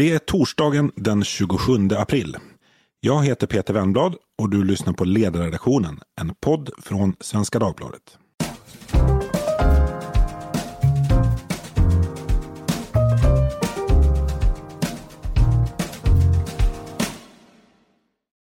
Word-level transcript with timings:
Det 0.00 0.10
är 0.10 0.18
torsdagen 0.18 0.92
den 0.96 1.24
27 1.24 1.88
april. 1.96 2.36
Jag 3.00 3.24
heter 3.24 3.46
Peter 3.46 3.74
Wennblad 3.74 4.16
och 4.38 4.50
du 4.50 4.64
lyssnar 4.64 4.92
på 4.92 5.04
Ledarredaktionen, 5.04 6.00
en 6.20 6.34
podd 6.40 6.70
från 6.78 7.16
Svenska 7.20 7.58
Dagbladet. 7.58 8.18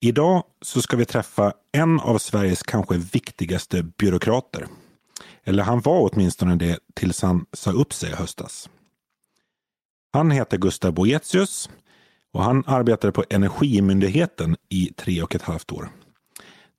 Idag 0.02 0.44
så 0.62 0.82
ska 0.82 0.98
vi 0.98 1.06
träffa 1.06 1.54
en 1.72 2.00
av 2.00 2.18
Sveriges 2.18 2.64
kanske 2.64 2.98
viktigaste 2.98 3.84
byråkrater. 3.84 4.68
Eller 5.44 5.64
han 5.64 5.82
var 5.82 6.10
åtminstone 6.14 6.56
det 6.56 6.80
tills 6.96 7.22
han 7.22 7.46
sa 7.54 7.72
upp 7.72 7.94
sig 7.94 8.12
i 8.12 8.16
höstas. 8.16 8.70
Han 10.14 10.32
heter 10.32 10.58
Gustav 10.58 10.94
Boetius 10.94 11.70
och 12.34 12.44
han 12.44 12.64
arbetade 12.68 13.14
på 13.14 13.24
Energimyndigheten 13.30 14.56
i 14.70 14.94
tre 14.98 15.24
och 15.24 15.36
ett 15.36 15.42
halvt 15.42 15.72
år. 15.72 15.90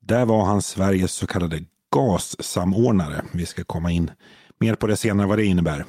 Där 0.00 0.24
var 0.24 0.44
han 0.44 0.62
Sveriges 0.62 1.12
så 1.12 1.26
kallade 1.26 1.64
gassamordnare. 1.94 3.24
Vi 3.32 3.46
ska 3.46 3.64
komma 3.64 3.92
in 3.92 4.10
mer 4.60 4.74
på 4.74 4.86
det 4.86 4.96
senare 4.96 5.26
vad 5.26 5.38
det 5.38 5.44
innebär. 5.44 5.84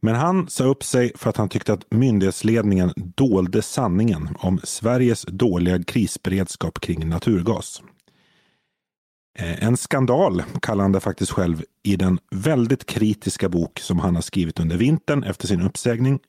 Men 0.00 0.14
han 0.14 0.48
sa 0.48 0.64
upp 0.64 0.84
sig 0.84 1.12
för 1.14 1.30
att 1.30 1.36
han 1.36 1.48
tyckte 1.48 1.72
att 1.72 1.86
myndighetsledningen 1.90 2.92
dolde 2.96 3.62
sanningen 3.62 4.36
om 4.38 4.60
Sveriges 4.64 5.22
dåliga 5.22 5.82
krisberedskap 5.82 6.80
kring 6.80 7.08
naturgas. 7.08 7.82
Eh, 9.38 9.64
en 9.64 9.76
skandal 9.76 10.42
kallar 10.62 10.84
han 10.84 10.92
det 10.92 11.00
faktiskt 11.00 11.32
själv 11.32 11.64
i 11.82 11.96
den 11.96 12.18
väldigt 12.30 12.86
kritiska 12.86 13.48
bok 13.48 13.78
som 13.78 13.98
han 13.98 14.14
har 14.14 14.22
skrivit 14.22 14.60
under 14.60 14.76
vintern 14.76 15.24
efter 15.24 15.46
sin 15.46 15.62
uppsägning 15.62 16.20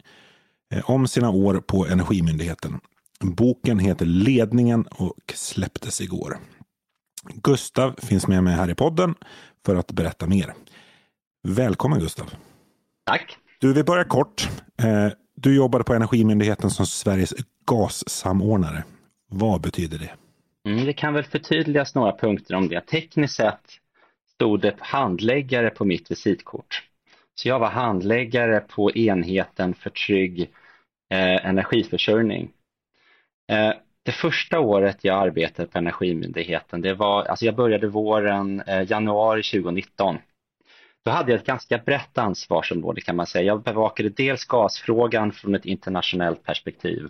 eh, 0.73 0.89
om 0.89 1.07
sina 1.07 1.29
år 1.29 1.55
på 1.67 1.87
Energimyndigheten. 1.87 2.79
Boken 3.19 3.79
heter 3.79 4.05
Ledningen 4.05 4.87
och 4.87 5.33
släpptes 5.35 6.01
igår. 6.01 6.37
Gustav 7.33 7.95
finns 7.97 8.27
med 8.27 8.43
mig 8.43 8.55
här 8.55 8.69
i 8.69 8.75
podden 8.75 9.15
för 9.65 9.75
att 9.75 9.91
berätta 9.91 10.27
mer. 10.27 10.53
Välkommen 11.47 11.99
Gustav! 11.99 12.33
Tack! 13.05 13.37
Du, 13.59 13.73
vi 13.73 13.83
börjar 13.83 14.03
kort. 14.03 14.49
Eh, 14.81 15.07
du 15.35 15.55
jobbade 15.55 15.83
på 15.83 15.93
Energimyndigheten 15.93 16.69
som 16.69 16.85
Sveriges 16.85 17.33
gassamordnare. 17.65 18.83
Vad 19.29 19.61
betyder 19.61 19.99
det? 19.99 20.26
Mm, 20.67 20.85
det 20.85 20.93
kan 20.93 21.13
väl 21.13 21.23
förtydligas 21.23 21.95
några 21.95 22.17
punkter 22.17 22.55
om 22.55 22.67
det. 22.67 22.81
Tekniskt 22.81 23.35
sett 23.35 23.79
stod 24.33 24.61
det 24.61 24.75
handläggare 24.79 25.69
på 25.69 25.85
mitt 25.85 26.11
visitkort. 26.11 26.83
Så 27.35 27.47
jag 27.47 27.59
var 27.59 27.69
handläggare 27.69 28.59
på 28.59 28.91
enheten 28.91 29.73
för 29.73 29.89
trygg 29.89 30.41
eh, 31.09 31.45
energiförsörjning. 31.45 32.49
Eh, 33.51 33.73
det 34.03 34.11
första 34.11 34.59
året 34.59 34.97
jag 35.01 35.17
arbetade 35.17 35.67
på 35.67 35.77
Energimyndigheten, 35.77 36.81
det 36.81 36.93
var, 36.93 37.23
alltså 37.23 37.45
jag 37.45 37.55
började 37.55 37.87
våren 37.87 38.61
eh, 38.61 38.91
januari 38.91 39.43
2019. 39.43 40.17
Då 41.05 41.11
hade 41.11 41.31
jag 41.31 41.39
ett 41.39 41.47
ganska 41.47 41.77
brett 41.77 42.17
ansvarsområde 42.17 43.01
kan 43.01 43.15
man 43.15 43.27
säga. 43.27 43.43
Jag 43.45 43.63
bevakade 43.63 44.09
dels 44.09 44.45
gasfrågan 44.45 45.31
från 45.31 45.55
ett 45.55 45.65
internationellt 45.65 46.43
perspektiv. 46.43 47.09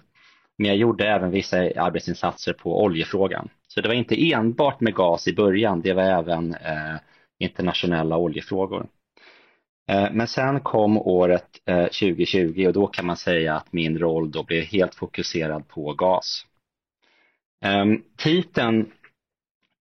Men 0.57 0.67
jag 0.67 0.77
gjorde 0.77 1.07
även 1.07 1.31
vissa 1.31 1.57
arbetsinsatser 1.57 2.53
på 2.53 2.83
oljefrågan. 2.83 3.49
Så 3.67 3.81
det 3.81 3.87
var 3.87 3.95
inte 3.95 4.31
enbart 4.31 4.79
med 4.79 4.95
gas 4.95 5.27
i 5.27 5.33
början, 5.33 5.81
det 5.81 5.93
var 5.93 6.03
även 6.03 6.53
eh, 6.53 6.95
internationella 7.39 8.17
oljefrågor. 8.17 8.87
Eh, 9.89 10.11
men 10.11 10.27
sen 10.27 10.59
kom 10.59 10.97
året 10.97 11.47
eh, 11.65 11.83
2020 11.83 12.65
och 12.67 12.73
då 12.73 12.87
kan 12.87 13.05
man 13.05 13.17
säga 13.17 13.55
att 13.55 13.73
min 13.73 13.99
roll 13.99 14.31
då 14.31 14.43
blev 14.43 14.63
helt 14.63 14.95
fokuserad 14.95 15.67
på 15.67 15.93
gas. 15.93 16.45
Ehm, 17.65 18.03
titeln 18.17 18.91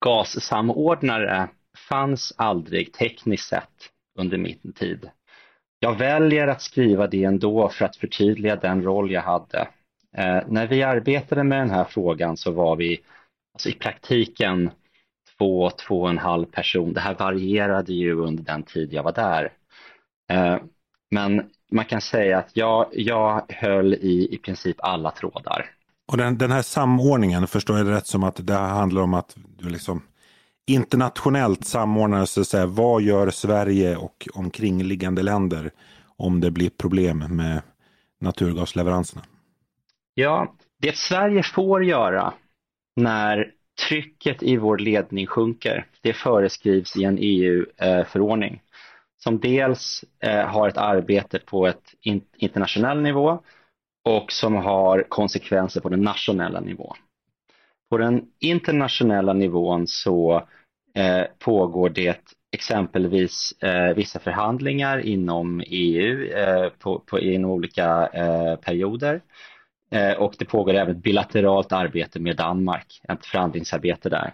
gassamordnare 0.05 1.49
fanns 1.89 2.35
aldrig 2.37 2.93
tekniskt 2.93 3.49
sett 3.49 3.91
under 4.19 4.39
min 4.39 4.73
tid. 4.73 5.11
Jag 5.79 5.99
väljer 5.99 6.47
att 6.49 6.63
skriva 6.63 7.07
det 7.07 7.25
ändå 7.25 7.69
för 7.69 7.85
att 7.85 7.97
förtydliga 7.97 8.57
den 8.57 8.83
roll 8.83 9.11
jag 9.11 9.23
hade. 9.23 9.69
Eh, 10.17 10.43
när 10.49 10.67
vi 10.67 10.83
arbetade 10.83 11.45
med 11.45 11.59
den 11.59 11.71
här 11.71 11.85
frågan 11.85 12.37
så 12.37 12.51
var 12.51 12.77
vi 12.77 13.01
alltså 13.55 13.69
i 13.69 13.73
praktiken 13.73 14.71
två, 15.39 15.71
två 15.71 16.03
och 16.03 16.11
en 16.11 16.19
halv 16.19 16.47
person. 16.47 16.93
Det 16.93 17.01
här 17.01 17.15
varierade 17.15 17.93
ju 17.93 18.21
under 18.21 18.43
den 18.43 18.63
tid 18.63 18.93
jag 18.93 19.03
var 19.03 19.13
där. 19.13 19.53
Eh, 20.31 20.57
men 21.11 21.43
man 21.73 21.85
kan 21.85 22.01
säga 22.01 22.39
att 22.39 22.51
jag, 22.53 22.87
jag 22.93 23.43
höll 23.49 23.95
i 23.95 24.35
i 24.35 24.39
princip 24.39 24.77
alla 24.79 25.11
trådar. 25.11 25.71
Och 26.09 26.17
den, 26.17 26.39
den 26.39 26.51
här 26.51 26.63
samordningen, 26.63 27.47
förstår 27.47 27.77
jag 27.77 27.87
det 27.87 27.93
rätt 27.93 28.07
som 28.07 28.25
att 28.25 28.47
det 28.47 28.55
handlar 28.55 29.03
om 29.03 29.15
att 29.15 29.37
du 29.59 29.69
liksom 29.69 30.03
internationellt 30.67 31.65
samordnar 31.65 32.25
så 32.25 32.41
att 32.41 32.47
säga, 32.47 32.67
vad 32.67 33.03
gör 33.03 33.31
Sverige 33.31 33.97
och 33.97 34.29
omkringliggande 34.35 35.23
länder 35.23 35.71
om 36.17 36.41
det 36.41 36.51
blir 36.51 36.71
problem 36.71 37.19
med 37.19 37.63
naturgasleveranserna? 38.21 39.23
Ja, 40.19 40.55
det 40.79 40.97
Sverige 40.97 41.43
får 41.43 41.85
göra 41.85 42.35
när 42.97 43.53
trycket 43.89 44.43
i 44.43 44.57
vår 44.57 44.79
ledning 44.79 45.27
sjunker, 45.27 45.87
det 46.01 46.13
föreskrivs 46.13 46.97
i 46.97 47.05
en 47.05 47.19
EU-förordning 47.21 48.63
som 49.17 49.41
dels 49.41 50.05
eh, 50.23 50.47
har 50.47 50.69
ett 50.69 50.77
arbete 50.77 51.39
på 51.39 51.67
ett 51.67 51.95
internationell 52.37 53.03
nivå 53.03 53.43
och 54.05 54.33
som 54.33 54.55
har 54.55 55.03
konsekvenser 55.09 55.81
på 55.81 55.89
den 55.89 56.01
nationella 56.03 56.61
nivån. 56.61 56.97
På 57.91 57.99
den 57.99 58.25
internationella 58.41 59.33
nivån 59.33 59.87
så 59.87 60.49
eh, 60.95 61.25
pågår 61.39 61.89
det 61.89 62.21
exempelvis 62.53 63.63
eh, 63.63 63.95
vissa 63.95 64.19
förhandlingar 64.19 64.99
inom 64.99 65.63
EU 65.67 66.25
eh, 66.33 66.69
på, 66.79 66.99
på, 66.99 67.21
inom 67.21 67.51
olika 67.51 68.07
eh, 68.07 68.57
perioder. 68.57 69.21
Eh, 69.91 70.13
och 70.13 70.35
det 70.39 70.45
pågår 70.45 70.75
även 70.75 71.01
bilateralt 71.01 71.73
arbete 71.73 72.21
med 72.21 72.37
Danmark, 72.37 73.01
ett 73.09 73.27
förhandlingsarbete 73.27 74.09
där. 74.09 74.33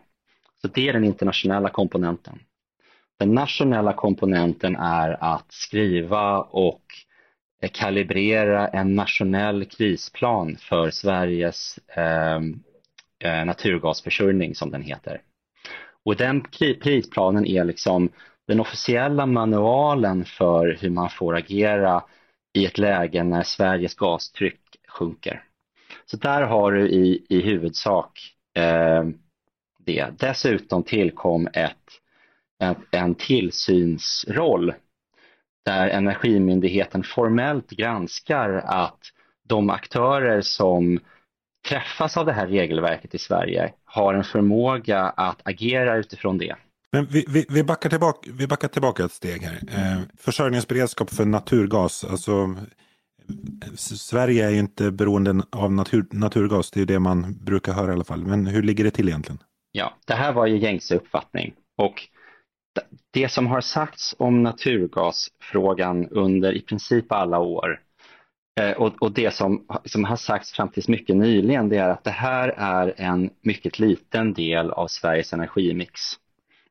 Så 0.63 0.69
det 0.69 0.89
är 0.89 0.93
den 0.93 1.05
internationella 1.05 1.69
komponenten. 1.69 2.39
Den 3.19 3.35
nationella 3.35 3.93
komponenten 3.93 4.77
är 4.77 5.25
att 5.25 5.53
skriva 5.53 6.39
och 6.39 6.83
eh, 7.63 7.71
kalibrera 7.73 8.69
en 8.69 8.95
nationell 8.95 9.65
krisplan 9.65 10.57
för 10.61 10.91
Sveriges 10.91 11.79
ehm, 11.89 12.63
eh, 13.25 13.45
naturgasförsörjning 13.45 14.55
som 14.55 14.71
den 14.71 14.83
heter. 14.83 15.21
Och 16.05 16.17
den 16.17 16.41
krisplanen 16.83 17.47
är 17.47 17.65
liksom 17.65 18.09
den 18.49 18.61
officiella 18.61 19.27
manualen 19.27 20.25
för 20.25 20.79
hur 20.81 20.91
man 20.91 21.11
får 21.11 21.37
agera 21.37 22.05
i 22.53 22.67
ett 22.67 22.79
läge 22.79 23.25
när 23.25 23.43
Sveriges 23.43 23.95
gastryck 23.95 24.62
sjunker. 24.93 25.45
Så 26.05 26.17
där 26.17 26.43
har 26.43 26.73
du 26.73 26.89
i, 26.89 27.27
i 27.29 27.41
huvudsak 27.41 28.21
eh, 28.55 29.05
det. 29.79 30.07
Dessutom 30.19 30.83
tillkom 30.83 31.49
ett, 31.53 31.77
en, 32.59 32.75
en 32.91 33.15
tillsynsroll 33.15 34.75
där 35.65 35.89
Energimyndigheten 35.89 37.03
formellt 37.03 37.71
granskar 37.71 38.51
att 38.67 38.99
de 39.49 39.71
aktörer 39.71 40.41
som 40.41 41.01
träffas 41.69 42.17
av 42.17 42.27
det 42.27 42.33
här 42.33 42.47
regelverket 42.47 43.15
i 43.15 43.19
Sverige 43.19 43.73
har 43.85 44.15
en 44.15 44.25
förmåga 44.25 45.01
att 45.01 45.41
agera 45.45 45.97
utifrån 45.97 46.39
det. 46.39 46.57
Men 46.93 47.07
vi, 47.07 47.25
vi, 47.29 47.47
vi, 47.49 47.65
backar, 47.65 47.91
tillbaka, 47.91 48.31
vi 48.33 48.47
backar 48.47 48.69
tillbaka 48.69 49.05
ett 49.05 49.13
steg 49.13 49.43
här. 49.43 49.61
Eh, 49.69 50.01
försörjningsberedskap 50.19 51.11
för 51.11 51.25
naturgas. 51.25 52.05
Alltså, 52.05 52.57
Sverige 53.77 54.47
är 54.47 54.51
ju 54.51 54.59
inte 54.59 54.91
beroende 54.91 55.43
av 55.51 55.73
natur, 55.73 56.07
naturgas. 56.11 56.71
Det 56.71 56.81
är 56.81 56.87
det 56.87 56.99
man 56.99 57.39
brukar 57.45 57.73
höra 57.73 57.91
i 57.91 57.95
alla 57.95 58.05
fall. 58.05 58.27
Men 58.27 58.47
hur 58.47 58.63
ligger 58.63 58.85
det 58.85 58.91
till 58.91 59.09
egentligen? 59.09 59.39
Ja, 59.73 59.97
det 60.07 60.15
här 60.15 60.33
var 60.33 60.47
ju 60.47 60.59
gängse 60.59 60.97
uppfattning. 60.97 61.55
Och 61.77 62.09
det 63.11 63.29
som 63.29 63.47
har 63.47 63.61
sagts 63.61 64.15
om 64.19 64.43
naturgasfrågan 64.43 66.09
under 66.09 66.53
i 66.53 66.61
princip 66.61 67.13
alla 67.13 67.39
år 67.39 67.81
eh, 68.61 68.71
och, 68.71 69.03
och, 69.03 69.13
det 69.13 69.35
som, 69.35 69.67
som 69.85 70.05
har 70.05 70.17
sagts 70.17 70.53
fram 70.53 70.69
tills 70.69 70.89
mycket 70.89 71.17
nyligen 71.17 71.69
det 71.69 71.77
är 71.77 71.89
att 71.89 72.05
det 72.05 72.11
här 72.11 72.49
är 72.57 72.95
en 72.97 73.31
mycket 73.41 73.79
liten 73.79 74.35
del 74.35 74.71
av 74.71 74.87
Sveriges 74.87 75.33
energimix. 75.33 76.01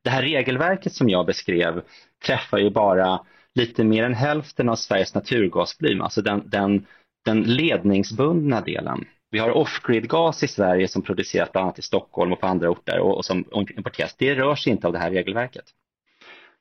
Det 0.02 0.10
här 0.10 0.22
regelverket 0.22 0.92
som 0.92 1.08
jag 1.08 1.26
beskrev 1.26 1.82
träffar 2.26 2.58
ju 2.58 2.70
bara 2.70 3.20
lite 3.54 3.84
mer 3.84 4.04
än 4.04 4.14
hälften 4.14 4.68
av 4.68 4.76
Sveriges 4.76 5.14
naturgasvolym, 5.14 6.00
alltså 6.00 6.22
den, 6.22 6.42
den, 6.46 6.86
den 7.24 7.42
ledningsbundna 7.42 8.60
delen. 8.60 9.04
Vi 9.30 9.38
har 9.38 9.50
off-grid-gas 9.50 10.42
i 10.42 10.48
Sverige 10.48 10.88
som 10.88 11.02
produceras 11.02 11.52
bland 11.52 11.64
annat 11.64 11.78
i 11.78 11.82
Stockholm 11.82 12.32
och 12.32 12.40
på 12.40 12.46
andra 12.46 12.70
orter 12.70 12.98
och, 12.98 13.16
och 13.16 13.24
som 13.24 13.44
importeras. 13.76 14.16
Det 14.18 14.34
rör 14.34 14.54
sig 14.54 14.72
inte 14.72 14.86
av 14.86 14.92
det 14.92 14.98
här 14.98 15.10
regelverket. 15.10 15.64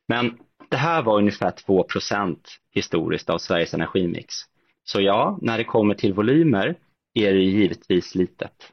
Men 0.08 0.38
det 0.70 0.78
här 0.78 1.02
var 1.02 1.18
ungefär 1.18 1.52
2% 1.52 2.38
historiskt 2.74 3.30
av 3.30 3.38
Sveriges 3.38 3.74
energimix. 3.74 4.36
Så 4.84 5.02
ja, 5.02 5.38
när 5.42 5.58
det 5.58 5.64
kommer 5.64 5.94
till 5.94 6.14
volymer 6.14 6.76
är 7.14 7.34
det 7.34 7.40
givetvis 7.40 8.16
litet. 8.16 8.72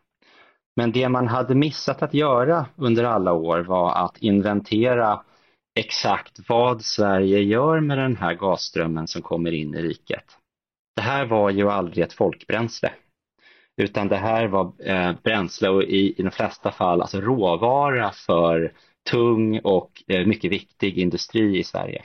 Men 0.76 0.92
det 0.92 1.08
man 1.08 1.28
hade 1.28 1.54
missat 1.54 2.02
att 2.02 2.14
göra 2.14 2.66
under 2.76 3.04
alla 3.04 3.32
år 3.32 3.58
var 3.60 4.04
att 4.04 4.18
inventera 4.18 5.22
exakt 5.78 6.48
vad 6.48 6.82
Sverige 6.82 7.38
gör 7.38 7.80
med 7.80 7.98
den 7.98 8.16
här 8.16 8.34
gasströmmen 8.34 9.08
som 9.08 9.22
kommer 9.22 9.52
in 9.52 9.74
i 9.74 9.82
riket. 9.82 10.24
Det 10.96 11.02
här 11.02 11.26
var 11.26 11.50
ju 11.50 11.70
aldrig 11.70 12.04
ett 12.04 12.12
folkbränsle, 12.12 12.92
utan 13.76 14.08
det 14.08 14.16
här 14.16 14.46
var 14.46 14.72
eh, 14.78 15.12
bränsle 15.22 15.68
och 15.68 15.82
i, 15.82 16.14
i 16.18 16.22
de 16.22 16.30
flesta 16.30 16.72
fall 16.72 17.00
alltså 17.00 17.20
råvara 17.20 18.10
för 18.10 18.72
tung 19.10 19.58
och 19.58 20.02
eh, 20.08 20.26
mycket 20.26 20.52
viktig 20.52 20.98
industri 20.98 21.58
i 21.58 21.64
Sverige. 21.64 22.04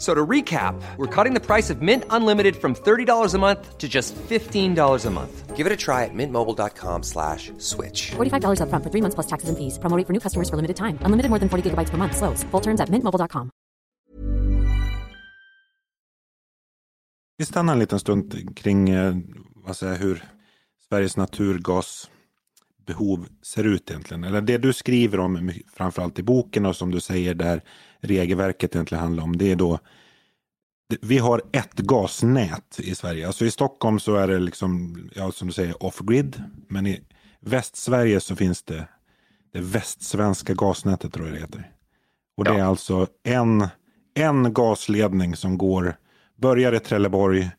So 0.00 0.14
to 0.14 0.26
recap, 0.26 0.80
we're 0.96 1.24
cutting 1.24 1.34
the 1.34 1.46
price 1.46 1.68
of 1.68 1.82
Mint 1.82 2.04
Unlimited 2.08 2.56
from 2.56 2.74
$30 2.74 3.34
a 3.34 3.38
month 3.38 3.76
to 3.76 3.86
just 3.86 4.16
$15 4.16 5.06
a 5.06 5.10
month. 5.10 5.56
Give 5.56 5.66
it 5.66 5.72
a 5.72 5.76
try 5.76 6.04
at 6.04 6.14
mintmobile.com 6.14 7.02
slash 7.02 7.52
switch. 7.58 8.12
$45 8.16 8.60
upfront 8.62 8.82
for 8.82 8.90
three 8.90 9.02
months 9.02 9.14
plus 9.14 9.26
taxes 9.26 9.50
and 9.50 9.58
fees. 9.58 9.78
Promo 9.78 10.06
for 10.06 10.14
new 10.14 10.20
customers 10.20 10.48
for 10.48 10.56
limited 10.56 10.76
time. 10.76 10.98
Unlimited 11.04 11.28
more 11.28 11.38
than 11.38 11.48
40 11.48 11.70
gigabytes 11.70 11.90
per 11.90 11.98
month. 11.98 12.16
Slows. 12.16 12.44
Full 12.50 12.62
terms 12.62 12.80
at 12.80 12.88
mintmobile.com. 12.88 13.50
Vi 17.38 17.46
stannar 17.46 17.72
en 17.72 17.78
liten 17.78 18.00
stund 18.00 18.56
kring 18.56 18.90
eh, 18.90 19.14
vad 19.54 19.76
säger, 19.76 19.98
hur 19.98 20.24
Sveriges 20.88 21.16
naturgasbehov 21.16 23.28
ser 23.42 23.64
ut 23.64 23.90
egentligen. 23.90 24.24
Eller 24.24 24.40
det 24.40 24.58
du 24.58 24.72
skriver 24.72 25.20
om 25.20 25.52
framförallt 25.72 26.18
i 26.18 26.22
boken 26.22 26.66
och 26.66 26.76
som 26.76 26.90
du 26.90 27.00
säger 27.00 27.34
där 27.34 27.62
regelverket 28.00 28.74
egentligen 28.74 29.02
handlar 29.02 29.24
om. 29.24 29.36
Det 29.36 29.52
är 29.52 29.56
då 29.56 29.78
vi 31.00 31.18
har 31.18 31.42
ett 31.52 31.74
gasnät 31.74 32.80
i 32.80 32.94
Sverige. 32.94 33.26
Alltså 33.26 33.44
i 33.44 33.50
Stockholm 33.50 34.00
så 34.00 34.16
är 34.16 34.28
det 34.28 34.38
liksom, 34.38 34.96
ja, 35.14 35.32
som 35.32 35.48
du 35.48 35.54
säger, 35.54 35.82
off-grid. 35.82 36.42
Men 36.68 36.86
i 36.86 37.00
Västsverige 37.40 38.20
så 38.20 38.36
finns 38.36 38.62
det 38.62 38.88
det 39.52 39.60
västsvenska 39.60 40.54
gasnätet 40.54 41.12
tror 41.12 41.26
jag 41.26 41.36
det 41.36 41.40
heter. 41.40 41.70
Och 42.36 42.44
det 42.44 42.50
ja. 42.50 42.58
är 42.58 42.64
alltså 42.64 43.06
en, 43.22 43.68
en 44.14 44.52
gasledning 44.52 45.36
som 45.36 45.58
går, 45.58 45.96
börjar 46.36 46.72
i 46.72 46.80
Trelleborg 46.80 47.50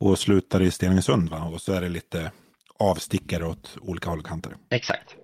och 0.00 0.18
slutar 0.18 0.62
i 0.62 0.70
Stenungsund. 0.70 1.30
Va? 1.30 1.44
Och 1.44 1.60
så 1.60 1.72
är 1.72 1.80
det 1.80 1.88
lite 1.88 2.32
avstickare 2.78 3.46
åt 3.46 3.76
olika 3.80 4.10
håll 4.10 4.18
och 4.18 4.26
kanter. 4.26 4.56
Exakt. 4.70 5.16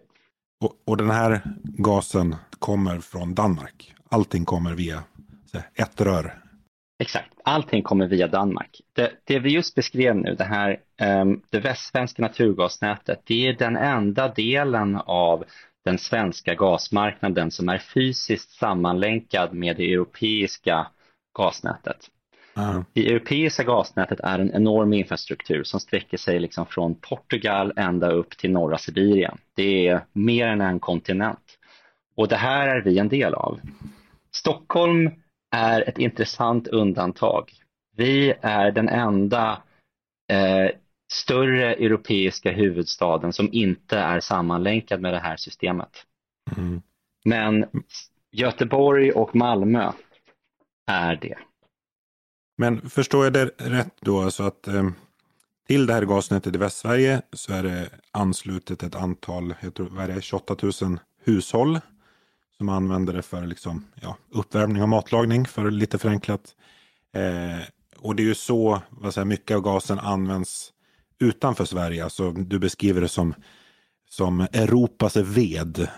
Och, 0.60 0.72
och 0.86 0.96
den 0.96 1.10
här 1.10 1.40
gasen 1.62 2.36
kommer 2.58 3.00
från 3.00 3.34
Danmark 3.34 3.94
allting 4.08 4.44
kommer 4.44 4.74
via 4.74 5.02
ett 5.74 6.00
rör. 6.00 6.38
Exakt, 6.98 7.32
allting 7.44 7.82
kommer 7.82 8.06
via 8.06 8.28
Danmark. 8.28 8.80
Det, 8.92 9.12
det 9.24 9.38
vi 9.38 9.50
just 9.50 9.74
beskrev 9.74 10.16
nu, 10.16 10.34
det 10.34 10.44
här 10.44 10.80
um, 11.22 11.42
det 11.50 11.60
västsvenska 11.60 12.22
naturgasnätet, 12.22 13.22
det 13.24 13.48
är 13.48 13.52
den 13.52 13.76
enda 13.76 14.28
delen 14.28 14.96
av 14.96 15.44
den 15.84 15.98
svenska 15.98 16.54
gasmarknaden 16.54 17.50
som 17.50 17.68
är 17.68 17.78
fysiskt 17.78 18.50
sammanlänkad 18.50 19.52
med 19.52 19.76
det 19.76 19.92
europeiska 19.92 20.86
gasnätet. 21.38 22.10
Uh. 22.58 22.80
Det 22.92 23.06
europeiska 23.06 23.64
gasnätet 23.64 24.20
är 24.20 24.38
en 24.38 24.54
enorm 24.54 24.92
infrastruktur 24.92 25.64
som 25.64 25.80
sträcker 25.80 26.16
sig 26.16 26.40
liksom 26.40 26.66
från 26.66 26.94
Portugal 26.94 27.72
ända 27.76 28.10
upp 28.10 28.38
till 28.38 28.52
norra 28.52 28.78
Sibirien. 28.78 29.38
Det 29.54 29.88
är 29.88 30.04
mer 30.12 30.46
än 30.46 30.60
en 30.60 30.80
kontinent. 30.80 31.58
Och 32.16 32.28
det 32.28 32.36
här 32.36 32.68
är 32.68 32.82
vi 32.82 32.98
en 32.98 33.08
del 33.08 33.34
av. 33.34 33.60
Stockholm 34.48 35.10
är 35.56 35.88
ett 35.88 35.98
intressant 35.98 36.68
undantag. 36.68 37.52
Vi 37.96 38.34
är 38.40 38.70
den 38.70 38.88
enda 38.88 39.62
eh, 40.32 40.70
större 41.12 41.74
europeiska 41.74 42.50
huvudstaden 42.50 43.32
som 43.32 43.48
inte 43.52 43.98
är 43.98 44.20
sammanlänkad 44.20 45.00
med 45.00 45.12
det 45.12 45.18
här 45.18 45.36
systemet. 45.36 45.90
Mm. 46.56 46.82
Men 47.24 47.66
Göteborg 48.32 49.12
och 49.12 49.36
Malmö 49.36 49.92
är 50.90 51.16
det. 51.16 51.38
Men 52.58 52.90
förstår 52.90 53.24
jag 53.24 53.32
det 53.32 53.50
rätt 53.58 53.94
då, 54.00 54.20
alltså 54.20 54.42
att 54.42 54.68
eh, 54.68 54.90
till 55.66 55.86
det 55.86 55.92
här 55.92 56.04
gasnätet 56.04 56.54
i 56.54 56.58
Västsverige 56.58 57.22
så 57.32 57.52
är 57.52 57.62
det 57.62 57.88
anslutet 58.10 58.82
ett 58.82 58.94
antal, 58.94 59.54
jag 59.60 59.74
tror, 59.74 59.88
vad 59.88 60.10
är 60.10 60.14
det, 60.14 60.22
28 60.22 60.56
000 60.82 60.98
hushåll 61.24 61.78
som 62.58 62.68
använder 62.68 63.12
det 63.12 63.22
för 63.22 63.46
liksom, 63.46 63.84
ja, 64.02 64.16
uppvärmning 64.30 64.82
och 64.82 64.88
matlagning, 64.88 65.46
för 65.46 65.70
lite 65.70 65.98
förenklat. 65.98 66.54
Eh, 67.14 67.64
och 67.98 68.16
det 68.16 68.22
är 68.22 68.24
ju 68.24 68.34
så 68.34 68.82
vad 68.90 69.14
säger, 69.14 69.24
mycket 69.24 69.56
av 69.56 69.62
gasen 69.62 69.98
används 69.98 70.72
utanför 71.20 71.64
Sverige. 71.64 72.04
Alltså, 72.04 72.32
du 72.32 72.58
beskriver 72.58 73.00
det 73.00 73.08
som, 73.08 73.34
som 74.08 74.40
Europas 74.40 75.16
ved. 75.16 75.88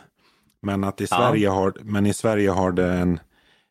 Men, 0.62 0.85
att 0.85 1.01
i 1.01 1.07
ja. 1.11 1.17
Sverige 1.17 1.49
har, 1.49 1.75
men 1.81 2.07
i 2.07 2.15
Sverige 2.15 2.51
har 2.51 2.73
det 2.73 2.93
en, 2.93 3.21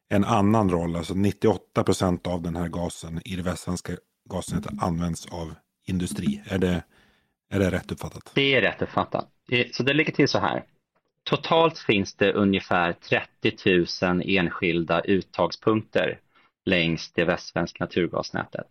en 0.10 0.26
annan 0.26 0.70
roll. 0.70 0.96
Alltså 0.96 1.14
98 1.14 1.84
procent 1.84 2.28
av 2.28 2.42
den 2.42 2.56
här 2.56 2.68
gasen 2.68 3.22
i 3.26 3.36
det 3.36 3.44
västsvenska 3.44 3.94
gasnätet 4.30 4.74
används 4.82 5.26
av 5.26 5.54
industri. 5.88 6.44
Är 6.46 6.58
det, 6.58 6.84
är 7.52 7.60
det 7.60 7.72
rätt 7.72 7.92
uppfattat? 7.92 8.32
Det 8.34 8.56
är 8.56 8.62
rätt 8.62 8.82
uppfattat. 8.82 9.30
Så 9.72 9.84
det 9.84 9.94
ligger 9.94 10.12
till 10.12 10.28
så 10.28 10.40
här. 10.40 10.64
Totalt 11.24 11.78
finns 11.78 12.16
det 12.16 12.34
ungefär 12.34 12.94
30 12.94 14.06
000 14.06 14.22
enskilda 14.26 15.02
uttagspunkter 15.02 16.20
längs 16.66 17.12
det 17.12 17.26
västsvenska 17.26 17.84
naturgasnätet. 17.84 18.68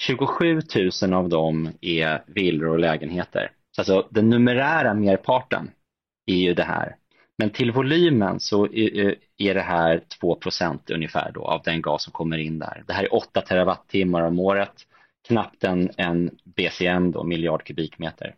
27 0.00 0.60
000 1.02 1.14
av 1.14 1.28
dem 1.28 1.72
är 1.80 2.22
villor 2.26 2.68
och 2.68 2.78
lägenheter. 2.78 3.50
Alltså 3.78 4.08
den 4.10 4.30
numerära 4.30 4.94
merparten 4.94 5.70
är 6.26 6.36
ju 6.36 6.54
det 6.54 6.64
här. 6.64 6.96
Men 7.38 7.50
till 7.50 7.72
volymen 7.72 8.40
så 8.40 8.66
är 9.36 9.54
det 9.54 9.60
här 9.60 10.02
2 10.20 10.40
ungefär 10.90 11.32
då 11.32 11.44
av 11.44 11.62
den 11.62 11.82
gas 11.82 12.02
som 12.02 12.12
kommer 12.12 12.38
in 12.38 12.58
där. 12.58 12.84
Det 12.86 12.92
här 12.92 13.04
är 13.04 13.14
8 13.14 13.40
terawattimmar 13.40 14.22
om 14.22 14.40
året, 14.40 14.86
knappt 15.28 15.64
en, 15.64 15.90
en 15.96 16.38
BCM 16.44 17.12
då, 17.12 17.24
miljard 17.24 17.64
kubikmeter. 17.64 18.34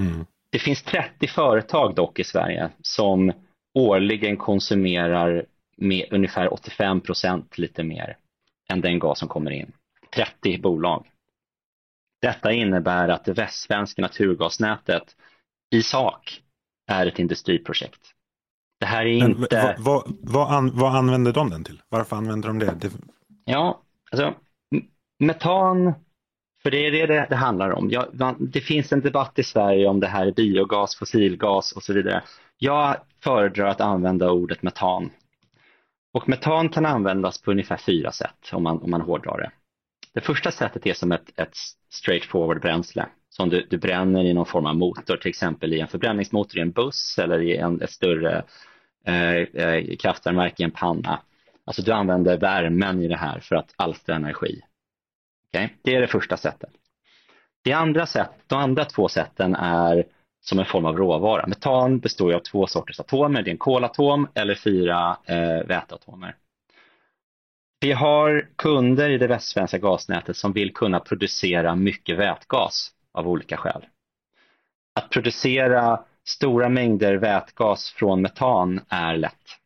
Mm. 0.00 0.26
Det 0.50 0.58
finns 0.58 0.82
30 0.82 1.26
företag 1.26 1.94
dock 1.94 2.18
i 2.18 2.24
Sverige 2.24 2.70
som 2.82 3.32
årligen 3.74 4.36
konsumerar 4.36 5.46
med 5.76 6.06
ungefär 6.10 6.52
85 6.52 7.00
procent 7.00 7.58
lite 7.58 7.82
mer 7.82 8.16
än 8.68 8.80
den 8.80 8.98
gas 8.98 9.18
som 9.18 9.28
kommer 9.28 9.50
in. 9.50 9.72
30 10.14 10.58
bolag. 10.58 11.06
Detta 12.20 12.52
innebär 12.52 13.08
att 13.08 13.24
det 13.24 13.32
västsvenska 13.32 14.02
naturgasnätet 14.02 15.16
i 15.70 15.82
sak 15.82 16.42
är 16.86 17.06
ett 17.06 17.18
industriprojekt. 17.18 18.00
Det 18.80 18.86
här 18.86 19.06
är 19.06 19.20
Men, 19.20 19.30
inte... 19.30 19.76
Vad, 19.78 20.04
vad, 20.06 20.16
vad, 20.20 20.52
an, 20.52 20.70
vad, 20.74 20.96
använder 20.96 21.32
de 21.32 21.50
den 21.50 21.64
till? 21.64 21.82
Varför 21.88 22.16
använder 22.16 22.48
de 22.48 22.58
det? 22.58 22.74
det... 22.80 22.90
Ja, 23.44 23.82
alltså 24.10 24.34
metan 25.18 25.94
för 26.66 26.70
det 26.70 26.86
är 26.86 26.92
det 26.92 27.06
det, 27.06 27.26
det 27.30 27.36
handlar 27.36 27.70
om. 27.70 27.90
Ja, 27.90 28.34
det 28.38 28.60
finns 28.60 28.92
en 28.92 29.00
debatt 29.00 29.38
i 29.38 29.42
Sverige 29.42 29.86
om 29.86 30.00
det 30.00 30.06
här 30.06 30.32
biogas, 30.32 30.96
fossilgas 30.96 31.72
och 31.72 31.82
så 31.82 31.92
vidare. 31.92 32.22
Jag 32.58 32.96
föredrar 33.24 33.66
att 33.66 33.80
använda 33.80 34.30
ordet 34.30 34.62
metan. 34.62 35.10
Och 36.12 36.28
metan 36.28 36.68
kan 36.68 36.86
användas 36.86 37.42
på 37.42 37.50
ungefär 37.50 37.76
fyra 37.76 38.12
sätt 38.12 38.50
om 38.52 38.62
man, 38.62 38.82
om 38.82 38.90
man 38.90 39.00
hårdrar 39.00 39.38
det. 39.38 39.50
Det 40.14 40.20
första 40.20 40.50
sättet 40.50 40.86
är 40.86 40.94
som 40.94 41.12
ett, 41.12 41.40
ett 41.40 41.56
straightforward 41.90 42.60
bränsle 42.60 43.06
som 43.28 43.48
du, 43.48 43.66
du 43.70 43.78
bränner 43.78 44.24
i 44.24 44.32
någon 44.32 44.46
form 44.46 44.66
av 44.66 44.76
motor, 44.76 45.16
till 45.16 45.30
exempel 45.30 45.72
i 45.72 45.80
en 45.80 45.88
förbränningsmotor 45.88 46.58
i 46.58 46.62
en 46.62 46.70
buss 46.70 47.18
eller 47.18 47.42
i 47.42 47.56
en, 47.56 47.82
ett 47.82 47.90
större 47.90 48.44
eh, 49.04 49.34
eh 49.34 49.96
kraftvärmeverk 49.96 50.60
i 50.60 50.62
en 50.62 50.70
panna. 50.70 51.20
Alltså 51.64 51.82
du 51.82 51.92
använder 51.92 52.36
värmen 52.36 53.02
i 53.02 53.08
det 53.08 53.16
här 53.16 53.40
för 53.40 53.56
att 53.56 53.74
alstra 53.76 54.14
energi. 54.14 54.62
Okay? 55.64 55.76
Det 55.82 55.94
är 55.94 56.00
det 56.00 56.06
första 56.06 56.36
sättet. 56.36 56.70
Det 57.64 57.72
andra 57.72 58.06
sätt, 58.06 58.30
de 58.46 58.54
andra 58.58 58.84
två 58.84 59.08
sätten 59.08 59.54
är 59.54 60.06
som 60.40 60.58
en 60.58 60.66
form 60.66 60.84
av 60.84 60.96
råvara. 60.96 61.46
Metan 61.46 61.98
består 61.98 62.32
av 62.32 62.40
två 62.40 62.66
sorters 62.66 63.00
atomer, 63.00 63.42
det 63.42 63.50
är 63.50 63.52
en 63.52 63.58
kolatom 63.58 64.28
eller 64.34 64.54
fyra 64.54 65.16
eh, 65.24 65.66
väteatomer. 65.66 66.36
Vi 67.80 67.92
har 67.92 68.48
kunder 68.56 69.10
i 69.10 69.18
det 69.18 69.26
västsvenska 69.26 69.78
gasnätet 69.78 70.36
som 70.36 70.52
vill 70.52 70.74
kunna 70.74 71.00
producera 71.00 71.74
mycket 71.74 72.18
vätgas 72.18 72.90
av 73.12 73.28
olika 73.28 73.56
skäl. 73.56 73.86
Att 74.94 75.10
producera 75.10 76.00
stora 76.24 76.68
mängder 76.68 77.14
vätgas 77.14 77.90
från 77.90 78.22
metan 78.22 78.80
är 78.88 79.16
lätt. 79.16 79.56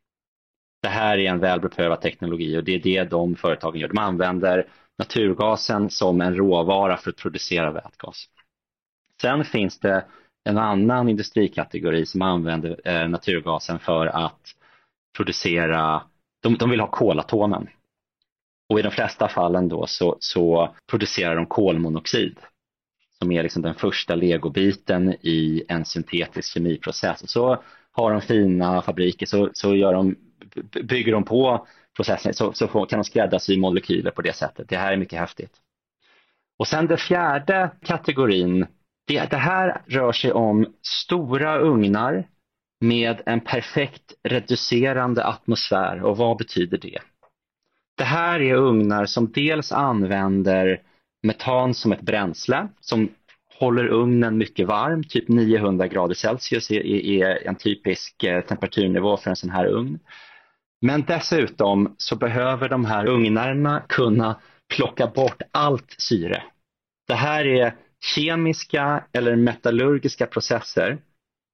Det 0.82 0.88
här 0.88 1.18
är 1.18 1.30
en 1.30 1.40
väl 1.40 1.60
beprövad 1.60 2.00
teknologi 2.00 2.58
och 2.58 2.64
det 2.64 2.74
är 2.74 2.80
det 2.80 3.04
de 3.04 3.36
företagen 3.36 3.80
gör. 3.80 3.88
De 3.88 3.98
använder 3.98 4.66
naturgasen 5.00 5.90
som 5.90 6.20
en 6.20 6.34
råvara 6.34 6.96
för 6.96 7.10
att 7.10 7.16
producera 7.16 7.72
vätgas. 7.72 8.24
Sen 9.20 9.44
finns 9.44 9.78
det 9.78 10.04
en 10.44 10.58
annan 10.58 11.08
industrikategori 11.08 12.06
som 12.06 12.22
använder 12.22 12.80
eh, 12.84 13.08
naturgasen 13.08 13.78
för 13.78 14.06
att 14.06 14.40
producera, 15.16 16.02
de, 16.42 16.56
de 16.56 16.70
vill 16.70 16.80
ha 16.80 16.86
kolatomen. 16.86 17.68
Och 18.68 18.78
i 18.78 18.82
de 18.82 18.92
flesta 18.92 19.28
fallen 19.28 19.68
då 19.68 19.86
så, 19.86 20.16
så 20.20 20.74
producerar 20.90 21.36
de 21.36 21.46
kolmonoxid 21.46 22.36
som 23.18 23.32
är 23.32 23.42
liksom 23.42 23.62
den 23.62 23.74
första 23.74 24.14
legobiten 24.14 25.14
i 25.20 25.62
en 25.68 25.84
syntetisk 25.84 26.54
kemiprocess. 26.54 27.22
Och 27.22 27.30
så 27.30 27.62
har 27.90 28.12
de 28.12 28.20
fina 28.20 28.82
fabriker 28.82 29.26
så, 29.26 29.50
så 29.52 29.74
gör 29.74 29.92
de, 29.92 30.16
bygger 30.82 31.12
de 31.12 31.24
på 31.24 31.66
processen 32.00 32.34
så, 32.34 32.52
så 32.52 32.66
kan 32.68 32.98
de 32.98 33.04
skräddarsy 33.04 33.58
molekyler 33.58 34.10
på 34.10 34.22
det 34.22 34.32
sättet. 34.32 34.68
Det 34.68 34.76
här 34.76 34.92
är 34.92 34.96
mycket 34.96 35.18
häftigt. 35.18 35.52
Och 36.58 36.68
sen 36.68 36.86
den 36.86 36.98
fjärde 36.98 37.70
kategorin, 37.82 38.66
det, 39.06 39.30
det 39.30 39.36
här 39.36 39.82
rör 39.86 40.12
sig 40.12 40.32
om 40.32 40.66
stora 40.82 41.58
ugnar 41.58 42.24
med 42.80 43.22
en 43.26 43.40
perfekt 43.40 44.14
reducerande 44.22 45.24
atmosfär. 45.24 46.02
Och 46.02 46.16
vad 46.16 46.38
betyder 46.38 46.78
det? 46.78 46.98
Det 47.96 48.04
här 48.04 48.40
är 48.40 48.54
ugnar 48.54 49.06
som 49.06 49.32
dels 49.32 49.72
använder 49.72 50.82
metan 51.22 51.74
som 51.74 51.92
ett 51.92 52.00
bränsle 52.00 52.68
som 52.80 53.08
håller 53.58 53.86
ugnen 53.86 54.38
mycket 54.38 54.68
varm, 54.68 55.04
typ 55.04 55.28
900 55.28 55.86
grader 55.86 56.14
Celsius 56.14 56.70
är, 56.70 57.48
en 57.48 57.56
typisk 57.56 58.24
eh, 58.24 58.40
temperaturnivå 58.40 59.16
för 59.16 59.30
en 59.30 59.36
sån 59.36 59.50
här 59.50 59.66
ugn. 59.66 59.98
Men 60.80 61.02
dessutom 61.02 61.94
så 61.98 62.16
behöver 62.16 62.68
de 62.68 62.84
här 62.84 63.06
ugnarna 63.06 63.82
kunna 63.88 64.40
plocka 64.76 65.06
bort 65.06 65.42
allt 65.52 65.94
syre. 65.98 66.42
Det 67.06 67.14
här 67.14 67.46
är 67.46 67.76
kemiska 68.14 69.04
eller 69.12 69.36
metallurgiska 69.36 70.26
processer 70.26 70.98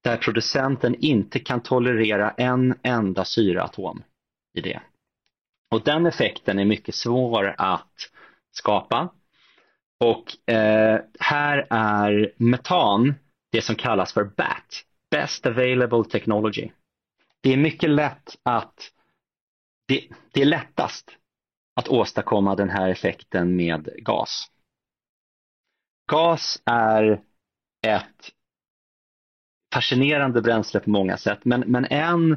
där 0.04 0.16
producenten 0.16 0.94
inte 0.94 1.38
kan 1.38 1.62
tolerera 1.62 2.30
en 2.30 2.74
enda 2.82 3.24
syreatom 3.24 4.02
i 4.58 4.60
det. 4.60 4.80
Och 5.70 5.82
den 5.84 6.06
effekten 6.06 6.58
är 6.58 6.64
mycket 6.64 6.94
svår 6.94 7.54
att 7.58 8.10
skapa. 8.52 9.12
Och 10.04 10.50
eh, 10.54 11.00
här 11.20 11.66
är 11.70 12.32
metan 12.36 13.14
det 13.52 13.62
som 13.62 13.76
kallas 13.76 14.12
för 14.12 14.24
BAT, 14.24 14.84
Best 15.10 15.46
Available 15.46 16.04
Technology. 16.04 16.70
Det 17.42 17.52
är 17.52 17.56
mycket 17.56 17.90
lätt 17.90 18.36
att, 18.42 18.90
det, 19.86 20.08
det 20.32 20.42
är 20.42 20.46
lättast 20.46 21.16
att 21.76 21.88
åstadkomma 21.88 22.54
den 22.54 22.70
här 22.70 22.88
effekten 22.88 23.56
med 23.56 23.88
gas. 23.96 24.46
Gas 26.10 26.62
är 26.64 27.20
ett 27.86 28.32
fascinerande 29.74 30.42
bränsle 30.42 30.80
på 30.80 30.90
många 30.90 31.16
sätt 31.16 31.38
men, 31.44 31.60
men 31.60 31.84
en 31.84 32.32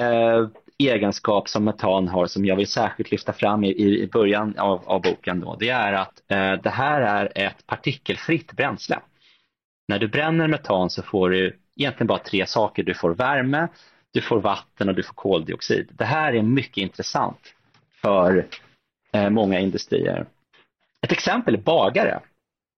eh, 0.00 0.48
egenskap 0.78 1.48
som 1.48 1.64
metan 1.64 2.08
har 2.08 2.26
som 2.26 2.44
jag 2.44 2.56
vill 2.56 2.66
särskilt 2.66 3.10
lyfta 3.10 3.32
fram 3.32 3.64
i, 3.64 4.02
i 4.02 4.08
början 4.12 4.58
av, 4.58 4.82
av 4.88 5.02
boken 5.02 5.40
då, 5.40 5.56
det 5.56 5.68
är 5.68 5.92
att 5.92 6.22
eh, 6.28 6.52
det 6.62 6.70
här 6.70 7.00
är 7.00 7.46
ett 7.46 7.66
partikelfritt 7.66 8.52
bränsle. 8.52 9.00
När 9.88 9.98
du 9.98 10.08
bränner 10.08 10.48
metan 10.48 10.90
så 10.90 11.02
får 11.02 11.30
du 11.30 11.58
egentligen 11.76 12.06
bara 12.06 12.18
tre 12.18 12.46
saker. 12.46 12.82
Du 12.82 12.94
får 12.94 13.14
värme, 13.14 13.68
du 14.12 14.20
får 14.20 14.40
vatten 14.40 14.88
och 14.88 14.94
du 14.94 15.02
får 15.02 15.14
koldioxid. 15.14 15.88
Det 15.92 16.04
här 16.04 16.32
är 16.32 16.42
mycket 16.42 16.76
intressant 16.76 17.54
för 18.02 18.46
eh, 19.12 19.30
många 19.30 19.60
industrier. 19.60 20.26
Ett 21.02 21.12
exempel 21.12 21.54
är 21.54 21.58
bagare. 21.58 22.20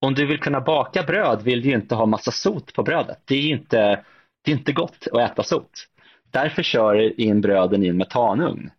Om 0.01 0.15
du 0.15 0.27
vill 0.27 0.41
kunna 0.41 0.61
baka 0.61 1.03
bröd 1.03 1.43
vill 1.43 1.63
du 1.63 1.71
inte 1.71 1.95
ha 1.95 2.07
massa 2.07 2.31
sot 2.31 2.75
på 2.75 2.83
brödet. 2.83 3.19
Det 3.25 3.35
är 3.35 3.49
inte, 3.49 4.05
det 4.45 4.51
är 4.51 4.57
inte 4.57 4.73
gott 4.73 5.07
att 5.13 5.31
äta 5.31 5.43
sot. 5.43 5.89
Därför 6.31 6.63
kör 6.63 7.21
in 7.21 7.41
bröden 7.41 7.83
i 7.83 7.89
en 7.89 7.97
metanugn 7.97 8.71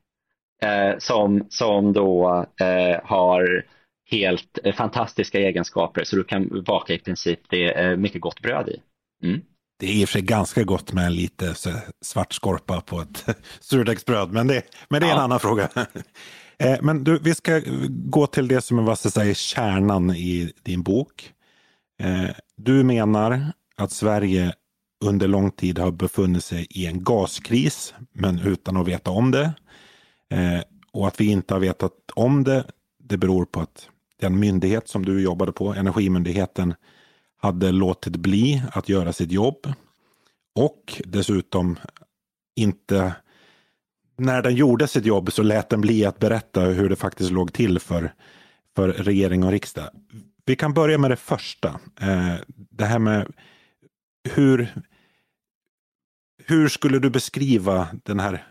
eh, 0.61 0.97
som, 0.97 1.45
som 1.49 1.93
då 1.93 2.45
eh, 2.59 2.99
har 3.03 3.65
helt 4.11 4.59
eh, 4.63 4.73
fantastiska 4.73 5.39
egenskaper 5.39 6.03
så 6.03 6.15
du 6.15 6.23
kan 6.23 6.63
baka 6.63 6.93
i 6.93 6.99
princip 6.99 7.39
det 7.49 7.73
är 7.73 7.95
mycket 7.95 8.21
gott 8.21 8.41
bröd 8.41 8.69
i. 8.69 8.81
Mm. 9.23 9.41
Det 9.77 9.85
är 9.85 9.93
i 9.93 10.05
och 10.05 10.09
för 10.09 10.13
sig 10.13 10.21
ganska 10.21 10.63
gott 10.63 10.93
med 10.93 11.11
lite 11.11 11.55
svart 12.01 12.33
skorpa 12.33 12.81
på 12.81 13.01
ett 13.01 13.25
surdegsbröd, 13.59 14.31
men 14.31 14.47
det, 14.47 14.63
men 14.89 15.01
det 15.01 15.07
är 15.07 15.09
ja. 15.09 15.15
en 15.15 15.21
annan 15.23 15.39
fråga. 15.39 15.69
Eh, 16.57 16.77
men 16.81 17.03
du, 17.03 17.19
vi 17.19 17.35
ska 17.35 17.61
gå 17.89 18.27
till 18.27 18.47
det 18.47 18.61
som 18.61 18.85
vad 18.85 18.99
ska 18.99 19.33
kärnan 19.33 20.11
i 20.11 20.51
din 20.63 20.83
bok. 20.83 21.33
Eh, 21.99 22.29
du 22.57 22.83
menar 22.83 23.51
att 23.77 23.91
Sverige 23.91 24.53
under 25.05 25.27
lång 25.27 25.51
tid 25.51 25.79
har 25.79 25.91
befunnit 25.91 26.43
sig 26.43 26.67
i 26.69 26.85
en 26.85 27.03
gaskris, 27.03 27.93
men 28.13 28.39
utan 28.39 28.77
att 28.77 28.87
veta 28.87 29.11
om 29.11 29.31
det. 29.31 29.53
Eh, 30.29 30.61
och 30.91 31.07
att 31.07 31.21
vi 31.21 31.25
inte 31.25 31.53
har 31.53 31.61
vetat 31.61 31.93
om 32.15 32.43
det, 32.43 32.65
det 33.03 33.17
beror 33.17 33.45
på 33.45 33.59
att 33.59 33.89
den 34.19 34.39
myndighet 34.39 34.87
som 34.87 35.05
du 35.05 35.21
jobbade 35.21 35.51
på, 35.51 35.73
Energimyndigheten, 35.73 36.73
hade 37.45 37.71
låtit 37.71 38.15
bli 38.15 38.63
att 38.71 38.89
göra 38.89 39.13
sitt 39.13 39.31
jobb. 39.31 39.73
Och 40.55 41.01
dessutom 41.05 41.79
inte, 42.55 43.15
när 44.17 44.41
den 44.41 44.55
gjorde 44.55 44.87
sitt 44.87 45.05
jobb 45.05 45.31
så 45.31 45.43
lät 45.43 45.69
den 45.69 45.81
bli 45.81 46.05
att 46.05 46.19
berätta 46.19 46.61
hur 46.61 46.89
det 46.89 46.95
faktiskt 46.95 47.31
låg 47.31 47.53
till 47.53 47.79
för, 47.79 48.13
för 48.75 48.89
regering 48.89 49.43
och 49.43 49.51
riksdag. 49.51 49.89
Vi 50.45 50.55
kan 50.55 50.73
börja 50.73 50.97
med 50.97 51.11
det 51.11 51.15
första. 51.15 51.67
Eh, 52.01 52.35
det 52.47 52.85
här 52.85 52.99
med 52.99 53.33
hur, 54.29 54.73
hur 56.45 56.67
skulle 56.67 56.99
du 56.99 57.09
beskriva 57.09 57.87
den 58.03 58.19
här 58.19 58.43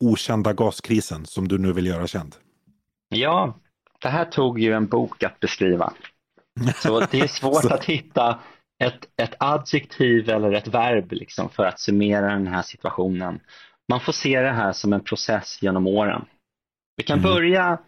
okända 0.00 0.52
gaskrisen 0.52 1.26
som 1.26 1.48
du 1.48 1.58
nu 1.58 1.72
vill 1.72 1.86
göra 1.86 2.06
känd? 2.06 2.36
Ja, 3.08 3.56
det 4.02 4.08
här 4.08 4.24
tog 4.24 4.60
ju 4.60 4.72
en 4.72 4.86
bok 4.86 5.22
att 5.22 5.40
beskriva. 5.40 5.92
Så 6.82 7.00
det 7.00 7.20
är 7.20 7.26
svårt 7.26 7.64
att 7.64 7.84
hitta 7.84 8.40
ett, 8.84 9.08
ett 9.16 9.34
adjektiv 9.38 10.30
eller 10.30 10.52
ett 10.52 10.68
verb 10.68 11.12
liksom 11.12 11.48
för 11.48 11.64
att 11.64 11.80
summera 11.80 12.26
den 12.26 12.46
här 12.46 12.62
situationen. 12.62 13.40
Man 13.88 14.00
får 14.00 14.12
se 14.12 14.40
det 14.40 14.52
här 14.52 14.72
som 14.72 14.92
en 14.92 15.00
process 15.00 15.58
genom 15.62 15.86
åren. 15.86 16.24
Vi 16.96 17.02
kan 17.04 17.18
mm. 17.18 17.30
börja 17.30 17.78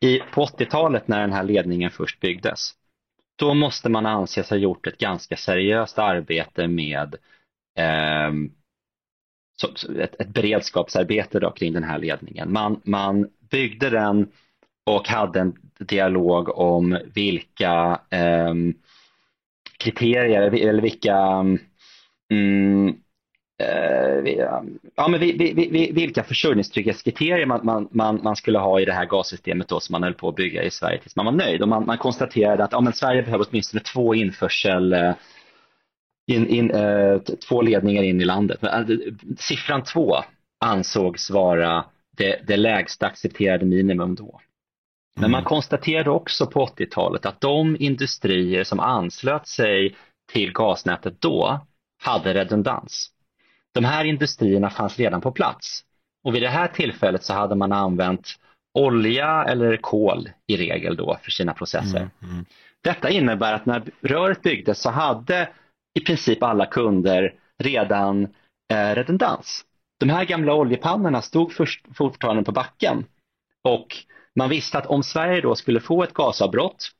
i, 0.00 0.18
på 0.18 0.44
80-talet 0.44 1.08
när 1.08 1.20
den 1.20 1.32
här 1.32 1.42
ledningen 1.42 1.90
först 1.90 2.20
byggdes. 2.20 2.70
Då 3.38 3.54
måste 3.54 3.88
man 3.88 4.06
anses 4.06 4.50
ha 4.50 4.56
gjort 4.56 4.86
ett 4.86 4.98
ganska 4.98 5.36
seriöst 5.36 5.98
arbete 5.98 6.68
med 6.68 7.14
eh, 7.78 8.32
ett, 9.98 10.20
ett 10.20 10.28
beredskapsarbete 10.28 11.40
då 11.40 11.50
kring 11.50 11.72
den 11.72 11.84
här 11.84 11.98
ledningen. 11.98 12.52
Man, 12.52 12.80
man 12.84 13.28
byggde 13.50 13.90
den 13.90 14.28
och 14.86 15.08
hade 15.08 15.40
en 15.40 15.67
dialog 15.78 16.58
om 16.58 16.98
vilka 17.14 18.00
eh, 18.10 18.54
kriterier 19.78 20.68
eller 20.68 20.82
vilka 20.82 21.16
mm, 22.32 22.88
eh, 23.62 24.32
ja, 24.96 25.08
men 25.08 25.20
vilka 25.94 26.24
försörjningstrygghetskriterier 26.24 27.46
man, 27.46 27.88
man, 27.92 28.20
man, 28.22 28.36
skulle 28.36 28.58
ha 28.58 28.80
i 28.80 28.84
det 28.84 28.92
här 28.92 29.06
gassystemet 29.06 29.68
då 29.68 29.80
som 29.80 29.92
man 29.92 30.02
höll 30.02 30.14
på 30.14 30.28
att 30.28 30.36
bygga 30.36 30.62
i 30.62 30.70
Sverige 30.70 30.98
tills 30.98 31.16
man 31.16 31.24
var 31.24 31.32
nöjd. 31.32 31.62
Och 31.62 31.68
man, 31.68 31.86
man 31.86 31.98
konstaterade 31.98 32.64
att 32.64 32.72
ja, 32.72 32.80
men 32.80 32.92
Sverige 32.92 33.22
behöver 33.22 33.46
åtminstone 33.50 33.82
två 33.82 34.14
införsel 34.14 34.92
eh, 34.92 35.14
in, 36.26 36.46
in, 36.46 36.70
eh, 36.70 37.18
två 37.48 37.62
ledningar 37.62 38.02
in 38.02 38.20
i 38.20 38.24
landet. 38.24 38.60
Siffran 39.38 39.84
två 39.84 40.16
ansågs 40.60 41.30
vara 41.30 41.84
det, 42.16 42.40
det 42.46 42.56
lägsta 42.56 43.06
accepterade 43.06 43.64
minimum 43.64 44.14
då. 44.14 44.40
Men 45.18 45.24
mm. 45.24 45.32
man 45.32 45.44
konstaterade 45.44 46.10
också 46.10 46.46
på 46.46 46.66
80-talet 46.66 47.26
att 47.26 47.40
de 47.40 47.76
industrier 47.80 48.64
som 48.64 48.80
anslöt 48.80 49.46
sig 49.46 49.96
till 50.32 50.52
gasnätet 50.52 51.20
då 51.20 51.60
hade 52.02 52.34
redundans. 52.34 53.10
De 53.74 53.84
här 53.84 54.04
industrierna 54.04 54.70
fanns 54.70 54.98
redan 54.98 55.20
på 55.20 55.32
plats 55.32 55.84
och 56.24 56.34
vid 56.34 56.42
det 56.42 56.48
här 56.48 56.68
tillfället 56.68 57.24
så 57.24 57.32
hade 57.32 57.54
man 57.54 57.72
använt 57.72 58.38
olja 58.74 59.44
eller 59.44 59.76
kol 59.76 60.30
i 60.46 60.56
regel 60.56 60.96
då 60.96 61.18
för 61.22 61.30
sina 61.30 61.54
processer. 61.54 61.98
Mm. 61.98 62.10
Mm. 62.22 62.44
Detta 62.84 63.10
innebär 63.10 63.52
att 63.52 63.66
när 63.66 63.82
röret 64.00 64.42
byggdes 64.42 64.80
så 64.80 64.90
hade 64.90 65.48
i 65.94 66.00
princip 66.00 66.42
alla 66.42 66.66
kunder 66.66 67.34
redan 67.58 68.24
eh, 68.72 68.94
redundans. 68.94 69.64
De 70.00 70.08
här 70.08 70.24
gamla 70.24 70.54
oljepannorna 70.54 71.22
stod 71.22 71.52
först, 71.52 71.86
fortfarande 71.94 72.44
på 72.44 72.52
backen 72.52 73.04
och 73.64 73.96
man 74.38 74.48
visste 74.48 74.78
att 74.78 74.86
om 74.86 75.02
Sverige 75.02 75.40
då 75.40 75.54
skulle 75.54 75.80
få 75.80 76.02
ett 76.02 76.14
gasavbrott 76.14 76.90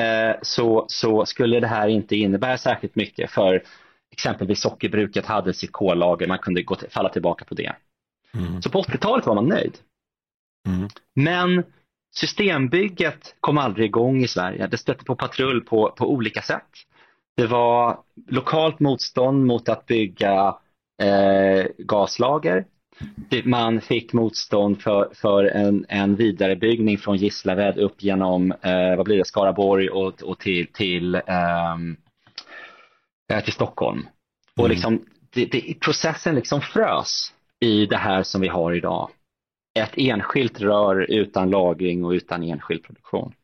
eh, 0.00 0.36
så, 0.42 0.84
så 0.88 1.26
skulle 1.26 1.60
det 1.60 1.66
här 1.66 1.88
inte 1.88 2.16
innebära 2.16 2.58
särskilt 2.58 2.96
mycket 2.96 3.30
för 3.30 3.62
exempelvis 4.12 4.60
sockerbruket 4.60 5.26
hade 5.26 5.54
sitt 5.54 5.72
kollager, 5.72 6.26
man 6.26 6.38
kunde 6.38 6.62
gå 6.62 6.74
till, 6.74 6.90
falla 6.90 7.08
tillbaka 7.08 7.44
på 7.44 7.54
det. 7.54 7.76
Mm. 8.34 8.62
Så 8.62 8.70
på 8.70 8.82
80-talet 8.82 9.26
var 9.26 9.34
man 9.34 9.48
nöjd. 9.48 9.78
Mm. 10.68 10.88
Men 11.14 11.64
systembygget 12.16 13.34
kom 13.40 13.58
aldrig 13.58 13.86
igång 13.86 14.22
i 14.22 14.28
Sverige. 14.28 14.66
Det 14.66 14.78
stötte 14.78 15.04
på 15.04 15.16
patrull 15.16 15.60
på, 15.60 15.90
på 15.90 16.10
olika 16.10 16.42
sätt. 16.42 16.70
Det 17.36 17.46
var 17.46 17.98
lokalt 18.28 18.80
motstånd 18.80 19.46
mot 19.46 19.68
att 19.68 19.86
bygga 19.86 20.56
eh, 21.02 21.66
gaslager. 21.78 22.64
Man 23.44 23.80
fick 23.80 24.12
motstånd 24.12 24.82
för, 24.82 25.10
för 25.14 25.44
en, 25.44 25.86
en 25.88 26.16
vidarebyggning 26.16 26.98
från 26.98 27.16
Gislaved 27.16 27.78
upp 27.78 28.02
genom 28.02 28.52
eh, 28.52 28.96
vad 28.96 29.04
blir 29.04 29.16
det, 29.18 29.24
Skaraborg 29.24 29.88
och, 29.88 30.22
och 30.22 30.38
till, 30.38 30.66
till, 30.66 31.14
ehm, 31.14 31.96
eh, 33.32 33.44
till 33.44 33.52
Stockholm. 33.52 33.98
Mm. 33.98 34.10
Och 34.56 34.68
liksom, 34.68 35.06
det, 35.30 35.46
det, 35.46 35.80
processen 35.80 36.34
liksom 36.34 36.60
frös 36.60 37.32
i 37.60 37.86
det 37.86 37.96
här 37.96 38.22
som 38.22 38.40
vi 38.40 38.48
har 38.48 38.72
idag. 38.72 39.10
Ett 39.78 39.92
enskilt 39.96 40.60
rör 40.60 41.10
utan 41.10 41.50
lagring 41.50 42.04
och 42.04 42.10
utan 42.10 42.42
enskild 42.42 42.82
produktion. 42.82 43.34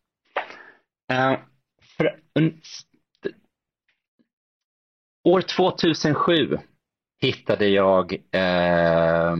Eh, 1.12 1.38
för, 1.96 2.16
en, 2.34 2.60
år 5.24 5.40
2007 5.40 6.58
hittade 7.22 7.68
jag 7.68 8.12
eh, 8.12 9.36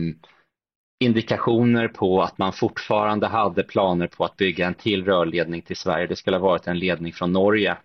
indikationer 0.99 1.87
på 1.87 2.21
att 2.21 2.37
man 2.37 2.53
fortfarande 2.53 3.27
hade 3.27 3.63
planer 3.63 4.07
på 4.07 4.25
att 4.25 4.37
bygga 4.37 4.67
en 4.67 4.73
till 4.73 5.05
rörledning 5.05 5.61
till 5.61 5.75
Sverige. 5.75 6.07
Det 6.07 6.15
skulle 6.15 6.37
ha 6.37 6.47
varit 6.47 6.67
en 6.67 6.79
ledning 6.79 7.13
från 7.13 7.31
Norge 7.31 7.77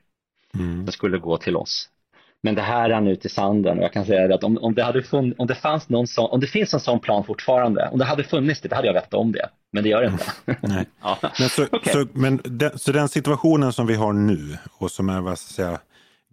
mm. 0.55 0.85
som 0.85 0.93
skulle 0.93 1.19
gå 1.19 1.37
till 1.37 1.57
oss. 1.57 1.88
Men 2.43 2.55
det 2.55 2.62
här 2.62 2.88
rann 2.88 3.07
ut 3.07 3.25
i 3.25 3.28
sanden 3.28 3.78
och 3.78 3.85
jag 3.85 3.93
kan 3.93 4.05
säga 4.05 4.35
att 4.35 4.45
om, 4.45 4.59
om, 4.59 4.75
det, 4.75 4.85
hade 4.85 5.02
funn, 5.02 5.35
om 5.38 5.47
det 5.47 5.55
fanns 5.55 5.88
någon 5.88 6.07
sån, 6.07 6.31
om 6.31 6.40
det 6.40 6.47
finns 6.47 6.75
en 6.75 6.81
sån 6.81 7.00
plan 7.00 7.25
fortfarande, 7.25 7.88
om 7.93 7.99
det 7.99 8.05
hade 8.05 8.25
funnits 8.25 8.61
det, 8.61 8.69
då 8.69 8.76
hade 8.76 8.87
jag 8.87 8.95
vetat 8.95 9.14
om 9.14 9.33
det. 9.33 9.49
Men 9.73 9.83
det 9.83 9.88
gör 9.88 10.02
det 10.02 10.07
inte. 10.09 10.33
Nej. 10.69 10.87
ja. 11.02 11.19
men 11.38 11.49
så, 11.49 11.62
okay. 11.62 11.93
så, 11.93 12.07
men 12.12 12.40
den, 12.45 12.78
så 12.78 12.93
den 12.93 13.09
situationen 13.09 13.73
som 13.73 13.87
vi 13.87 13.95
har 13.95 14.12
nu 14.12 14.59
och 14.78 14.90
som 14.90 15.09
är 15.09 15.21
vad 15.21 15.38
ska 15.38 15.52
säga, 15.52 15.81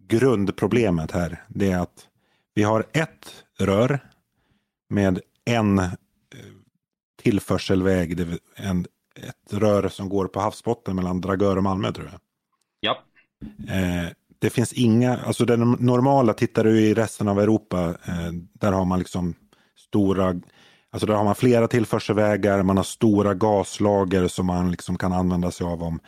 grundproblemet 0.08 1.12
här, 1.12 1.44
det 1.48 1.72
är 1.72 1.80
att 1.80 2.08
vi 2.56 2.64
har 2.64 2.86
ett 2.94 3.45
rör 3.60 4.00
med 4.90 5.20
en 5.46 5.80
eh, 5.80 5.90
tillförselväg, 7.24 8.20
en, 8.56 8.86
ett 9.16 9.54
rör 9.54 9.90
som 9.90 10.10
går 10.10 10.28
på 10.28 10.40
havsbotten 10.40 10.96
mellan 10.96 11.22
Dragör 11.22 11.58
och 11.58 11.64
Malmö 11.64 11.92
tror 11.92 12.10
jag. 12.12 12.20
Ja. 12.80 13.04
Eh, 13.74 14.12
det 14.40 14.50
finns 14.50 14.74
inga, 14.74 15.18
alltså 15.18 15.46
den 15.46 15.72
normala, 15.72 16.34
tittar 16.34 16.64
du 16.64 16.82
i 16.82 16.94
resten 16.94 17.28
av 17.28 17.40
Europa, 17.40 17.98
eh, 18.06 18.32
där 18.54 18.72
har 18.72 18.86
man 18.86 19.00
liksom 19.00 19.34
stora, 19.78 20.42
alltså 20.92 21.06
där 21.08 21.14
har 21.14 21.24
man 21.24 21.36
flera 21.36 21.68
tillförselvägar, 21.68 22.64
man 22.64 22.78
har 22.78 22.84
stora 22.84 23.34
gaslager 23.34 24.28
som 24.28 24.46
man 24.46 24.72
liksom 24.72 24.98
kan 24.98 25.14
använda 25.14 25.52
sig 25.52 25.68
av 25.68 25.84
om, 25.84 26.00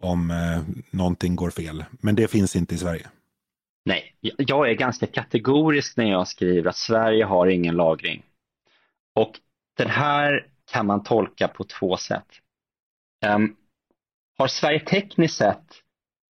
om 0.00 0.30
eh, 0.30 0.62
någonting 0.90 1.36
går 1.36 1.50
fel. 1.50 1.84
Men 1.90 2.14
det 2.14 2.28
finns 2.28 2.56
inte 2.56 2.74
i 2.74 2.78
Sverige. 2.78 3.06
Nej, 3.84 4.16
jag 4.20 4.70
är 4.70 4.74
ganska 4.74 5.06
kategorisk 5.06 5.96
när 5.96 6.10
jag 6.10 6.28
skriver 6.28 6.70
att 6.70 6.76
Sverige 6.76 7.24
har 7.24 7.46
ingen 7.46 7.76
lagring. 7.76 8.22
Och 9.14 9.32
den 9.76 9.90
här 9.90 10.46
kan 10.72 10.86
man 10.86 11.02
tolka 11.02 11.48
på 11.48 11.64
två 11.64 11.96
sätt. 11.96 12.26
Um, 13.26 13.56
har 14.38 14.46
Sverige 14.46 14.80
tekniskt 14.80 15.36
sett 15.36 15.64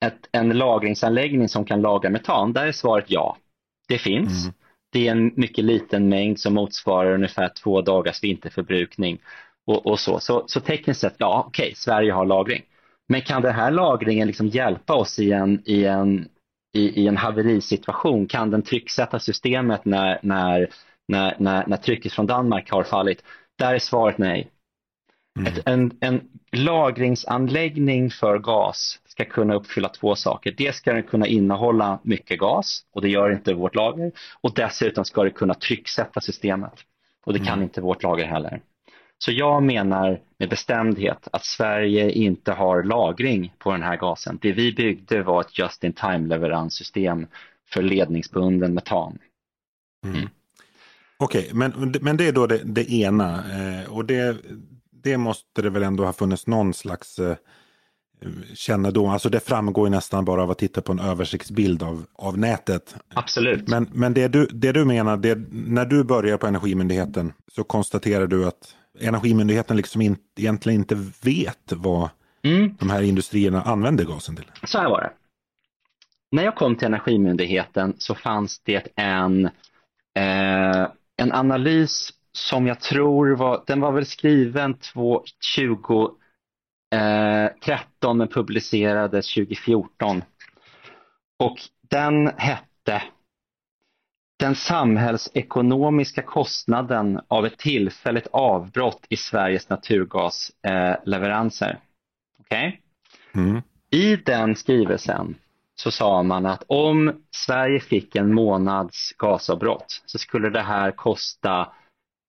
ett, 0.04 0.28
en 0.32 0.48
lagringsanläggning 0.48 1.48
som 1.48 1.64
kan 1.64 1.80
lagra 1.80 2.10
metan? 2.10 2.52
Där 2.52 2.66
är 2.66 2.72
svaret 2.72 3.04
ja. 3.08 3.36
Det 3.88 3.98
finns. 3.98 4.44
Mm. 4.44 4.54
Det 4.92 5.08
är 5.08 5.12
en 5.12 5.32
mycket 5.36 5.64
liten 5.64 6.08
mängd 6.08 6.40
som 6.40 6.54
motsvarar 6.54 7.14
ungefär 7.14 7.48
två 7.48 7.80
dagars 7.80 8.22
vinterförbrukning. 8.22 9.18
Och, 9.66 9.86
och 9.86 10.00
så. 10.00 10.20
så. 10.20 10.44
Så 10.46 10.60
tekniskt 10.60 11.00
sett, 11.00 11.14
ja 11.18 11.44
okej, 11.46 11.72
Sverige 11.76 12.12
har 12.12 12.26
lagring. 12.26 12.62
Men 13.08 13.20
kan 13.20 13.42
den 13.42 13.54
här 13.54 13.70
lagringen 13.70 14.26
liksom 14.26 14.48
hjälpa 14.48 14.94
oss 14.94 15.18
i 15.18 15.32
en, 15.32 15.62
i 15.64 15.84
en 15.84 16.28
i, 16.74 17.02
i 17.02 17.08
en 17.08 17.16
haverisituation? 17.16 18.26
Kan 18.26 18.50
den 18.50 18.62
trycksätta 18.62 19.18
systemet 19.18 19.84
när, 19.84 20.18
när, 20.22 20.68
när, 21.08 21.36
när, 21.38 21.66
när 21.66 21.76
trycket 21.76 22.12
från 22.12 22.26
Danmark 22.26 22.70
har 22.70 22.82
fallit? 22.82 23.24
Där 23.58 23.74
är 23.74 23.78
svaret 23.78 24.18
nej. 24.18 24.50
Mm. 25.38 25.52
Ett, 25.52 25.68
en, 25.68 25.92
en 26.00 26.20
lagringsanläggning 26.52 28.10
för 28.10 28.38
gas 28.38 29.00
ska 29.04 29.24
kunna 29.24 29.54
uppfylla 29.54 29.88
två 29.88 30.14
saker. 30.14 30.52
Dels 30.52 30.76
ska 30.76 30.92
den 30.92 31.02
kunna 31.02 31.26
innehålla 31.26 31.98
mycket 32.02 32.38
gas 32.38 32.82
och 32.92 33.02
det 33.02 33.08
gör 33.08 33.32
inte 33.32 33.54
vårt 33.54 33.74
lager 33.74 34.12
och 34.40 34.54
dessutom 34.54 35.04
ska 35.04 35.22
det 35.22 35.30
kunna 35.30 35.54
trycksätta 35.54 36.20
systemet 36.20 36.72
och 37.26 37.32
det 37.32 37.38
kan 37.38 37.48
mm. 37.48 37.62
inte 37.62 37.80
vårt 37.80 38.02
lager 38.02 38.24
heller. 38.24 38.60
Så 39.24 39.32
jag 39.32 39.62
menar 39.62 40.20
med 40.38 40.50
bestämdhet 40.50 41.28
att 41.32 41.44
Sverige 41.44 42.10
inte 42.10 42.52
har 42.52 42.82
lagring 42.82 43.54
på 43.58 43.72
den 43.72 43.82
här 43.82 43.96
gasen. 43.96 44.38
Det 44.42 44.52
vi 44.52 44.72
byggde 44.72 45.22
var 45.22 45.40
ett 45.40 45.58
just-in-time 45.58 46.28
leveranssystem 46.28 47.26
för 47.70 47.82
ledningsbunden 47.82 48.74
metan. 48.74 49.18
Mm. 50.04 50.16
Mm. 50.16 50.28
Okej, 51.16 51.40
okay, 51.40 51.54
men, 51.54 51.94
men 52.00 52.16
det 52.16 52.28
är 52.28 52.32
då 52.32 52.46
det, 52.46 52.60
det 52.64 52.92
ena 52.92 53.34
eh, 53.34 53.92
och 53.92 54.04
det, 54.04 54.36
det 54.90 55.16
måste 55.16 55.62
det 55.62 55.70
väl 55.70 55.82
ändå 55.82 56.04
ha 56.04 56.12
funnits 56.12 56.46
någon 56.46 56.74
slags 56.74 57.18
eh, 57.18 57.36
kännedom. 58.54 59.10
Alltså 59.10 59.28
det 59.28 59.40
framgår 59.40 59.86
ju 59.86 59.90
nästan 59.90 60.24
bara 60.24 60.42
av 60.42 60.50
att 60.50 60.58
titta 60.58 60.82
på 60.82 60.92
en 60.92 61.00
översiktsbild 61.00 61.82
av, 61.82 62.06
av 62.14 62.38
nätet. 62.38 62.96
Absolut. 63.14 63.68
Men, 63.68 63.90
men 63.92 64.14
det, 64.14 64.28
du, 64.28 64.46
det 64.46 64.72
du 64.72 64.84
menar, 64.84 65.16
det, 65.16 65.38
när 65.50 65.84
du 65.84 66.04
börjar 66.04 66.36
på 66.36 66.46
Energimyndigheten 66.46 67.32
så 67.52 67.64
konstaterar 67.64 68.26
du 68.26 68.46
att 68.46 68.74
Energimyndigheten 69.00 69.76
liksom 69.76 70.00
in, 70.00 70.16
egentligen 70.36 70.80
inte 70.80 70.94
vet 71.22 71.72
vad 71.72 72.10
mm. 72.42 72.76
de 72.78 72.90
här 72.90 73.02
industrierna 73.02 73.62
använder 73.62 74.04
gasen 74.04 74.36
till. 74.36 74.50
Så 74.64 74.78
här 74.78 74.88
var 74.88 75.00
det. 75.00 75.12
När 76.30 76.44
jag 76.44 76.56
kom 76.56 76.76
till 76.76 76.86
Energimyndigheten 76.86 77.94
så 77.98 78.14
fanns 78.14 78.58
det 78.58 78.88
en, 78.96 79.44
eh, 80.14 80.88
en 81.16 81.32
analys 81.32 82.12
som 82.32 82.66
jag 82.66 82.80
tror 82.80 83.36
var, 83.36 83.64
den 83.66 83.80
var 83.80 83.92
väl 83.92 84.06
skriven 84.06 84.74
2013 84.74 86.16
eh, 86.92 88.14
men 88.14 88.28
publicerades 88.28 89.34
2014. 89.34 90.22
Och 91.38 91.58
den 91.90 92.26
hette 92.36 93.02
den 94.44 94.54
samhällsekonomiska 94.54 96.22
kostnaden 96.22 97.20
av 97.28 97.46
ett 97.46 97.58
tillfälligt 97.58 98.26
avbrott 98.32 99.06
i 99.08 99.16
Sveriges 99.16 99.68
naturgasleveranser. 99.68 101.80
Okay? 102.38 102.72
Mm. 103.34 103.62
I 103.90 104.16
den 104.16 104.56
skrivelsen 104.56 105.36
så 105.74 105.90
sa 105.90 106.22
man 106.22 106.46
att 106.46 106.64
om 106.66 107.22
Sverige 107.30 107.80
fick 107.80 108.16
en 108.16 108.34
månads 108.34 109.12
gasavbrott 109.18 110.02
så 110.06 110.18
skulle 110.18 110.50
det 110.50 110.62
här 110.62 110.90
kosta 110.90 111.60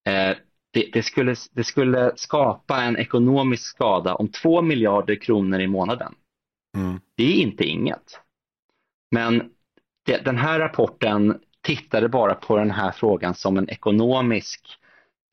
eh, 0.07 0.37
det, 0.71 0.89
det, 0.93 1.03
skulle, 1.03 1.35
det 1.51 1.63
skulle 1.63 2.11
skapa 2.15 2.81
en 2.81 2.97
ekonomisk 2.97 3.63
skada 3.63 4.15
om 4.15 4.27
2 4.27 4.61
miljarder 4.61 5.15
kronor 5.15 5.59
i 5.59 5.67
månaden. 5.67 6.15
Mm. 6.77 6.99
Det 7.15 7.23
är 7.23 7.41
inte 7.41 7.63
inget. 7.63 8.19
Men 9.11 9.49
det, 10.05 10.17
den 10.17 10.37
här 10.37 10.59
rapporten 10.59 11.39
tittade 11.65 12.09
bara 12.09 12.35
på 12.35 12.57
den 12.57 12.71
här 12.71 12.91
frågan 12.91 13.35
som 13.35 13.57
en 13.57 13.69
ekonomisk 13.69 14.61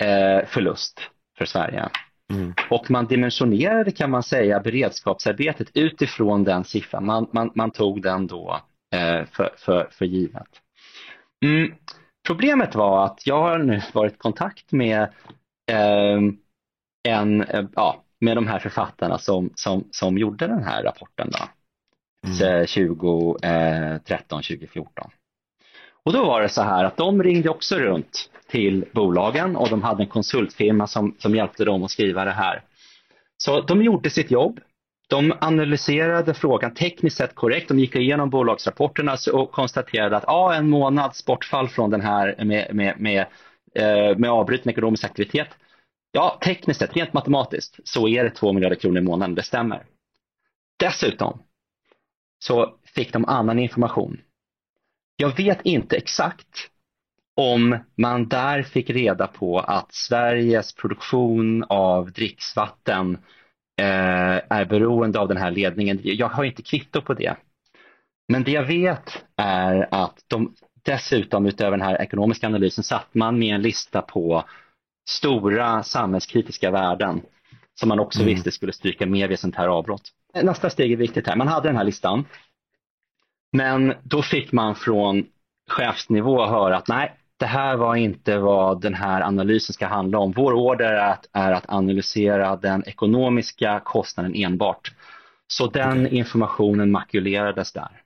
eh, 0.02 0.46
förlust 0.46 1.00
för 1.38 1.44
Sverige. 1.44 1.88
Mm. 2.32 2.54
Och 2.70 2.90
man 2.90 3.06
dimensionerade 3.06 3.90
kan 3.90 4.10
man 4.10 4.22
säga 4.22 4.60
beredskapsarbetet 4.60 5.68
utifrån 5.74 6.44
den 6.44 6.64
siffran. 6.64 7.06
Man, 7.06 7.26
man, 7.32 7.50
man 7.54 7.70
tog 7.70 8.02
den 8.02 8.26
då 8.26 8.60
eh, 8.94 9.24
för, 9.24 9.50
för, 9.56 9.88
för 9.90 10.04
givet. 10.04 10.48
Mm. 11.44 11.74
Problemet 12.26 12.74
var 12.74 13.04
att 13.04 13.26
jag 13.26 13.42
har 13.42 13.58
nu 13.58 13.82
varit 13.92 14.12
i 14.12 14.16
kontakt 14.16 14.72
med 14.72 15.02
eh, 15.70 16.20
en, 17.08 17.42
eh, 17.42 17.64
ja, 17.74 18.02
med 18.20 18.36
de 18.36 18.46
här 18.46 18.58
författarna 18.58 19.18
som, 19.18 19.50
som, 19.54 19.88
som 19.90 20.18
gjorde 20.18 20.46
den 20.46 20.64
här 20.64 20.82
rapporten 20.82 21.30
då, 21.30 21.38
mm. 22.28 22.66
2013, 22.66 24.42
2014. 24.42 25.10
Och 26.04 26.12
då 26.12 26.24
var 26.24 26.42
det 26.42 26.48
så 26.48 26.62
här 26.62 26.84
att 26.84 26.96
de 26.96 27.22
ringde 27.22 27.48
också 27.48 27.76
runt 27.78 28.30
till 28.48 28.84
bolagen 28.92 29.56
och 29.56 29.68
de 29.68 29.82
hade 29.82 30.02
en 30.02 30.08
konsultfirma 30.08 30.86
som, 30.86 31.14
som 31.18 31.34
hjälpte 31.34 31.64
dem 31.64 31.82
att 31.82 31.90
skriva 31.90 32.24
det 32.24 32.30
här. 32.30 32.62
Så 33.36 33.60
de 33.60 33.82
gjorde 33.82 34.10
sitt 34.10 34.30
jobb. 34.30 34.60
De 35.08 35.32
analyserade 35.40 36.34
frågan 36.34 36.74
tekniskt 36.74 37.16
sett 37.16 37.34
korrekt. 37.34 37.68
De 37.68 37.78
gick 37.78 37.96
igenom 37.96 38.30
bolagsrapporterna 38.30 39.16
och 39.32 39.52
konstaterade 39.52 40.16
att 40.16 40.24
ja, 40.26 40.54
en 40.54 40.70
månads 40.70 41.24
bortfall 41.26 41.68
från 41.68 41.90
den 41.90 42.00
här 42.00 42.44
med, 42.44 42.74
med, 42.74 43.00
med, 43.00 43.26
eh, 43.74 44.18
med 44.18 44.30
avbruten 44.30 44.70
ekonomisk 44.70 45.04
aktivitet. 45.04 45.48
Ja, 46.12 46.38
tekniskt 46.44 46.80
sett, 46.80 46.96
rent 46.96 47.12
matematiskt, 47.12 47.78
så 47.84 48.08
är 48.08 48.24
det 48.24 48.30
2 48.30 48.52
miljarder 48.52 48.76
kronor 48.76 48.98
i 48.98 49.04
månaden, 49.04 49.34
det 49.34 49.42
stämmer. 49.42 49.82
Dessutom 50.78 51.42
så 52.44 52.74
fick 52.94 53.12
de 53.12 53.24
annan 53.24 53.58
information 53.58 54.20
jag 55.16 55.36
vet 55.36 55.62
inte 55.62 55.96
exakt 55.96 56.68
om 57.36 57.78
man 57.96 58.28
där 58.28 58.62
fick 58.62 58.90
reda 58.90 59.26
på 59.26 59.60
att 59.60 59.94
Sveriges 59.94 60.74
produktion 60.74 61.64
av 61.68 62.12
dricksvatten 62.12 63.14
eh, 63.80 64.40
är 64.48 64.64
beroende 64.64 65.20
av 65.20 65.28
den 65.28 65.36
här 65.36 65.50
ledningen. 65.50 66.00
Jag 66.02 66.28
har 66.28 66.44
inte 66.44 66.62
kvitto 66.62 67.00
på 67.00 67.14
det. 67.14 67.36
Men 68.28 68.44
det 68.44 68.50
jag 68.50 68.66
vet 68.66 69.24
är 69.36 69.88
att 69.90 70.24
de 70.26 70.54
dessutom 70.84 71.46
utöver 71.46 71.70
den 71.70 71.86
här 71.86 72.02
ekonomiska 72.02 72.46
analysen 72.46 72.84
satt 72.84 73.14
man 73.14 73.38
med 73.38 73.54
en 73.54 73.62
lista 73.62 74.02
på 74.02 74.44
stora 75.08 75.82
samhällskritiska 75.82 76.70
värden 76.70 77.22
som 77.74 77.88
man 77.88 78.00
också 78.00 78.20
mm. 78.20 78.34
visste 78.34 78.52
skulle 78.52 78.72
stryka 78.72 79.06
med 79.06 79.28
vid 79.28 79.38
sånt 79.38 79.56
här 79.56 79.68
avbrott. 79.68 80.02
Nästa 80.42 80.70
steg 80.70 80.92
är 80.92 80.96
viktigt 80.96 81.26
här. 81.26 81.36
Man 81.36 81.48
hade 81.48 81.68
den 81.68 81.76
här 81.76 81.84
listan. 81.84 82.24
Men 83.52 83.94
då 84.02 84.22
fick 84.22 84.52
man 84.52 84.74
från 84.74 85.26
chefsnivå 85.70 86.46
höra 86.46 86.76
att 86.76 86.88
nej, 86.88 87.16
det 87.36 87.46
här 87.46 87.76
var 87.76 87.96
inte 87.96 88.38
vad 88.38 88.80
den 88.80 88.94
här 88.94 89.20
analysen 89.20 89.74
ska 89.74 89.86
handla 89.86 90.18
om. 90.18 90.32
Vår 90.32 90.52
order 90.52 90.92
är 90.92 91.10
att, 91.10 91.26
är 91.32 91.52
att 91.52 91.64
analysera 91.68 92.56
den 92.56 92.88
ekonomiska 92.88 93.80
kostnaden 93.84 94.34
enbart. 94.34 94.92
Så 95.46 95.66
den 95.66 96.06
informationen 96.06 96.90
makulerades 96.90 97.72
där. 97.72 98.02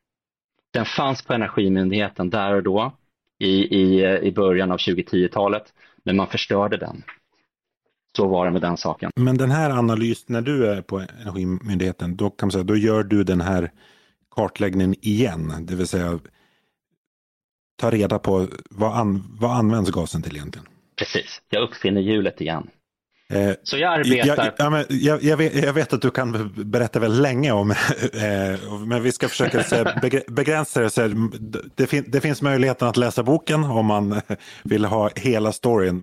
Den 0.72 0.85
fanns 0.85 1.22
på 1.22 1.32
Energimyndigheten 1.32 2.30
där 2.30 2.54
och 2.54 2.62
då 2.62 2.92
i, 3.38 3.76
i, 3.76 4.18
i 4.22 4.32
början 4.32 4.72
av 4.72 4.78
2010-talet, 4.78 5.72
men 6.04 6.16
man 6.16 6.26
förstörde 6.26 6.76
den. 6.76 7.02
Så 8.16 8.28
var 8.28 8.44
det 8.44 8.50
med 8.50 8.62
den 8.62 8.76
saken. 8.76 9.11
Men 9.16 9.37
den 9.37 9.50
här 9.50 9.70
analysen, 9.70 10.26
när 10.28 10.40
du 10.40 10.66
är 10.66 10.82
på 10.82 10.98
Energimyndigheten, 10.98 12.16
då 12.16 12.30
kan 12.30 12.46
man 12.46 12.52
säga, 12.52 12.64
då 12.64 12.76
gör 12.76 13.02
du 13.02 13.24
den 13.24 13.40
här 13.40 13.70
kartläggningen 14.37 14.94
igen, 15.01 15.66
det 15.66 15.75
vill 15.75 15.87
säga 15.87 16.18
ta 17.81 17.90
reda 17.90 18.18
på 18.18 18.49
vad, 18.70 18.96
an, 18.96 19.37
vad 19.40 19.51
används 19.51 19.90
gasen 19.90 20.22
till 20.22 20.37
egentligen? 20.37 20.66
Precis, 20.99 21.42
jag 21.49 21.62
uppfinner 21.62 22.01
hjulet 22.01 22.40
igen. 22.40 22.70
Eh, 23.29 23.55
så 23.62 23.79
jag 23.79 23.92
arbetar... 23.92 24.55
Jag, 24.59 24.87
jag, 24.88 25.22
jag, 25.22 25.37
vet, 25.37 25.64
jag, 25.64 25.72
vet, 25.72 25.92
att 25.92 26.03
du 26.03 26.11
kan 26.11 26.53
berätta 26.57 26.99
väldigt 26.99 27.22
länge 27.22 27.53
om, 27.53 27.70
eh, 28.12 28.85
men 28.87 29.03
vi 29.03 29.12
ska 29.12 29.29
försöka 29.29 29.64
begränsa 30.29 30.81
det. 30.81 30.90
Så 30.90 31.09
det, 31.75 31.87
fin, 31.87 32.05
det 32.09 32.20
finns 32.20 32.42
möjligheten 32.42 32.88
att 32.88 32.96
läsa 32.96 33.22
boken 33.22 33.64
om 33.64 33.87
man 33.87 34.20
vill 34.64 34.85
ha 34.85 35.11
hela 35.16 35.53
storyn. 35.53 36.03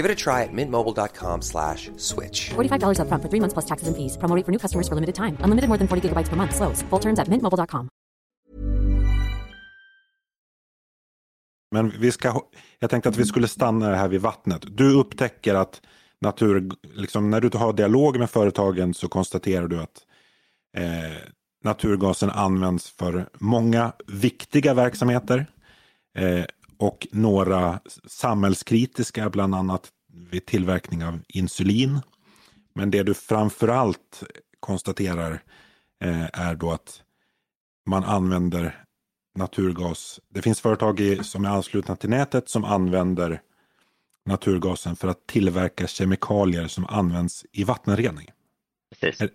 Give 0.00 0.12
it 0.12 0.18
a 0.18 0.24
try 0.30 0.44
at 0.44 0.52
mintmobile.com 0.52 1.42
slash 1.42 1.90
switch. 1.96 2.50
$45 2.50 3.02
up 3.02 3.08
front 3.08 3.22
for 3.22 3.28
three 3.28 3.40
months 3.40 3.52
plus 3.52 3.66
taxes 3.66 3.88
and 3.88 3.96
fees. 3.96 4.16
Promoting 4.16 4.44
for 4.44 4.52
new 4.52 4.58
customers 4.58 4.88
for 4.88 4.94
limited 4.94 5.14
time. 5.14 5.36
Unlimited 5.44 5.68
more 5.68 5.78
than 5.78 5.88
40 5.88 6.08
gigabytes 6.08 6.28
per 6.30 6.36
month. 6.36 6.54
Slows. 6.54 6.82
Full 6.90 7.00
terms 7.00 7.18
at 7.18 7.28
mintmobile.com. 7.28 7.88
Men 11.74 11.92
vi 12.00 12.12
ska, 12.12 12.42
jag 12.78 12.90
tänkte 12.90 13.08
att 13.08 13.16
vi 13.16 13.24
skulle 13.24 13.48
stanna 13.48 13.94
här 13.94 14.08
vid 14.08 14.20
vattnet. 14.20 14.76
Du 14.76 14.92
upptäcker 14.92 15.54
att 15.54 15.82
natur, 16.20 16.70
liksom, 16.94 17.30
när 17.30 17.40
du 17.40 17.58
har 17.58 17.72
dialog 17.72 18.18
med 18.18 18.30
företagen 18.30 18.94
så 18.94 19.08
konstaterar 19.08 19.68
du 19.68 19.80
att 19.80 20.06
eh, 20.76 21.16
naturgasen 21.64 22.30
används 22.30 22.90
för 22.90 23.28
många 23.34 23.92
viktiga 24.06 24.74
verksamheter 24.74 25.46
eh, 26.18 26.44
och 26.80 27.06
några 27.10 27.80
samhällskritiska, 28.06 29.30
bland 29.30 29.54
annat 29.54 29.88
vid 30.30 30.46
tillverkning 30.46 31.04
av 31.04 31.20
insulin. 31.28 32.00
Men 32.74 32.90
det 32.90 33.02
du 33.02 33.14
framförallt 33.14 34.22
konstaterar 34.60 35.42
eh, 36.04 36.40
är 36.40 36.54
då 36.54 36.70
att 36.70 37.02
man 37.86 38.04
använder 38.04 38.84
naturgas. 39.34 40.20
Det 40.28 40.42
finns 40.42 40.60
företag 40.60 41.00
i, 41.00 41.24
som 41.24 41.44
är 41.44 41.48
anslutna 41.48 41.96
till 41.96 42.10
nätet 42.10 42.48
som 42.48 42.64
använder 42.64 43.42
naturgasen 44.26 44.96
för 44.96 45.08
att 45.08 45.26
tillverka 45.26 45.86
kemikalier 45.86 46.66
som 46.66 46.86
används 46.86 47.46
i 47.52 47.64
vattenrening. 47.64 48.28
Precis. 49.00 49.20
Är. 49.20 49.30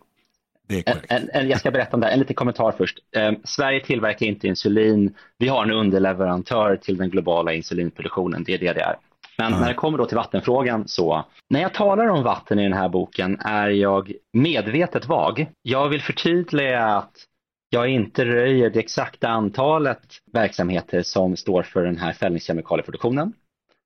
En, 0.67 1.29
en, 1.33 1.49
jag 1.49 1.59
ska 1.59 1.71
berätta 1.71 1.97
om 1.97 2.01
det, 2.01 2.07
en 2.07 2.19
liten 2.19 2.35
kommentar 2.35 2.71
först. 2.71 2.99
Eh, 3.15 3.31
Sverige 3.43 3.79
tillverkar 3.79 4.25
inte 4.25 4.47
insulin. 4.47 5.13
Vi 5.37 5.47
har 5.47 5.63
en 5.63 5.71
underleverantör 5.71 6.75
till 6.75 6.97
den 6.97 7.09
globala 7.09 7.53
insulinproduktionen, 7.53 8.43
det 8.43 8.53
är 8.53 8.57
det 8.57 8.73
det 8.73 8.81
är. 8.81 8.95
Men 9.37 9.47
mm. 9.47 9.59
när 9.59 9.67
det 9.67 9.73
kommer 9.73 9.97
då 9.97 10.05
till 10.05 10.17
vattenfrågan 10.17 10.87
så, 10.87 11.25
när 11.49 11.61
jag 11.61 11.73
talar 11.73 12.07
om 12.07 12.23
vatten 12.23 12.59
i 12.59 12.63
den 12.63 12.73
här 12.73 12.89
boken 12.89 13.39
är 13.39 13.69
jag 13.69 14.13
medvetet 14.33 15.05
vag. 15.05 15.47
Jag 15.61 15.89
vill 15.89 16.01
förtydliga 16.01 16.83
att 16.83 17.25
jag 17.69 17.89
inte 17.89 18.25
röjer 18.25 18.69
det 18.69 18.79
exakta 18.79 19.27
antalet 19.27 20.01
verksamheter 20.33 21.01
som 21.01 21.35
står 21.35 21.63
för 21.63 21.83
den 21.83 21.97
här 21.97 22.13
fällningskemikalieproduktionen. 22.13 23.33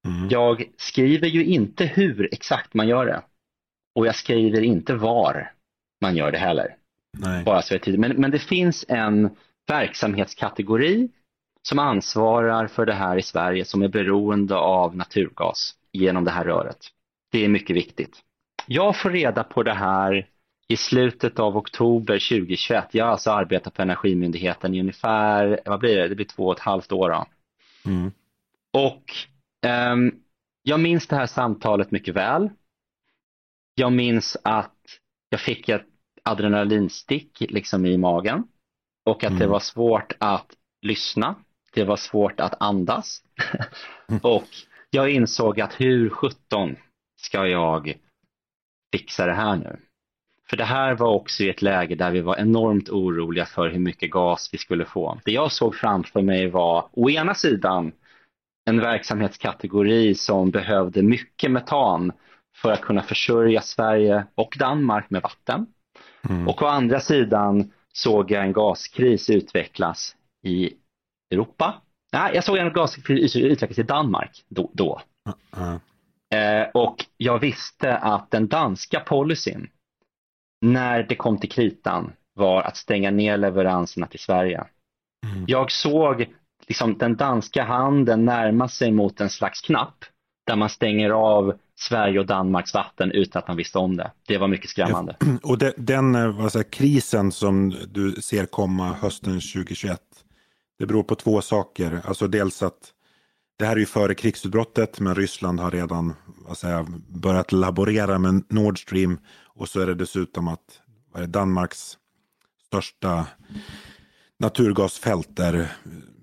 Mm. 0.08 0.30
Jag 0.30 0.64
skriver 0.78 1.28
ju 1.28 1.46
inte 1.46 1.86
hur 1.86 2.30
exakt 2.32 2.74
man 2.74 2.88
gör 2.88 3.06
det. 3.06 3.22
Och 3.96 4.08
jag 4.08 4.16
skriver 4.16 4.62
inte 4.62 4.94
var 4.94 5.52
man 6.02 6.16
gör 6.16 6.32
det 6.32 6.38
heller. 6.38 6.76
Nej. 7.18 7.44
Bara 7.44 7.62
så 7.62 7.80
tid. 7.80 8.00
Men, 8.00 8.12
men 8.12 8.32
det 8.32 8.40
finns 8.40 8.86
en 8.88 9.30
verksamhetskategori 9.68 11.10
som 11.62 11.80
ansvarar 11.80 12.68
för 12.68 12.86
det 12.86 12.94
här 12.94 13.18
i 13.18 13.22
Sverige 13.22 13.66
som 13.66 13.82
är 13.82 13.88
beroende 13.88 14.56
av 14.56 14.96
naturgas 14.96 15.76
genom 15.92 16.26
det 16.26 16.32
här 16.32 16.44
röret. 16.44 16.78
Det 17.32 17.46
är 17.46 17.50
mycket 17.50 17.76
viktigt. 17.76 18.18
Jag 18.68 18.96
får 18.96 19.10
reda 19.10 19.44
på 19.44 19.64
det 19.64 19.74
här 19.74 20.28
i 20.68 20.78
slutet 20.78 21.40
av 21.40 21.58
oktober 21.58 22.30
2021. 22.30 22.86
Jag 22.92 23.06
har 23.06 23.12
alltså 23.12 23.32
arbetat 23.32 23.74
på 23.74 23.82
Energimyndigheten 23.82 24.74
i 24.76 24.80
ungefär, 24.80 25.60
vad 25.66 25.80
blir 25.80 25.98
det, 25.98 26.08
det 26.08 26.16
blir 26.16 26.26
två 26.26 26.48
och 26.48 26.54
ett 26.54 26.60
halvt 26.60 26.92
år. 26.92 27.26
Mm. 27.86 28.12
Och 28.74 29.04
um, 29.92 30.16
jag 30.64 30.80
minns 30.80 31.08
det 31.08 31.16
här 31.16 31.26
samtalet 31.26 31.92
mycket 31.92 32.16
väl. 32.16 32.50
Jag 33.76 33.92
minns 33.92 34.38
att 34.44 34.79
jag 35.30 35.40
fick 35.40 35.70
ett 35.70 35.86
adrenalinstick 36.24 37.38
liksom 37.40 37.86
i 37.86 37.98
magen 37.98 38.44
och 39.06 39.24
att 39.24 39.30
mm. 39.30 39.40
det 39.40 39.48
var 39.48 39.60
svårt 39.60 40.14
att 40.18 40.48
lyssna. 40.82 41.36
Det 41.74 41.84
var 41.84 41.96
svårt 41.96 42.40
att 42.40 42.62
andas 42.62 43.24
och 44.22 44.48
jag 44.90 45.10
insåg 45.10 45.62
att 45.62 45.82
hur 45.82 46.10
sjutton 46.10 46.76
ska 47.18 47.48
jag 47.48 47.94
fixa 48.92 49.26
det 49.26 49.34
här 49.34 49.56
nu? 49.56 49.80
För 50.50 50.58
det 50.58 50.64
här 50.64 50.96
var 50.96 51.08
också 51.08 51.44
i 51.44 51.50
ett 51.50 51.62
läge 51.62 51.96
där 51.96 52.12
vi 52.12 52.22
var 52.22 52.36
enormt 52.36 52.90
oroliga 52.90 53.46
för 53.46 53.70
hur 53.70 53.80
mycket 53.80 54.12
gas 54.12 54.50
vi 54.52 54.58
skulle 54.58 54.86
få. 54.86 55.20
Det 55.26 55.32
jag 55.32 55.52
såg 55.52 55.76
framför 55.76 56.22
mig 56.22 56.50
var 56.50 56.90
å 56.92 57.10
ena 57.10 57.34
sidan 57.34 57.92
en 58.66 58.80
verksamhetskategori 58.80 60.16
som 60.16 60.52
behövde 60.52 61.02
mycket 61.02 61.52
metan 61.52 62.12
för 62.62 62.72
att 62.72 62.82
kunna 62.82 63.04
försörja 63.04 63.62
Sverige 63.62 64.26
och 64.36 64.56
Danmark 64.60 65.10
med 65.10 65.22
vatten. 65.22 65.66
Mm. 66.30 66.48
Och 66.48 66.62
å 66.62 66.66
andra 66.66 67.00
sidan 67.00 67.72
såg 67.94 68.32
jag 68.32 68.44
en 68.44 68.54
gaskris 68.54 69.30
utvecklas 69.30 70.16
i 70.44 70.74
Europa. 71.32 71.82
Nej, 72.14 72.32
jag 72.36 72.44
såg 72.44 72.58
en 72.58 72.74
gaskris 72.74 73.36
utvecklas 73.36 73.80
i 73.80 73.84
Danmark 73.84 74.46
då. 74.48 74.70
då. 74.74 75.02
Mm. 75.58 75.80
Eh, 76.34 76.70
och 76.74 77.06
jag 77.18 77.40
visste 77.40 77.98
att 77.98 78.32
den 78.32 78.48
danska 78.48 79.00
policyn 79.00 79.70
när 80.62 81.04
det 81.04 81.16
kom 81.16 81.38
till 81.38 81.52
kritan 81.52 82.12
var 82.34 82.62
att 82.62 82.78
stänga 82.78 83.12
ner 83.12 83.38
leveranserna 83.38 84.08
till 84.08 84.20
Sverige. 84.20 84.64
Mm. 85.26 85.46
Jag 85.48 85.72
såg 85.72 86.26
liksom 86.68 86.98
den 86.98 87.16
danska 87.16 87.64
handeln 87.64 88.26
närma 88.26 88.68
sig 88.68 88.92
mot 88.92 89.22
en 89.22 89.30
slags 89.30 89.62
knapp 89.62 90.06
där 90.48 90.56
man 90.56 90.70
stänger 90.70 91.10
av 91.10 91.60
Sverige 91.80 92.20
och 92.20 92.26
Danmarks 92.26 92.74
vatten 92.74 93.12
utan 93.12 93.40
att 93.40 93.48
man 93.48 93.58
visste 93.58 93.78
om 93.78 93.98
det. 93.98 94.12
Det 94.28 94.38
var 94.38 94.48
mycket 94.48 94.70
skrämmande. 94.70 95.16
Och 95.44 95.58
det, 95.58 95.74
den 95.78 96.16
eh, 96.16 96.28
vad 96.28 96.52
säger, 96.52 96.72
krisen 96.72 97.32
som 97.32 97.76
du 97.88 98.16
ser 98.22 98.46
komma 98.46 98.94
hösten 98.94 99.34
2021, 99.34 100.02
det 100.80 100.86
beror 100.86 101.04
på 101.04 101.16
två 101.16 101.42
saker. 101.42 102.02
Alltså 102.06 102.28
dels 102.28 102.64
att 102.64 102.94
det 103.60 103.66
här 103.66 103.76
är 103.76 103.80
ju 103.80 103.86
före 103.86 104.16
krigsutbrottet, 104.16 105.00
men 105.00 105.16
Ryssland 105.16 105.60
har 105.60 105.72
redan 105.72 106.16
säger, 106.54 106.86
börjat 107.08 107.52
laborera 107.52 108.20
med 108.20 108.44
Nord 108.50 108.82
Stream. 108.82 109.20
Och 109.46 109.70
så 109.70 109.80
är 109.80 109.88
det 109.88 109.96
dessutom 109.96 110.48
att 110.48 110.82
är 111.16 111.28
Danmarks 111.28 111.98
största 112.68 113.26
naturgasfält 114.40 115.40
är 115.40 115.72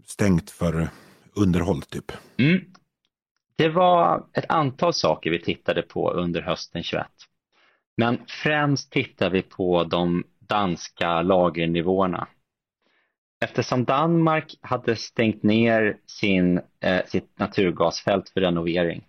stängt 0.06 0.50
för 0.50 0.88
underhåll 1.34 1.82
typ. 1.82 2.12
Mm. 2.38 2.60
Det 3.56 3.68
var 3.68 4.26
ett 4.32 4.44
antal 4.48 4.94
saker 4.94 5.30
vi 5.30 5.40
tittade 5.40 5.82
på 5.82 6.10
under 6.10 6.42
hösten 6.42 6.82
21. 6.82 7.06
Men 7.96 8.18
främst 8.28 8.92
tittade 8.92 9.30
vi 9.30 9.42
på 9.42 9.84
de 9.84 10.24
danska 10.38 11.22
lagernivåerna. 11.22 12.28
Eftersom 13.44 13.84
Danmark 13.84 14.54
hade 14.60 14.96
stängt 14.96 15.42
ner 15.42 15.96
sin, 16.06 16.60
eh, 16.80 17.04
sitt 17.06 17.38
naturgasfält 17.38 18.28
för 18.28 18.40
renovering 18.40 19.04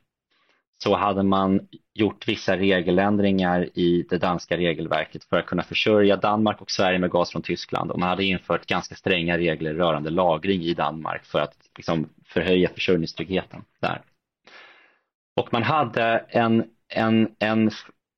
så 0.78 0.96
hade 0.96 1.24
man 1.24 1.68
gjort 1.94 2.28
vissa 2.28 2.58
regeländringar 2.58 3.70
i 3.74 4.06
det 4.10 4.18
danska 4.18 4.58
regelverket 4.58 5.24
för 5.24 5.38
att 5.38 5.46
kunna 5.46 5.64
försörja 5.64 6.16
Danmark 6.16 6.62
och 6.62 6.72
Sverige 6.72 7.00
med 7.00 7.12
gas 7.12 7.32
från 7.32 7.42
Tyskland 7.42 7.92
och 7.92 8.00
man 8.00 8.10
hade 8.10 8.24
infört 8.24 8.66
ganska 8.66 8.96
stränga 8.96 9.38
regler 9.38 9.74
rörande 9.74 10.10
lagring 10.10 10.62
i 10.62 10.74
Danmark 10.74 11.26
för 11.26 11.40
att 11.40 11.56
liksom, 11.78 12.10
förhöja 12.26 12.70
försörjningstryggheten 12.70 13.62
där. 13.80 14.02
Och 15.38 15.54
man 15.54 15.64
hade 15.64 16.26
en, 16.30 16.66
en, 16.90 17.30
en, 17.40 17.72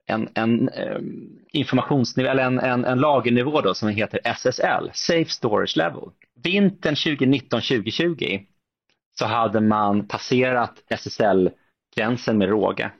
en, 0.08 0.30
en 0.36 0.70
ehm, 0.70 1.40
informationsnivå, 1.52 2.30
eller 2.30 2.44
en, 2.44 2.60
en, 2.60 2.86
en 2.86 3.00
lagernivå 3.00 3.62
då, 3.62 3.74
som 3.74 3.90
heter 3.90 4.20
SSL, 4.24 4.90
Safe 4.94 5.30
Storage 5.30 5.78
Level. 5.78 6.04
Vintern 6.44 6.94
2019-2020 6.94 8.46
så 9.20 9.26
hade 9.26 9.62
man 9.62 10.08
passerat 10.08 10.84
SSL-gränsen 10.88 12.38
med 12.38 12.50
råge. 12.50 12.92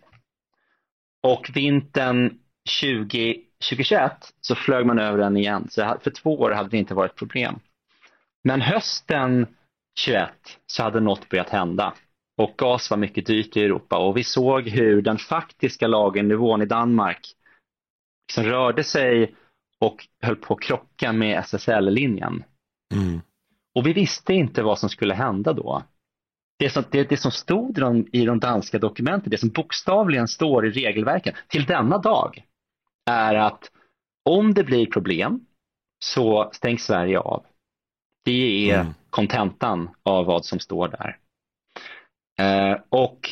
Och 1.24 1.50
vintern 1.54 2.40
2021 2.82 4.12
så 4.42 4.56
flög 4.56 4.86
man 4.86 5.00
över 5.00 5.18
den 5.18 5.38
igen, 5.38 5.68
så 5.70 5.98
för 6.02 6.12
två 6.12 6.40
år 6.40 6.52
hade 6.52 6.70
det 6.70 6.78
inte 6.78 6.94
varit 6.94 7.16
problem. 7.16 7.60
Men 8.44 8.62
hösten 8.62 9.48
21 10.00 10.30
så 10.66 10.84
hade 10.84 11.00
något 11.00 11.30
börjat 11.30 11.50
hända 11.50 11.94
och 12.40 12.54
gas 12.58 12.90
var 12.90 12.98
mycket 12.98 13.26
dyrt 13.26 13.58
i 13.58 13.64
Europa 13.64 13.98
och 13.98 14.18
vi 14.18 14.24
såg 14.24 14.68
hur 14.68 15.02
den 15.02 15.18
faktiska 15.18 15.88
lagernivån 15.88 16.62
i 16.62 16.66
Danmark 16.66 17.28
liksom 18.28 18.44
rörde 18.44 18.84
sig 18.84 19.36
och 19.80 20.08
höll 20.22 20.36
på 20.36 20.54
att 20.54 20.62
krocka 20.62 21.14
med 21.14 21.40
SSL-linjen. 21.40 22.44
Mm. 22.94 23.22
Och 23.76 23.88
vi 23.88 23.94
visste 23.94 24.34
inte 24.34 24.64
vad 24.64 24.80
som 24.80 24.90
skulle 24.90 25.14
hända 25.14 25.54
då. 25.54 25.84
Det 26.60 26.70
som, 26.70 26.84
det, 26.92 27.10
det 27.10 27.18
som 27.18 27.32
stod 27.32 27.78
i 27.78 27.82
de, 27.82 28.08
i 28.12 28.26
de 28.26 28.40
danska 28.40 28.80
dokumenten, 28.80 29.30
det 29.30 29.38
som 29.38 29.50
bokstavligen 29.50 30.28
står 30.28 30.68
i 30.68 30.72
regelverken 30.72 31.34
till 31.48 31.66
denna 31.66 31.98
dag 31.98 32.46
är 33.06 33.36
att 33.36 33.72
om 34.26 34.54
det 34.54 34.64
blir 34.64 34.86
problem 34.86 35.46
så 36.04 36.50
stängs 36.54 36.84
Sverige 36.84 37.20
av. 37.20 37.46
Det 38.26 38.72
är 38.72 38.82
mm. 38.82 38.94
kontentan 39.10 39.80
mm. 39.80 39.94
av 40.04 40.26
vad 40.26 40.46
som 40.46 40.60
står 40.60 40.88
där. 40.88 41.18
Eh, 42.40 42.78
och 42.90 43.30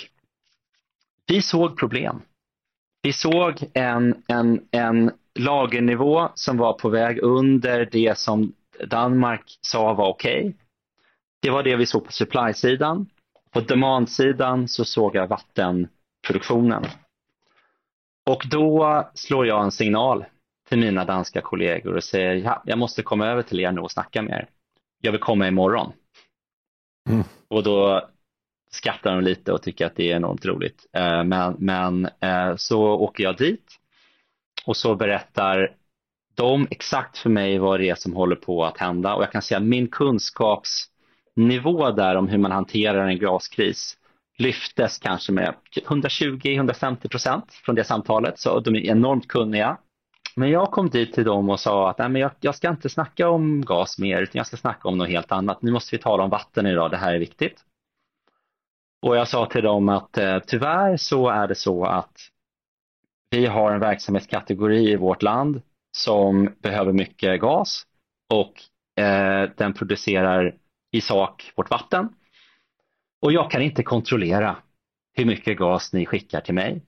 vi 1.28 1.41
såg 1.41 1.78
problem. 1.78 2.22
Vi 3.02 3.13
såg 3.13 3.63
en, 3.74 4.24
en, 4.28 4.67
en 4.72 5.12
lagernivå 5.39 6.30
som 6.36 6.58
var 6.58 6.74
på 6.74 6.89
väg 6.89 7.20
under 7.24 7.89
det 7.91 8.17
som 8.17 8.54
Danmark 8.88 9.58
sa 9.62 9.93
var 9.93 10.08
okej. 10.08 10.39
Okay. 10.39 10.54
Det 11.41 11.50
var 11.50 11.63
det 11.63 11.76
vi 11.76 11.86
såg 11.86 12.06
på 12.06 12.12
supply-sidan. 12.12 13.10
På 13.52 13.60
demand-sidan 13.60 14.67
så 14.67 14.86
såg 14.86 15.15
jag 15.15 15.28
vattenproduktionen. 15.28 16.84
Och 18.30 18.43
då 18.52 19.04
slår 19.13 19.48
jag 19.48 19.63
en 19.63 19.72
signal 19.72 20.26
till 20.70 20.80
mina 20.80 21.06
danska 21.06 21.41
kollegor 21.41 21.96
och 21.96 22.04
säger 22.04 22.36
ja, 22.36 22.63
jag 22.65 22.78
måste 22.78 23.04
komma 23.04 23.28
över 23.28 23.41
till 23.41 23.60
er 23.60 23.72
nu 23.72 23.82
och 23.82 23.91
snacka 23.91 24.22
med 24.22 24.34
er. 24.34 24.48
Jag 25.02 25.12
vill 25.12 25.22
komma 25.22 25.48
imorgon. 25.48 25.91
Mm. 27.10 27.24
Och 27.48 27.63
då 27.63 28.10
skrattar 28.71 29.15
de 29.15 29.23
lite 29.23 29.51
och 29.51 29.62
tycker 29.62 29.86
att 29.86 29.95
det 29.95 30.12
är 30.12 30.15
enormt 30.15 30.45
roligt. 30.45 30.86
Eh, 30.93 31.23
men, 31.23 31.56
men 31.60 32.06
eh, 32.06 32.56
så 32.56 32.84
åker 32.84 33.23
jag 33.23 33.38
dit 33.38 33.75
och 34.65 34.77
så 34.77 34.95
berättar 34.95 35.71
de 36.36 36.67
exakt 36.71 37.17
för 37.17 37.30
mig 37.30 37.58
vad 37.58 37.80
det 37.80 37.89
är 37.89 37.95
som 37.95 38.13
håller 38.13 38.36
på 38.36 38.65
att 38.65 38.77
hända 38.77 39.15
och 39.15 39.23
jag 39.23 39.32
kan 39.32 39.41
säga 39.41 39.58
att 39.58 39.63
min 39.63 39.88
kunskapsnivå 39.88 41.91
där 41.91 42.15
om 42.15 42.27
hur 42.27 42.38
man 42.38 42.51
hanterar 42.51 43.08
en 43.08 43.19
gaskris 43.19 43.97
lyftes 44.38 44.97
kanske 44.97 45.32
med 45.32 45.53
120-150 45.86 47.08
procent 47.08 47.53
från 47.53 47.75
det 47.75 47.84
samtalet 47.84 48.39
så 48.39 48.60
de 48.60 48.75
är 48.75 48.80
enormt 48.80 49.27
kunniga. 49.27 49.77
Men 50.36 50.49
jag 50.49 50.71
kom 50.71 50.89
dit 50.89 51.13
till 51.13 51.23
dem 51.23 51.49
och 51.49 51.60
sa 51.60 51.89
att 51.89 51.97
Nej, 51.97 52.10
men 52.10 52.21
jag, 52.21 52.32
jag 52.39 52.56
ska 52.56 52.69
inte 52.69 52.89
snacka 52.89 53.30
om 53.30 53.65
gas 53.65 53.99
mer 53.99 54.21
utan 54.21 54.32
jag 54.34 54.47
ska 54.47 54.58
snacka 54.58 54.88
om 54.88 54.97
något 54.97 55.10
helt 55.10 55.32
annat. 55.32 55.62
Nu 55.62 55.71
måste 55.71 55.95
vi 55.95 56.01
tala 56.01 56.23
om 56.23 56.30
vatten 56.30 56.65
idag, 56.65 56.91
det 56.91 56.97
här 56.97 57.13
är 57.13 57.19
viktigt. 57.19 57.63
Och 59.02 59.18
jag 59.18 59.28
sa 59.28 59.46
till 59.46 59.64
dem 59.64 59.90
att 59.90 60.18
eh, 60.18 60.40
tyvärr 60.40 60.98
så 60.98 61.30
är 61.30 61.48
det 61.48 61.56
så 61.56 61.86
att 61.86 62.18
vi 63.30 63.46
har 63.46 63.72
en 63.72 63.80
verksamhetskategori 63.80 64.92
i 64.92 64.96
vårt 64.96 65.22
land 65.22 65.62
som 65.98 66.54
behöver 66.60 66.92
mycket 66.92 67.42
gas 67.42 67.86
och 68.34 68.54
eh, 69.04 69.50
den 69.58 69.74
producerar 69.74 70.56
i 70.92 71.02
sak 71.02 71.52
vårt 71.56 71.70
vatten. 71.70 72.10
Och 73.22 73.32
jag 73.32 73.52
kan 73.52 73.62
inte 73.62 73.84
kontrollera 73.84 74.56
hur 75.14 75.26
mycket 75.26 75.58
gas 75.58 75.94
ni 75.94 76.06
skickar 76.06 76.42
till 76.42 76.54
mig. 76.54 76.82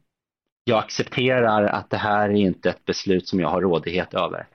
Jag 0.63 0.79
accepterar 0.79 1.63
att 1.63 1.89
det 1.89 1.97
här 1.97 2.29
är 2.29 2.33
inte 2.33 2.69
ett 2.69 2.85
beslut 2.85 3.27
som 3.27 3.39
jag 3.39 3.49
har 3.49 3.61
rådighet 3.61 4.13
över 4.13 4.47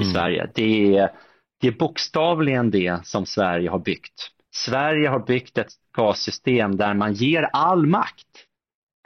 i 0.00 0.02
mm. 0.02 0.14
Sverige. 0.14 0.50
Det 0.54 0.96
är, 0.96 1.12
det 1.60 1.68
är 1.68 1.72
bokstavligen 1.72 2.70
det 2.70 3.06
som 3.06 3.26
Sverige 3.26 3.70
har 3.70 3.78
byggt. 3.78 4.30
Sverige 4.54 5.08
har 5.08 5.18
byggt 5.18 5.58
ett 5.58 5.72
gassystem 5.96 6.76
där 6.76 6.94
man 6.94 7.12
ger 7.12 7.42
all 7.42 7.86
makt 7.86 8.46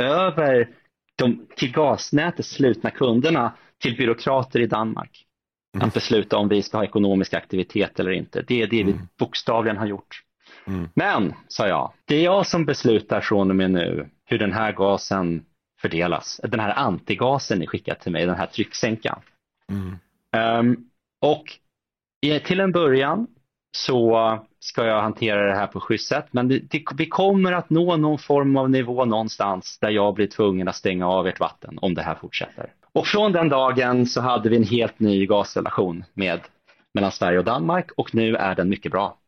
över 0.02 0.68
de 1.16 1.46
till 1.56 1.72
gasnätet 1.72 2.46
slutna 2.46 2.90
kunderna 2.90 3.52
till 3.82 3.96
byråkrater 3.96 4.60
i 4.60 4.66
Danmark. 4.66 5.24
Mm. 5.74 5.88
Att 5.88 5.94
besluta 5.94 6.36
om 6.36 6.48
vi 6.48 6.62
ska 6.62 6.76
ha 6.76 6.84
ekonomisk 6.84 7.34
aktivitet 7.34 8.00
eller 8.00 8.10
inte. 8.10 8.42
Det 8.42 8.62
är 8.62 8.66
det 8.66 8.80
mm. 8.80 8.92
vi 8.92 8.98
bokstavligen 9.18 9.76
har 9.76 9.86
gjort. 9.86 10.22
Mm. 10.66 10.88
Men, 10.94 11.34
sa 11.48 11.68
jag, 11.68 11.92
det 12.04 12.16
är 12.16 12.24
jag 12.24 12.46
som 12.46 12.64
beslutar 12.64 13.20
från 13.20 13.50
och 13.50 13.56
med 13.56 13.70
nu 13.70 14.08
hur 14.24 14.38
den 14.38 14.52
här 14.52 14.72
gasen 14.72 15.44
fördelas. 15.80 16.40
Den 16.44 16.60
här 16.60 16.78
antigasen 16.78 17.58
ni 17.58 17.66
skickat 17.66 18.00
till 18.00 18.12
mig, 18.12 18.26
den 18.26 18.36
här 18.36 18.46
trycksänkan. 18.46 19.20
Um, 20.60 20.90
och 21.20 21.44
till 22.44 22.60
en 22.60 22.72
början 22.72 23.26
så 23.76 24.38
ska 24.64 24.86
jag 24.86 25.02
hantera 25.02 25.46
det 25.46 25.54
här 25.54 25.66
på 25.66 25.80
schysst 25.80 26.08
sätt. 26.08 26.26
Men 26.30 26.48
det, 26.48 26.58
det, 26.58 26.84
vi 26.94 27.06
kommer 27.06 27.52
att 27.52 27.70
nå 27.70 27.96
någon 27.96 28.18
form 28.18 28.56
av 28.56 28.70
nivå 28.70 29.04
någonstans 29.04 29.78
där 29.78 29.90
jag 29.90 30.14
blir 30.14 30.26
tvungen 30.26 30.68
att 30.68 30.76
stänga 30.76 31.08
av 31.08 31.26
ert 31.26 31.40
vatten 31.40 31.78
om 31.82 31.94
det 31.94 32.02
här 32.02 32.14
fortsätter. 32.14 32.72
Och 32.92 33.06
från 33.06 33.32
den 33.32 33.48
dagen 33.48 34.06
så 34.06 34.20
hade 34.20 34.48
vi 34.48 34.56
en 34.56 34.64
helt 34.64 34.98
ny 34.98 35.26
gasrelation 35.26 36.04
med, 36.14 36.40
mellan 36.94 37.12
Sverige 37.12 37.38
och 37.38 37.44
Danmark 37.44 37.90
och 37.96 38.14
nu 38.14 38.36
är 38.36 38.54
den 38.54 38.68
mycket 38.68 38.92
bra. 38.92 39.18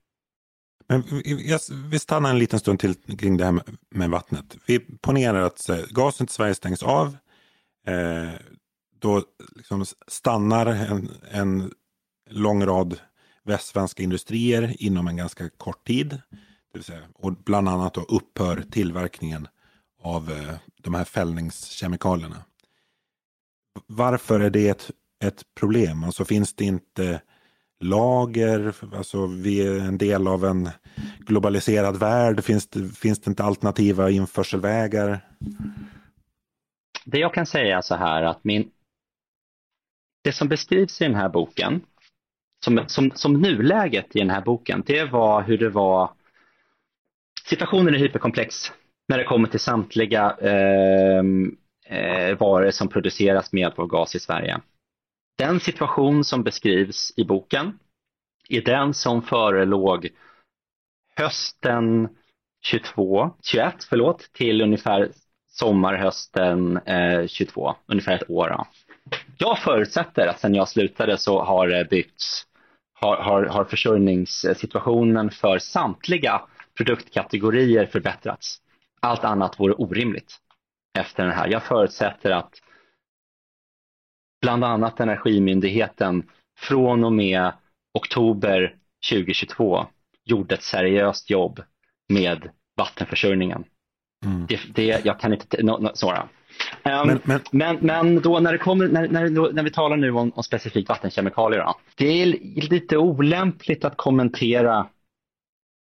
Men 0.89 1.03
vi, 1.03 1.59
vi 1.91 1.99
stannar 1.99 2.31
en 2.31 2.39
liten 2.39 2.61
stund 2.61 2.79
till 2.79 2.95
kring 2.95 3.37
det 3.37 3.45
här 3.45 3.53
med, 3.53 3.65
med 3.91 4.11
vattnet. 4.11 4.57
Vi 4.67 4.79
ponerar 4.79 5.41
att 5.41 5.69
eh, 5.69 5.77
gasen 5.91 6.27
till 6.27 6.35
Sverige 6.35 6.55
stängs 6.55 6.83
av. 6.83 7.17
Eh, 7.87 8.41
då 9.01 9.23
liksom 9.57 9.85
stannar 10.07 10.67
en, 10.67 11.09
en 11.31 11.73
lång 12.31 12.67
rad 12.67 13.01
västsvenska 13.47 14.03
industrier 14.03 14.77
inom 14.79 15.09
en 15.09 15.17
ganska 15.17 15.51
kort 15.51 15.87
tid. 15.87 16.09
Det 16.73 16.79
vill 16.79 16.85
säga, 16.85 17.03
och 17.15 17.33
bland 17.33 17.69
annat 17.69 17.95
då 17.95 18.01
upphör 18.01 18.65
tillverkningen 18.71 19.49
av 20.03 20.31
eh, 20.31 20.55
de 20.83 20.95
här 20.95 21.05
fällningskemikalierna. 21.05 22.45
Varför 23.87 24.41
är 24.41 24.51
det 24.51 24.69
ett, 24.69 24.91
ett 25.25 25.43
problem? 25.55 26.05
Alltså 26.05 26.25
finns 26.25 26.55
det 26.55 26.65
inte 26.65 27.21
lager? 27.81 28.75
Alltså 28.95 29.27
vi 29.27 29.67
är 29.67 29.81
en 29.81 29.99
del 29.99 30.29
av 30.29 30.45
en 30.45 30.71
globaliserad 31.19 31.97
värld. 31.97 32.45
Finns 32.45 32.69
det, 32.69 32.89
finns 32.89 33.21
det 33.21 33.29
inte 33.29 33.45
alternativa 33.45 34.11
införselvägar? 34.11 35.21
Det 37.05 37.19
jag 37.19 37.35
kan 37.35 37.47
säga 37.47 37.83
så 37.83 37.95
här 37.95 38.23
att 38.23 38.45
min, 38.45 38.71
det 40.25 40.33
som 40.33 40.49
beskrivs 40.49 41.01
i 41.01 41.05
den 41.05 41.15
här 41.15 41.29
boken 41.29 41.81
som, 42.67 42.85
som, 42.87 43.11
som 43.15 43.41
nuläget 43.41 44.17
i 44.17 44.19
den 44.19 44.31
här 44.31 44.41
boken, 44.41 44.83
det 44.87 45.05
var 45.05 45.43
hur 45.43 45.59
det 45.59 45.69
var, 45.69 46.11
situationen 47.45 47.95
är 47.95 47.99
hyperkomplex 47.99 48.73
när 49.09 49.19
det 49.19 49.25
kommer 49.25 49.49
till 49.49 49.61
samtliga 49.61 50.37
eh, 50.41 51.23
eh, 51.87 52.39
varor 52.39 52.71
som 52.71 52.89
produceras 52.89 53.53
med 53.53 53.61
hjälp 53.61 53.79
av 53.79 53.87
gas 53.87 54.15
i 54.15 54.21
Sverige. 54.21 54.61
Den 55.39 55.61
situation 55.61 56.25
som 56.25 56.43
beskrivs 56.43 57.13
i 57.17 57.25
boken 57.25 57.79
är 58.49 58.63
den 58.63 58.95
som 58.95 59.23
förelåg 59.23 60.09
hösten 61.17 62.09
22, 62.63 63.31
21 63.43 63.85
förlåt, 63.89 64.33
till 64.33 64.63
ungefär 64.63 65.09
sommarhösten 65.49 66.77
eh, 66.77 67.27
22, 67.27 67.75
ungefär 67.87 68.15
ett 68.15 68.31
år. 68.31 68.49
Då. 68.49 68.67
Jag 69.39 69.59
förutsätter 69.59 70.27
att 70.27 70.41
sen 70.41 70.55
jag 70.55 70.69
slutade 70.69 71.19
så 71.19 71.43
har 71.43 71.69
det 71.69 71.91
byggts, 71.91 72.47
har, 73.01 73.17
har, 73.17 73.45
har 73.45 73.65
försörjningssituationen 73.65 75.31
för 75.31 75.59
samtliga 75.59 76.43
produktkategorier 76.77 77.87
förbättrats. 77.87 78.61
Allt 79.01 79.25
annat 79.25 79.61
vore 79.61 79.75
orimligt 79.75 80.39
efter 80.99 81.25
den 81.25 81.33
här. 81.33 81.49
Jag 81.49 81.63
förutsätter 81.63 82.31
att 82.31 82.61
bland 84.41 84.65
annat 84.65 85.01
Energimyndigheten 85.01 86.31
från 86.59 87.05
och 87.05 87.13
med 87.13 87.53
oktober 87.95 88.77
2022 89.11 89.87
gjorde 90.25 90.55
ett 90.55 90.63
seriöst 90.63 91.31
jobb 91.31 91.63
med 92.09 92.51
vattenförsörjningen. 92.77 93.65
Mm. 94.25 94.47
Det, 94.47 94.61
det, 94.75 95.05
jag 95.05 95.21
kan 95.21 95.33
inte, 95.33 95.63
no, 95.63 95.79
no. 95.79 95.91
Um, 96.83 97.07
men, 97.07 97.21
men, 97.25 97.41
men, 97.51 97.79
men, 97.81 98.21
då 98.21 98.41
när, 98.41 98.53
det 98.53 98.59
kommer, 98.59 98.89
när, 98.89 99.09
när, 99.09 99.53
när 99.53 99.63
vi 99.63 99.71
talar 99.71 99.97
nu 99.97 100.11
om, 100.11 100.33
om 100.35 100.43
specifikt 100.43 100.89
vattenkemikalier, 100.89 101.61
då, 101.61 101.79
det 101.95 102.23
är 102.23 102.27
lite 102.71 102.97
olämpligt 102.97 103.85
att 103.85 103.97
kommentera 103.97 104.87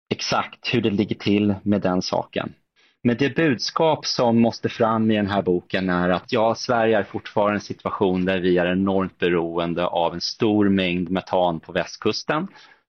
exakt 0.09 0.73
hur 0.73 0.81
det 0.81 0.89
ligger 0.89 1.15
till 1.15 1.55
med 1.63 1.81
den 1.81 2.01
saken. 2.01 2.53
Men 3.03 3.17
det 3.17 3.35
budskap 3.35 4.05
som 4.05 4.41
måste 4.41 4.69
fram 4.69 5.11
i 5.11 5.15
den 5.15 5.27
här 5.27 5.41
boken 5.41 5.89
är 5.89 6.09
att 6.09 6.31
ja, 6.31 6.55
Sverige 6.55 6.97
är 6.97 7.03
fortfarande 7.03 7.55
en 7.55 7.61
situation 7.61 8.25
där 8.25 8.39
vi 8.39 8.57
är 8.57 8.65
enormt 8.65 9.17
beroende 9.19 9.85
av 9.85 10.13
en 10.13 10.21
stor 10.21 10.69
mängd 10.69 11.09
metan 11.09 11.59
på 11.59 11.71
västkusten 11.71 12.47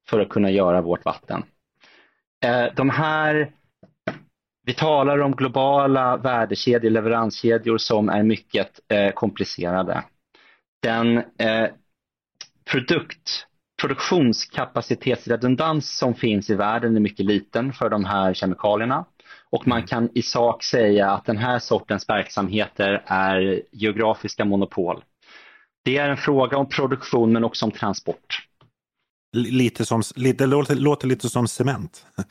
för 0.09 0.21
att 0.21 0.29
kunna 0.29 0.51
göra 0.51 0.81
vårt 0.81 1.05
vatten. 1.05 1.43
Eh, 2.45 2.67
de 2.77 2.91
här, 2.91 3.51
vi 4.65 4.75
talar 4.75 5.19
om 5.19 5.33
globala 5.33 6.17
värdekedjor, 6.17 6.91
leveranskedjor 6.91 7.79
som 7.79 8.09
är 8.09 8.23
mycket 8.23 8.81
eh, 8.89 9.13
komplicerade. 9.13 10.05
Den 10.83 11.19
eh, 11.19 11.69
produkt, 12.71 13.47
produktionskapacitetsredundans 13.81 15.99
som 15.99 16.15
finns 16.15 16.51
i 16.51 16.55
världen 16.55 16.97
är 16.97 17.01
mycket 17.01 17.27
liten 17.27 17.73
för 17.73 17.91
de 17.91 18.05
här 18.05 18.35
kemikalierna. 18.35 19.05
Och 19.51 19.67
man 19.67 19.87
kan 19.87 20.09
i 20.15 20.23
sak 20.23 20.65
säga 20.65 21.11
att 21.11 21.25
den 21.25 21.37
här 21.37 21.59
sortens 21.59 22.09
verksamheter 22.09 23.03
är 23.07 23.63
geografiska 23.73 24.45
monopol. 24.45 25.05
Det 25.85 25.97
är 25.97 26.09
en 26.09 26.17
fråga 26.17 26.57
om 26.57 26.69
produktion 26.69 27.33
men 27.33 27.45
också 27.45 27.67
om 27.67 27.73
transport. 27.73 28.49
Lite 29.37 29.85
som, 29.85 30.03
lite, 30.17 30.47
låter, 30.47 30.75
låter 30.75 31.09
lite 31.09 31.29
som 31.29 31.49
cement. 31.49 32.07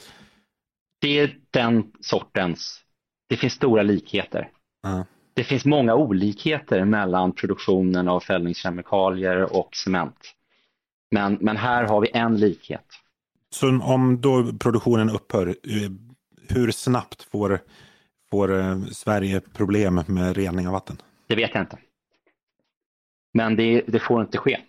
Det 1.02 1.20
är 1.20 1.38
den 1.52 1.92
sortens, 2.00 2.82
det 3.30 3.38
finns 3.38 3.54
stora 3.54 3.84
likheter. 3.84 4.50
Uh. 4.88 5.04
Det 5.34 5.44
finns 5.44 5.66
många 5.66 5.96
olikheter 5.96 6.86
mellan 6.86 7.32
produktionen 7.32 8.08
av 8.08 8.20
fällningskemikalier 8.20 9.56
och 9.56 9.76
cement. 9.76 10.36
Men, 11.12 11.38
men 11.42 11.58
här 11.58 11.84
har 11.84 12.02
vi 12.02 12.10
en 12.14 12.38
likhet. 12.38 12.86
Så 13.50 13.68
om 13.68 14.22
då 14.22 14.54
produktionen 14.60 15.10
upphör, 15.10 15.48
eh, 15.48 15.92
hur 16.50 16.72
snabbt 16.72 17.24
får, 17.24 17.60
får 18.32 18.60
eh, 18.60 18.82
Sverige 18.84 19.42
problem 19.54 20.04
med 20.08 20.36
rening 20.38 20.68
av 20.68 20.74
vatten? 20.74 20.98
Det 21.28 21.36
vet 21.36 21.52
jag 21.54 21.64
inte. 21.64 21.78
Men 23.34 23.56
det, 23.56 23.82
det 23.88 24.00
får 24.00 24.22
inte 24.22 24.38
ske. 24.38 24.60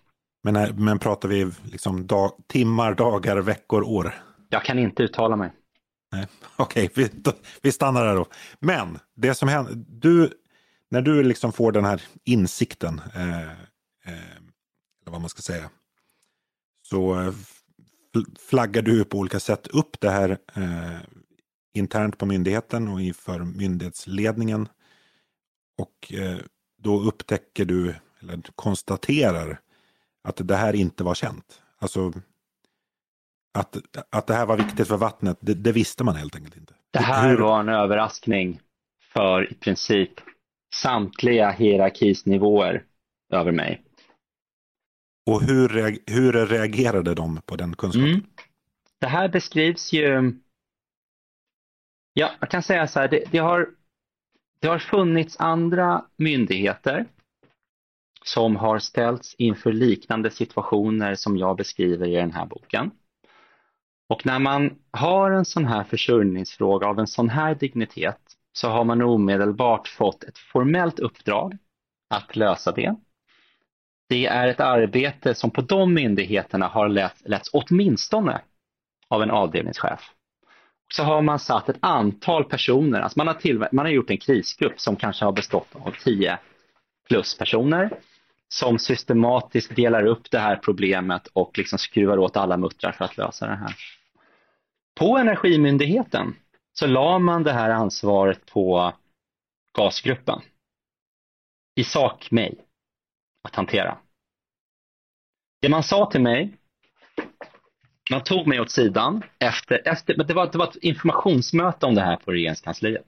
Men, 0.42 0.57
eh, 0.57 0.75
men 0.75 0.99
pratar 0.99 1.29
vi 1.29 1.51
liksom 1.64 2.07
dag, 2.07 2.33
timmar, 2.47 2.95
dagar, 2.95 3.37
veckor, 3.37 3.83
år? 3.83 4.14
Jag 4.49 4.64
kan 4.64 4.79
inte 4.79 5.03
uttala 5.03 5.37
mig. 5.37 5.51
Nej, 6.12 6.27
Okej, 6.57 6.87
okay, 6.87 7.09
vi, 7.25 7.33
vi 7.62 7.72
stannar 7.72 8.07
där 8.07 8.14
då. 8.14 8.27
Men 8.59 8.98
det 9.14 9.35
som 9.35 9.48
händer, 9.48 9.85
du, 9.88 10.33
när 10.88 11.03
du 11.03 11.22
liksom 11.22 11.53
får 11.53 11.72
den 11.72 11.85
här 11.85 12.03
insikten, 12.25 13.01
eh, 13.14 13.51
eh, 14.05 14.37
eller 15.03 15.11
vad 15.11 15.20
man 15.20 15.31
ska 15.31 15.42
säga, 15.42 15.70
så 16.83 17.20
eh, 17.20 17.33
flaggar 18.48 18.83
du 18.83 19.05
på 19.05 19.18
olika 19.18 19.40
sätt 19.40 19.66
upp 19.66 20.01
det 20.01 20.11
här 20.11 20.38
eh, 20.55 21.01
internt 21.75 22.18
på 22.18 22.27
myndigheten 22.27 22.88
och 22.88 23.01
inför 23.01 23.38
myndighetsledningen. 23.38 24.68
Och 25.79 26.12
eh, 26.12 26.38
då 26.79 27.01
upptäcker 27.01 27.64
du, 27.64 27.94
eller 28.20 28.42
konstaterar, 28.55 29.61
att 30.25 30.48
det 30.48 30.57
här 30.57 30.75
inte 30.75 31.05
var 31.05 31.14
känt. 31.14 31.62
Alltså 31.79 32.12
att, 33.53 33.77
att 34.11 34.27
det 34.27 34.35
här 34.35 34.47
var 34.47 34.57
viktigt 34.57 34.88
för 34.88 34.97
vattnet, 34.97 35.38
det, 35.41 35.55
det 35.55 35.73
visste 35.73 36.05
man 36.05 36.17
helt 36.17 36.37
enkelt 36.37 36.57
inte. 36.57 36.75
Det 36.91 36.99
här 36.99 37.29
Hur... 37.29 37.38
var 37.38 37.61
en 37.61 37.69
överraskning 37.69 38.61
för 39.12 39.53
i 39.53 39.55
princip 39.55 40.11
samtliga 40.75 41.51
hierarkisnivåer 41.51 42.85
över 43.33 43.53
mig. 43.53 43.83
Och 45.31 45.43
hur, 45.43 45.99
hur 46.07 46.47
reagerade 46.47 47.15
de 47.15 47.41
på 47.47 47.57
den 47.57 47.77
kunskapen? 47.77 48.09
Mm. 48.09 48.25
Det 49.01 49.07
här 49.07 49.29
beskrivs 49.29 49.93
ju 49.93 50.33
Ja, 52.15 52.31
jag 52.41 52.51
kan 52.51 52.62
säga 52.62 52.87
så 52.87 53.01
här, 53.01 53.09
det, 53.09 53.25
det, 53.31 53.38
har, 53.38 53.71
det 54.61 54.69
har 54.69 54.79
funnits 54.79 55.41
andra 55.41 56.05
myndigheter 56.17 57.07
som 58.25 58.57
har 58.57 58.79
ställts 58.79 59.35
inför 59.35 59.73
liknande 59.73 60.31
situationer 60.31 61.15
som 61.15 61.37
jag 61.37 61.57
beskriver 61.57 62.07
i 62.07 62.15
den 62.15 62.33
här 62.33 62.47
boken. 62.47 62.91
Och 64.12 64.27
när 64.27 64.38
man 64.38 64.79
har 64.90 65.31
en 65.31 65.44
sån 65.44 65.64
här 65.64 65.85
försörjningsfråga 65.85 66.87
av 66.87 66.98
en 66.98 67.07
sån 67.07 67.29
här 67.29 67.55
dignitet 67.55 68.18
så 68.53 68.68
har 68.68 68.85
man 68.85 69.03
omedelbart 69.03 69.88
fått 69.88 70.25
ett 70.25 70.38
formellt 70.38 70.98
uppdrag 70.98 71.59
att 72.11 72.37
lösa 72.37 72.72
det. 72.72 72.94
Det 74.09 74.27
är 74.27 74.48
ett 74.48 74.61
arbete 74.61 75.35
som 75.35 75.51
på 75.51 75.61
de 75.61 75.94
myndigheterna 75.94 76.66
har 76.66 76.88
letts 77.29 77.51
åtminstone 77.53 78.40
av 79.09 79.22
en 79.22 79.31
avdelningschef 79.31 80.11
så 80.94 81.03
har 81.03 81.22
man 81.22 81.38
satt 81.38 81.68
ett 81.68 81.79
antal 81.81 82.44
personer, 82.44 83.01
alltså 83.01 83.18
man 83.18 83.27
har, 83.27 83.35
till, 83.35 83.66
man 83.72 83.87
har 83.87 83.92
gjort 83.92 84.11
en 84.11 84.18
krisgrupp 84.18 84.81
som 84.81 84.96
kanske 84.96 85.25
har 85.25 85.33
bestått 85.33 85.68
av 85.72 85.94
10 86.05 86.38
plus 87.09 87.38
personer 87.38 87.90
som 88.48 88.79
systematiskt 88.79 89.77
delar 89.77 90.07
upp 90.07 90.31
det 90.31 90.38
här 90.38 90.57
problemet 90.57 91.27
och 91.33 91.59
liksom 91.59 91.79
skruvar 91.79 92.18
åt 92.18 92.37
alla 92.37 92.57
muttrar 92.57 92.92
för 92.92 93.05
att 93.05 93.16
lösa 93.16 93.46
det 93.46 93.57
här. 93.57 93.75
På 94.94 95.18
Energimyndigheten 95.18 96.35
så 96.72 96.87
la 96.87 97.18
man 97.18 97.42
det 97.42 97.52
här 97.52 97.70
ansvaret 97.70 98.46
på 98.46 98.92
gasgruppen. 99.76 100.40
I 101.74 101.85
sak 101.85 102.31
mig 102.31 102.59
att 103.42 103.55
hantera. 103.55 103.98
Det 105.61 105.68
man 105.68 105.83
sa 105.83 106.11
till 106.11 106.22
mig 106.22 106.59
man 108.11 108.24
tog 108.24 108.46
mig 108.46 108.61
åt 108.61 108.70
sidan 108.70 109.22
efter, 109.38 109.88
efter 109.88 110.14
det, 110.14 110.35
var, 110.35 110.52
det 110.52 110.59
var 110.59 110.68
ett 110.68 110.76
informationsmöte 110.76 111.87
om 111.87 111.94
det 111.94 112.00
här 112.00 112.16
på 112.16 112.33
regeringskansliet. 112.33 113.07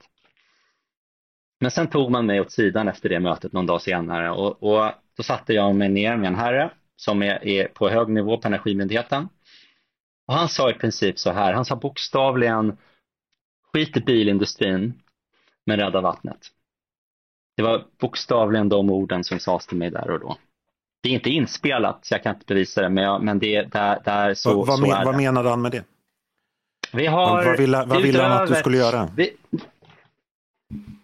Men 1.61 1.71
sen 1.71 1.87
tog 1.87 2.11
man 2.11 2.27
mig 2.27 2.41
åt 2.41 2.53
sidan 2.53 2.89
efter 2.89 3.09
det 3.09 3.21
mötet 3.21 3.53
någon 3.53 3.67
dag 3.67 3.83
senare 3.83 4.31
och, 4.31 4.63
och 4.63 4.93
då 5.17 5.23
satte 5.23 5.53
jag 5.53 5.75
mig 5.75 5.89
ner 5.89 6.17
med 6.17 6.29
en 6.29 6.35
herre 6.35 6.71
som 6.97 7.23
är, 7.23 7.47
är 7.47 7.69
på 7.69 7.89
hög 7.89 8.09
nivå 8.09 8.39
på 8.39 8.49
Energimyndigheten. 8.49 9.29
Och 10.27 10.35
han 10.35 10.49
sa 10.49 10.71
i 10.71 10.75
princip 10.75 11.19
så 11.19 11.33
här, 11.33 11.53
han 11.53 11.65
sa 11.65 11.77
bokstavligen 11.77 12.77
skit 13.73 13.97
i 13.97 14.01
bilindustrin 14.01 15.03
men 15.67 15.81
rädda 15.81 16.01
vattnet. 16.01 16.51
Det 17.57 17.63
var 17.63 17.85
bokstavligen 18.01 18.69
de 18.69 18.91
orden 18.91 19.25
som 19.25 19.39
sades 19.39 19.67
till 19.67 19.77
mig 19.77 19.91
där 19.91 20.11
och 20.11 20.21
då. 20.21 20.37
Det 21.03 21.09
är 21.09 21.13
inte 21.13 21.31
inspelat, 21.31 22.05
så 22.05 22.15
jag 22.15 22.23
kan 22.23 22.35
inte 22.35 22.47
bevisa 22.47 22.83
det, 22.83 22.89
men, 22.89 23.05
jag, 23.05 23.23
men 23.23 23.39
det, 23.39 23.63
där, 23.63 24.01
där 24.05 24.35
så, 24.35 24.55
vad, 24.55 24.67
vad, 24.67 24.79
så 24.79 24.83
men, 24.83 24.91
är 24.91 25.05
vad 25.05 25.17
menade 25.17 25.49
han 25.49 25.63
med 25.63 25.73
det? 25.73 25.85
Vi 26.93 27.07
har, 27.07 27.45
vad 27.45 27.59
ville, 27.59 27.85
vad 27.85 28.03
ville 28.03 28.23
han 28.23 28.43
att 28.43 28.49
du 28.49 28.55
skulle 28.55 28.77
göra? 28.77 29.09
Vi, 29.17 29.37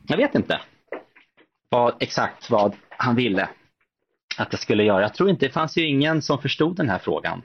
jag 0.06 0.16
vet 0.16 0.34
inte 0.34 0.60
vad, 1.68 1.94
exakt 2.00 2.50
vad 2.50 2.76
han 2.88 3.16
ville 3.16 3.48
att 4.36 4.48
jag 4.50 4.60
skulle 4.60 4.84
göra. 4.84 5.02
Jag 5.02 5.14
tror 5.14 5.30
inte, 5.30 5.46
det 5.46 5.52
fanns 5.52 5.76
ju 5.76 5.86
ingen 5.86 6.22
som 6.22 6.38
förstod 6.38 6.76
den 6.76 6.88
här 6.88 6.98
frågan. 6.98 7.42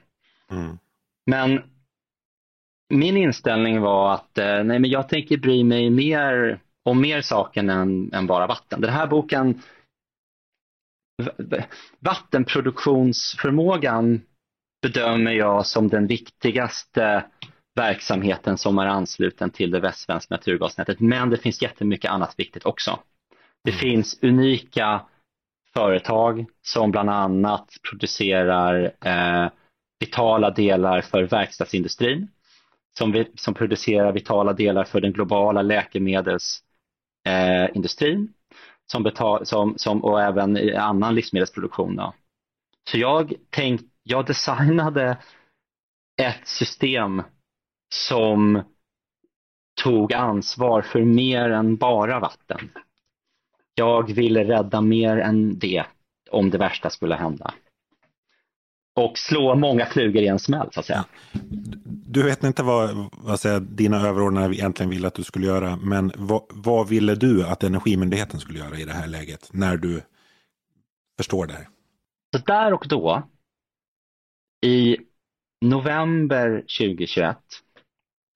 Mm. 0.52 0.78
Men 1.26 1.62
min 2.90 3.18
inställning 3.18 3.82
var 3.82 4.14
att 4.14 4.38
eh, 4.38 4.64
nej, 4.64 4.80
men 4.80 4.90
jag 4.90 5.10
tänker 5.10 5.38
bry 5.38 5.64
mig 5.64 5.90
mer 5.90 6.60
om 6.84 7.02
mer 7.02 7.22
saker 7.22 7.64
än, 7.64 8.14
än 8.14 8.28
bara 8.28 8.48
vatten. 8.48 8.82
Den 8.82 8.94
här 8.94 9.08
boken 9.08 9.62
vattenproduktionsförmågan 12.00 14.22
bedömer 14.82 15.32
jag 15.32 15.66
som 15.66 15.88
den 15.88 16.08
viktigaste 16.08 17.26
verksamheten 17.76 18.58
som 18.58 18.78
är 18.78 18.86
ansluten 18.86 19.50
till 19.50 19.72
det 19.72 19.80
västsvenska 19.80 20.36
naturgasnätet. 20.36 21.00
Men 21.00 21.30
det 21.30 21.38
finns 21.38 21.62
jättemycket 21.62 22.12
annat 22.12 22.34
viktigt 22.38 22.66
också. 22.66 23.00
Det 23.64 23.72
mm. 23.72 23.80
finns 23.80 24.24
unika 24.24 25.02
företag 25.74 26.46
som 26.62 26.92
bland 26.92 27.10
annat 27.10 27.70
producerar 27.90 28.92
eh, 29.06 29.50
vitala 30.00 30.50
delar 30.50 31.02
för 31.02 31.24
verkstadsindustrin, 31.24 32.28
som, 32.98 33.26
som 33.36 33.54
producerar 33.54 34.12
vitala 34.12 34.54
delar 34.54 34.84
för 34.84 35.02
den 35.02 35.14
globala 35.14 35.62
läkemedelsindustrin, 35.62 38.22
eh, 38.22 38.28
som 38.86 39.04
betal, 39.04 39.46
som, 39.46 39.74
som, 39.78 40.04
och 40.04 40.22
även 40.22 40.58
i 40.58 40.76
annan 40.76 41.16
livsmedelsproduktion. 41.16 41.96
Då. 41.96 42.14
Så 42.90 42.98
jag, 42.98 43.34
tänkt, 43.50 43.86
jag 44.04 44.26
designade 44.26 45.18
ett 46.22 46.48
system 46.48 47.24
som 47.94 48.64
tog 49.84 50.14
ansvar 50.14 50.82
för 50.82 51.02
mer 51.02 51.50
än 51.50 51.76
bara 51.76 52.20
vatten. 52.20 52.70
Jag 53.76 54.14
ville 54.14 54.44
rädda 54.44 54.82
mer 54.82 55.18
än 55.18 55.60
det 55.60 55.84
om 56.32 56.50
det 56.50 56.58
värsta 56.58 56.90
skulle 56.90 57.16
hända 57.16 57.54
och 58.96 59.18
slå 59.18 59.56
många 59.56 59.86
flugor 59.86 60.24
i 60.24 60.28
en 60.28 60.40
smäll 60.40 60.70
så 60.72 60.80
att 60.80 60.86
säga. 60.86 61.06
Du 61.86 62.24
vet 62.24 62.44
inte 62.44 62.64
vad, 62.64 63.10
vad 63.12 63.40
säger, 63.40 63.60
dina 63.60 64.08
överordnade 64.08 64.56
egentligen 64.56 64.90
ville 64.90 65.08
att 65.08 65.14
du 65.14 65.24
skulle 65.24 65.48
göra, 65.48 65.76
men 65.76 66.12
vad, 66.16 66.44
vad 66.50 66.90
ville 66.90 67.16
du 67.16 67.44
att 67.44 67.64
Energimyndigheten 67.64 68.40
skulle 68.40 68.60
göra 68.60 68.80
i 68.80 68.86
det 68.86 68.94
här 68.94 69.08
läget 69.08 69.50
när 69.54 69.78
du 69.78 70.02
förstår 71.18 71.46
det 71.48 71.54
här? 71.54 71.68
Så 72.36 72.44
där 72.46 72.74
och 72.74 72.86
då, 72.90 73.24
i 74.66 74.98
november 75.66 76.60
2021, 76.60 77.38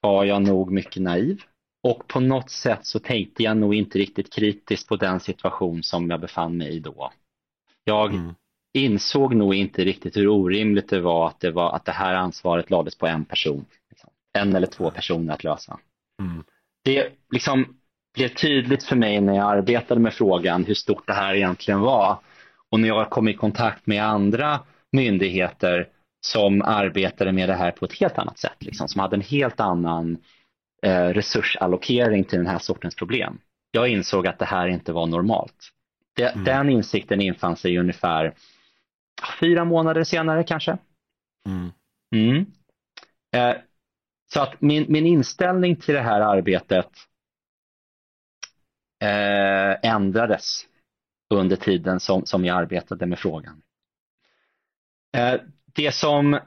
var 0.01 0.26
jag 0.26 0.41
nog 0.41 0.72
mycket 0.72 1.01
naiv 1.01 1.41
och 1.84 2.07
på 2.07 2.20
något 2.20 2.49
sätt 2.49 2.86
så 2.86 2.99
tänkte 2.99 3.43
jag 3.43 3.57
nog 3.57 3.76
inte 3.76 3.97
riktigt 3.99 4.34
kritiskt 4.34 4.88
på 4.88 4.95
den 4.95 5.20
situation 5.20 5.84
som 5.84 6.10
jag 6.10 6.22
befann 6.22 6.57
mig 6.57 6.70
i 6.70 6.80
då. 6.80 7.12
Jag 7.84 8.14
mm. 8.14 8.36
Insåg 8.74 9.36
nog 9.36 9.55
inte 9.55 9.86
riktigt 9.86 10.17
hur 10.17 10.28
orimligt 10.28 10.89
det 10.89 11.01
var 11.01 11.28
att 11.28 11.39
det, 11.39 11.51
var, 11.51 11.76
att 11.76 11.86
det 11.86 11.91
här 11.91 12.13
ansvaret 12.13 12.70
lades 12.70 12.97
på 12.97 13.07
en 13.07 13.26
person. 13.26 13.65
Liksom. 13.89 14.09
En 14.34 14.55
eller 14.55 14.67
två 14.67 14.91
personer 14.91 15.34
att 15.34 15.43
lösa. 15.43 15.80
Mm. 16.22 16.43
Det 16.84 17.09
liksom 17.32 17.78
blev 18.15 18.28
tydligt 18.28 18.84
för 18.84 18.95
mig 18.95 19.22
när 19.22 19.36
jag 19.36 19.57
arbetade 19.57 20.01
med 20.01 20.13
frågan 20.13 20.65
hur 20.65 20.74
stort 20.74 21.07
det 21.07 21.13
här 21.13 21.36
egentligen 21.36 21.80
var. 21.80 22.17
Och 22.70 22.80
när 22.80 22.88
jag 22.88 23.09
kom 23.09 23.28
i 23.28 23.34
kontakt 23.34 23.88
med 23.88 24.03
andra 24.03 24.59
myndigheter 24.91 25.88
som 26.22 26.61
arbetade 26.61 27.32
med 27.32 27.49
det 27.49 27.55
här 27.55 27.72
på 27.72 27.86
ett 27.86 27.99
helt 27.99 28.17
annat 28.17 28.38
sätt, 28.38 28.57
liksom, 28.59 28.88
som 28.88 29.01
hade 29.01 29.15
en 29.15 29.22
helt 29.22 29.59
annan 29.59 30.17
eh, 30.84 31.07
resursallokering 31.07 32.24
till 32.24 32.38
den 32.38 32.47
här 32.47 32.59
sortens 32.59 32.95
problem. 32.95 33.39
Jag 33.72 33.88
insåg 33.88 34.28
att 34.28 34.39
det 34.39 34.45
här 34.45 34.67
inte 34.67 34.93
var 34.93 35.05
normalt. 35.05 35.70
Det, 36.15 36.28
mm. 36.28 36.43
Den 36.43 36.70
insikten 36.70 37.22
infann 37.22 37.55
sig 37.55 37.78
ungefär 37.78 38.34
fyra 39.39 39.65
månader 39.65 40.03
senare 40.03 40.43
kanske. 40.43 40.78
Mm. 41.45 41.72
Mm. 42.15 42.45
Eh, 43.36 43.61
så 44.34 44.41
att 44.41 44.61
min, 44.61 44.86
min 44.89 45.05
inställning 45.05 45.76
till 45.76 45.93
det 45.93 46.01
här 46.01 46.22
arbetet 46.22 46.89
eh, 49.03 49.91
ändrades 49.91 50.65
under 51.34 51.55
tiden 51.55 51.99
som, 51.99 52.26
som 52.26 52.45
jag 52.45 52.57
arbetade 52.57 53.05
med 53.05 53.20
frågan. 53.20 53.61
Eh, 55.17 55.41
det 55.65 55.91
som 55.91 56.39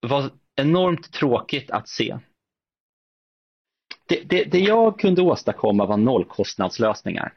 var 0.00 0.30
enormt 0.56 1.12
tråkigt 1.12 1.70
att 1.70 1.88
se. 1.88 2.18
Det, 4.06 4.20
det, 4.24 4.44
det 4.44 4.58
jag 4.58 5.00
kunde 5.00 5.22
åstadkomma 5.22 5.86
var 5.86 5.96
nollkostnadslösningar. 5.96 7.32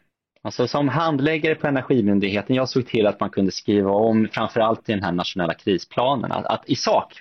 Alltså 0.47 0.67
som 0.67 0.89
handläggare 0.89 1.55
på 1.55 1.67
Energimyndigheten, 1.67 2.55
jag 2.55 2.69
såg 2.69 2.87
till 2.87 3.07
att 3.07 3.19
man 3.19 3.29
kunde 3.29 3.51
skriva 3.51 3.91
om 3.91 4.27
framförallt 4.31 4.89
i 4.89 4.91
den 4.91 5.03
här 5.03 5.11
nationella 5.11 5.53
krisplanen, 5.53 6.31
att, 6.31 6.45
att 6.45 6.69
i 6.69 6.75
sak 6.75 7.13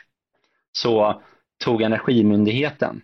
så 0.73 1.23
tog 1.65 1.83
Energimyndigheten 1.83 3.03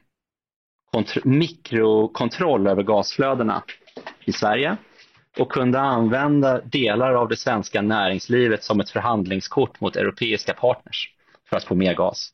mikrokontroll 1.24 2.66
över 2.66 2.82
gasflödena 2.82 3.62
i 4.24 4.32
Sverige 4.32 4.76
och 5.38 5.52
kunde 5.52 5.80
använda 5.80 6.60
delar 6.60 7.14
av 7.14 7.28
det 7.28 7.36
svenska 7.36 7.82
näringslivet 7.82 8.64
som 8.64 8.80
ett 8.80 8.90
förhandlingskort 8.90 9.80
mot 9.80 9.96
europeiska 9.96 10.54
partners 10.54 11.14
för 11.50 11.56
att 11.56 11.64
få 11.64 11.74
mer 11.74 11.94
gas. 11.94 12.30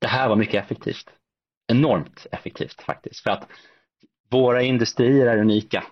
Det 0.00 0.08
här 0.08 0.28
var 0.28 0.36
mycket 0.36 0.64
effektivt. 0.64 1.10
Enormt 1.72 2.26
effektivt 2.32 2.82
faktiskt. 2.82 3.20
För 3.20 3.30
att 3.30 3.48
våra 4.30 4.62
industrier 4.62 5.26
är 5.26 5.38
unika. 5.38 5.84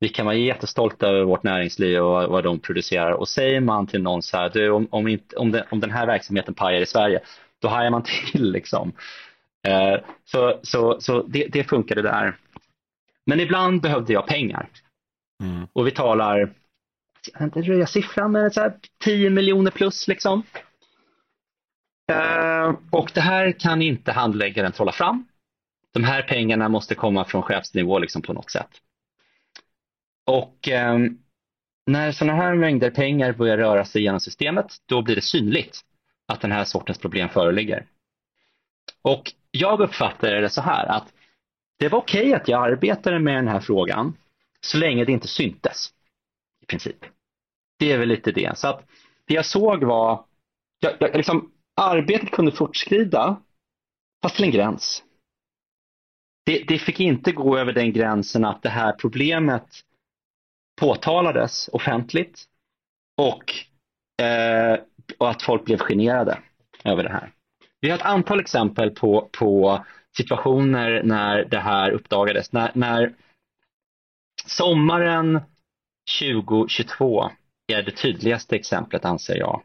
Vi 0.00 0.08
kan 0.08 0.26
vara 0.26 0.36
jättestolta 0.36 1.08
över 1.08 1.24
vårt 1.24 1.42
näringsliv 1.42 2.02
och 2.02 2.28
vad 2.28 2.44
de 2.44 2.58
producerar. 2.58 3.12
Och 3.12 3.28
säger 3.28 3.60
man 3.60 3.86
till 3.86 4.02
någon 4.02 4.22
så 4.22 4.36
här, 4.36 4.50
du, 4.50 4.70
om, 4.70 4.88
om, 4.90 5.08
inte, 5.08 5.36
om, 5.36 5.52
den, 5.52 5.64
om 5.70 5.80
den 5.80 5.90
här 5.90 6.06
verksamheten 6.06 6.54
pajar 6.54 6.80
i 6.80 6.86
Sverige, 6.86 7.20
då 7.62 7.68
hajar 7.68 7.90
man 7.90 8.02
till 8.02 8.52
liksom. 8.52 8.92
Eh, 9.68 10.00
så 10.24 10.60
så, 10.62 11.00
så 11.00 11.22
det, 11.22 11.46
det 11.52 11.64
funkade 11.64 12.02
där. 12.02 12.36
Men 13.26 13.40
ibland 13.40 13.82
behövde 13.82 14.12
jag 14.12 14.26
pengar. 14.26 14.68
Mm. 15.42 15.66
Och 15.72 15.86
vi 15.86 15.90
talar, 15.90 16.52
jag 17.32 17.42
inte 17.42 17.62
röja 17.62 17.86
siffran, 17.86 18.32
men 18.32 18.50
så 18.50 18.60
här 18.60 18.74
10 19.04 19.30
miljoner 19.30 19.70
plus 19.70 20.08
liksom. 20.08 20.42
Uh, 22.12 22.76
och 22.90 23.10
det 23.14 23.20
här 23.20 23.52
kan 23.52 23.82
inte 23.82 24.12
handläggaren 24.12 24.72
trolla 24.72 24.92
fram. 24.92 25.26
De 25.92 26.04
här 26.04 26.22
pengarna 26.22 26.68
måste 26.68 26.94
komma 26.94 27.24
från 27.24 27.42
chefsnivå 27.42 27.98
liksom 27.98 28.22
på 28.22 28.32
något 28.32 28.50
sätt. 28.50 28.70
Och 30.26 30.68
eh, 30.68 30.98
när 31.86 32.12
sådana 32.12 32.42
här 32.42 32.54
mängder 32.54 32.90
pengar 32.90 33.32
börjar 33.32 33.56
röra 33.56 33.84
sig 33.84 34.02
genom 34.02 34.20
systemet, 34.20 34.66
då 34.86 35.02
blir 35.02 35.14
det 35.14 35.22
synligt 35.22 35.80
att 36.26 36.40
den 36.40 36.52
här 36.52 36.64
sortens 36.64 36.98
problem 36.98 37.28
föreligger. 37.28 37.86
Och 39.02 39.32
jag 39.50 39.80
uppfattar 39.80 40.30
det 40.30 40.50
så 40.50 40.60
här 40.60 40.86
att 40.86 41.12
det 41.78 41.88
var 41.88 41.98
okej 41.98 42.20
okay 42.20 42.34
att 42.34 42.48
jag 42.48 42.72
arbetade 42.72 43.18
med 43.18 43.34
den 43.34 43.48
här 43.48 43.60
frågan 43.60 44.16
så 44.60 44.78
länge 44.78 45.04
det 45.04 45.12
inte 45.12 45.28
syntes. 45.28 45.88
I 46.62 46.66
princip. 46.66 47.04
Det 47.78 47.92
är 47.92 47.98
väl 47.98 48.08
lite 48.08 48.32
det. 48.32 48.58
Så 48.58 48.68
att 48.68 48.88
det 49.26 49.34
jag 49.34 49.46
såg 49.46 49.84
var, 49.84 50.24
jag, 50.80 50.92
jag, 51.00 51.16
liksom, 51.16 51.52
arbetet 51.76 52.30
kunde 52.30 52.52
fortskrida 52.52 53.42
fast 54.22 54.36
till 54.36 54.44
en 54.44 54.50
gräns. 54.50 55.02
Det, 56.44 56.64
det, 56.68 56.78
fick 56.78 57.00
inte 57.00 57.32
gå 57.32 57.58
över 57.58 57.72
den 57.72 57.92
gränsen 57.92 58.44
att 58.44 58.62
det 58.62 58.68
här 58.68 58.92
problemet 58.92 59.66
påtalades 60.76 61.68
offentligt 61.72 62.44
och, 63.16 63.54
eh, 64.26 64.78
och 65.18 65.30
att 65.30 65.42
folk 65.42 65.64
blev 65.64 65.78
generade 65.78 66.38
över 66.84 67.02
det 67.02 67.12
här. 67.12 67.32
Vi 67.80 67.90
har 67.90 67.98
ett 67.98 68.04
antal 68.04 68.40
exempel 68.40 68.90
på, 68.90 69.28
på 69.32 69.84
situationer 70.16 71.02
när 71.02 71.44
det 71.44 71.58
här 71.58 71.90
uppdagades. 71.90 72.52
När, 72.52 72.70
när 72.74 73.14
Sommaren 74.46 75.40
2022 76.20 77.30
är 77.66 77.82
det 77.82 77.90
tydligaste 77.90 78.56
exemplet 78.56 79.04
anser 79.04 79.36
jag. 79.36 79.62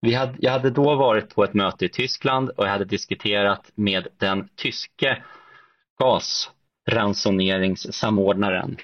Vi 0.00 0.14
hade, 0.14 0.34
jag 0.38 0.52
hade 0.52 0.70
då 0.70 0.94
varit 0.94 1.34
på 1.34 1.44
ett 1.44 1.54
möte 1.54 1.84
i 1.84 1.88
Tyskland 1.88 2.50
och 2.50 2.64
jag 2.64 2.70
hade 2.70 2.84
diskuterat 2.84 3.70
med 3.74 4.08
den 4.16 4.48
tyske 4.56 5.22
gasransoneringssamordnaren. 5.98 8.76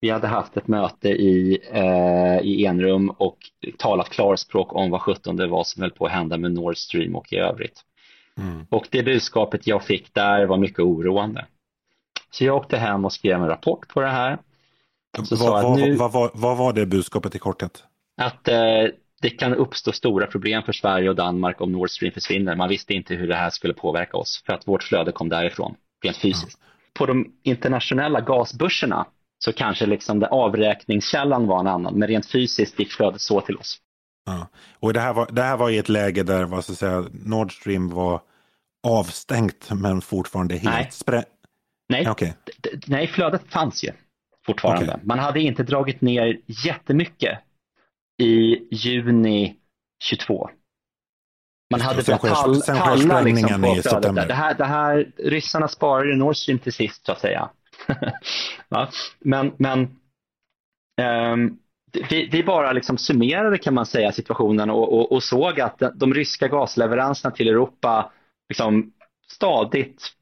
Vi 0.00 0.10
hade 0.10 0.26
haft 0.26 0.56
ett 0.56 0.68
möte 0.68 1.08
i, 1.08 1.58
eh, 1.72 2.38
i 2.42 2.66
enrum 2.66 3.10
och 3.10 3.36
talat 3.78 4.08
klarspråk 4.08 4.74
om 4.74 4.90
vad 4.90 5.00
sjutton 5.00 5.36
det 5.36 5.46
var 5.46 5.64
som 5.64 5.82
höll 5.82 5.90
på 5.90 6.06
att 6.06 6.12
hända 6.12 6.36
med 6.36 6.52
Nord 6.52 6.76
Stream 6.76 7.16
och 7.16 7.32
i 7.32 7.36
övrigt. 7.36 7.80
Mm. 8.38 8.66
Och 8.70 8.88
det 8.90 9.02
budskapet 9.02 9.66
jag 9.66 9.84
fick 9.84 10.14
där 10.14 10.46
var 10.46 10.58
mycket 10.58 10.80
oroande. 10.80 11.46
Så 12.30 12.44
jag 12.44 12.56
åkte 12.56 12.76
hem 12.76 13.04
och 13.04 13.12
skrev 13.12 13.42
en 13.42 13.48
rapport 13.48 13.88
på 13.88 14.00
det 14.00 14.08
här 14.08 14.38
så 15.24 15.36
vad, 15.36 15.62
vad, 15.62 15.78
nu, 15.78 15.94
vad, 15.94 16.30
vad, 16.34 16.56
var 16.56 16.72
det 16.72 16.86
budskapet 16.86 17.34
i 17.34 17.38
korthet? 17.38 17.84
Att 18.16 18.48
eh, 18.48 18.56
det 19.22 19.30
kan 19.30 19.54
uppstå 19.54 19.92
stora 19.92 20.26
problem 20.26 20.62
för 20.62 20.72
Sverige 20.72 21.08
och 21.08 21.16
Danmark 21.16 21.60
om 21.60 21.72
Nord 21.72 21.90
Stream 21.90 22.12
försvinner. 22.12 22.56
Man 22.56 22.68
visste 22.68 22.94
inte 22.94 23.14
hur 23.14 23.28
det 23.28 23.34
här 23.34 23.50
skulle 23.50 23.74
påverka 23.74 24.16
oss 24.16 24.42
för 24.46 24.52
att 24.52 24.68
vårt 24.68 24.82
flöde 24.82 25.12
kom 25.12 25.28
därifrån, 25.28 25.74
rent 26.04 26.16
fysiskt. 26.16 26.58
Ja. 26.60 26.66
På 26.92 27.06
de 27.06 27.32
internationella 27.42 28.20
gasbörserna 28.20 29.06
så 29.44 29.52
kanske 29.52 29.86
liksom 29.86 30.18
det 30.18 30.26
avräkningskällan 30.26 31.46
var 31.46 31.60
en 31.60 31.66
annan, 31.66 31.94
men 31.94 32.08
rent 32.08 32.26
fysiskt 32.26 32.78
gick 32.78 32.92
flödet 32.92 33.20
så 33.20 33.40
till 33.40 33.56
oss. 33.56 33.78
Ja. 34.26 34.46
Och 34.80 34.92
det 34.92 35.00
här, 35.00 35.12
var, 35.12 35.28
det 35.32 35.42
här 35.42 35.56
var 35.56 35.70
i 35.70 35.78
ett 35.78 35.88
läge 35.88 36.22
där 36.22 36.44
vad 36.44 36.64
ska 36.64 36.72
säga, 36.72 37.04
Nord 37.12 37.52
Stream 37.52 37.90
var 37.90 38.20
avstängt 38.86 39.70
men 39.70 40.00
fortfarande 40.00 40.54
helt 40.54 40.74
Nej. 40.74 40.88
Sprä... 40.90 41.24
Nej. 41.88 42.10
Okay. 42.10 42.32
Nej, 42.86 43.06
flödet 43.06 43.42
fanns 43.48 43.84
ju 43.84 43.90
fortfarande. 44.46 44.84
Okay. 44.84 45.00
Man 45.02 45.18
hade 45.18 45.40
inte 45.40 45.62
dragit 45.62 46.00
ner 46.00 46.40
jättemycket 46.46 47.38
i 48.22 48.58
juni 48.70 49.56
22. 50.02 50.50
Man 51.70 51.80
hade 51.80 52.02
börjat 52.02 52.22
pall, 52.22 52.62
palla 52.66 53.20
liksom 53.20 53.62
på 53.62 53.74
flödet. 53.82 54.28
Det 54.28 54.34
här, 54.34 54.54
det 54.54 54.64
här, 54.64 55.12
ryssarna 55.18 55.68
sparade 55.68 56.16
Nord 56.16 56.36
Stream 56.36 56.58
till 56.58 56.72
sist 56.72 57.06
så 57.06 57.12
att 57.12 57.20
säga. 57.20 57.50
men 59.18 59.52
men 59.56 59.80
um, 61.32 61.58
vi, 62.10 62.28
vi, 62.32 62.42
bara 62.42 62.72
liksom 62.72 62.98
summerade 62.98 63.58
kan 63.58 63.74
man 63.74 63.86
säga 63.86 64.12
situationen 64.12 64.70
och, 64.70 64.92
och, 64.92 65.12
och 65.12 65.22
såg 65.22 65.60
att 65.60 65.78
de, 65.78 65.92
de, 65.94 66.14
ryska 66.14 66.48
gasleveranserna 66.48 67.34
till 67.34 67.48
Europa 67.48 68.12
liksom 68.48 68.92
stadigt 69.32 70.12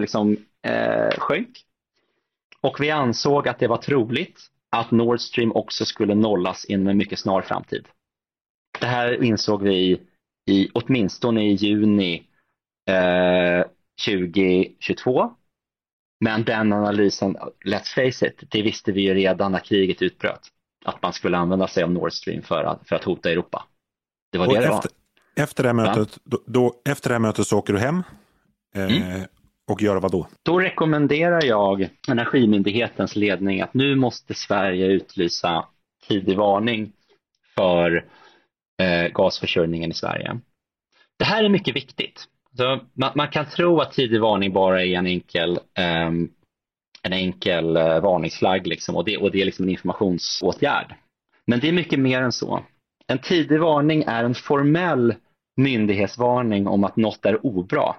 liksom, 0.00 0.36
eh, 0.62 1.18
sjönk. 1.18 1.64
Och 2.60 2.80
vi 2.80 2.90
ansåg 2.90 3.48
att 3.48 3.58
det 3.58 3.68
var 3.68 3.76
troligt 3.76 4.40
att 4.70 4.90
Nord 4.90 5.20
Stream 5.20 5.52
också 5.52 5.84
skulle 5.84 6.14
nollas 6.14 6.64
inom 6.64 6.88
en 6.88 6.96
mycket 6.96 7.18
snar 7.18 7.42
framtid. 7.42 7.88
Det 8.80 8.86
här 8.86 9.22
insåg 9.24 9.62
vi 9.62 10.00
i, 10.50 10.68
åtminstone 10.72 11.44
i 11.44 11.52
juni 11.52 12.22
eh, 12.90 13.64
2022. 14.06 15.34
Men 16.24 16.44
den 16.44 16.72
analysen, 16.72 17.36
let's 17.64 17.94
face 17.94 18.26
it, 18.26 18.44
det 18.48 18.62
visste 18.62 18.92
vi 18.92 19.00
ju 19.00 19.14
redan 19.14 19.52
när 19.52 19.58
kriget 19.58 20.02
utbröt. 20.02 20.40
Att 20.84 21.02
man 21.02 21.12
skulle 21.12 21.36
använda 21.36 21.68
sig 21.68 21.82
av 21.82 21.90
Nord 21.90 22.12
Stream 22.12 22.42
för 22.42 22.64
att, 22.64 22.88
för 22.88 22.96
att 22.96 23.04
hota 23.04 23.30
Europa. 23.30 23.64
Det 24.32 24.38
var 24.38 24.46
och 24.46 24.52
det 24.52 24.58
efter, 24.58 24.70
det 24.72 24.78
var. 25.36 25.44
efter, 25.44 25.62
det 25.62 25.68
här 25.68 25.74
mötet, 25.74 26.18
då, 26.24 26.42
då, 26.46 26.74
efter 26.84 27.10
det 27.10 27.14
här 27.14 27.20
mötet 27.20 27.46
så 27.46 27.58
åker 27.58 27.72
du 27.72 27.78
hem. 27.78 28.02
Eh, 28.74 28.96
mm. 28.96 29.26
Och 29.66 29.82
gör 29.82 29.96
vad 29.96 30.12
då? 30.12 30.26
Då 30.42 30.60
rekommenderar 30.60 31.44
jag 31.44 31.88
Energimyndighetens 32.08 33.16
ledning 33.16 33.60
att 33.60 33.74
nu 33.74 33.96
måste 33.96 34.34
Sverige 34.34 34.86
utlysa 34.86 35.68
tidig 36.08 36.36
varning 36.36 36.92
för 37.54 38.04
eh, 38.82 39.12
gasförsörjningen 39.12 39.90
i 39.90 39.94
Sverige. 39.94 40.40
Det 41.18 41.24
här 41.24 41.44
är 41.44 41.48
mycket 41.48 41.76
viktigt. 41.76 42.28
Så 42.56 42.80
man, 42.92 43.12
man, 43.14 43.28
kan 43.28 43.46
tro 43.46 43.80
att 43.80 43.92
tidig 43.92 44.20
varning 44.20 44.52
bara 44.52 44.84
är 44.84 44.94
en 44.94 45.06
enkel, 45.06 45.58
um, 46.06 46.30
en 47.02 47.12
enkel 47.12 47.76
uh, 47.76 48.00
varningsflagg 48.00 48.66
liksom, 48.66 48.96
och, 48.96 49.04
det, 49.04 49.16
och 49.16 49.30
det 49.30 49.40
är 49.40 49.44
liksom 49.44 49.64
en 49.64 49.70
informationsåtgärd. 49.70 50.94
Men 51.46 51.60
det 51.60 51.68
är 51.68 51.72
mycket 51.72 51.98
mer 51.98 52.22
än 52.22 52.32
så. 52.32 52.64
En 53.06 53.18
tidig 53.18 53.60
varning 53.60 54.04
är 54.06 54.24
en 54.24 54.34
formell 54.34 55.14
myndighetsvarning 55.56 56.66
om 56.66 56.84
att 56.84 56.96
något 56.96 57.26
är 57.26 57.46
obra 57.46 57.96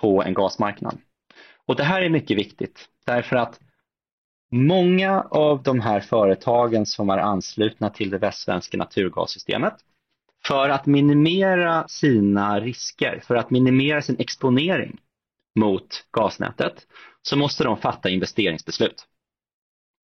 på 0.00 0.22
en 0.22 0.34
gasmarknad. 0.34 0.98
Och 1.66 1.76
det 1.76 1.84
här 1.84 2.02
är 2.02 2.08
mycket 2.08 2.38
viktigt 2.38 2.88
därför 3.06 3.36
att 3.36 3.60
många 4.50 5.20
av 5.20 5.62
de 5.62 5.80
här 5.80 6.00
företagen 6.00 6.86
som 6.86 7.10
är 7.10 7.18
anslutna 7.18 7.90
till 7.90 8.10
det 8.10 8.18
västsvenska 8.18 8.76
naturgassystemet 8.76 9.74
för 10.46 10.68
att 10.68 10.86
minimera 10.86 11.88
sina 11.88 12.60
risker, 12.60 13.20
för 13.26 13.34
att 13.34 13.50
minimera 13.50 14.02
sin 14.02 14.16
exponering 14.18 14.98
mot 15.58 16.04
gasnätet 16.12 16.86
så 17.22 17.36
måste 17.36 17.64
de 17.64 17.76
fatta 17.76 18.10
investeringsbeslut. 18.10 19.06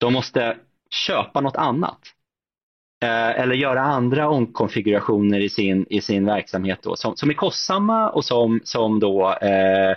De 0.00 0.12
måste 0.12 0.56
köpa 0.90 1.40
något 1.40 1.56
annat 1.56 1.98
eh, 3.02 3.40
eller 3.40 3.54
göra 3.54 3.80
andra 3.80 4.28
omkonfigurationer 4.28 5.40
i 5.40 5.48
sin, 5.48 5.86
i 5.90 6.00
sin 6.00 6.26
verksamhet 6.26 6.78
då, 6.82 6.96
som, 6.96 7.16
som 7.16 7.30
är 7.30 7.34
kostsamma 7.34 8.10
och 8.10 8.24
som, 8.24 8.60
som 8.64 9.00
då 9.00 9.30
eh, 9.42 9.96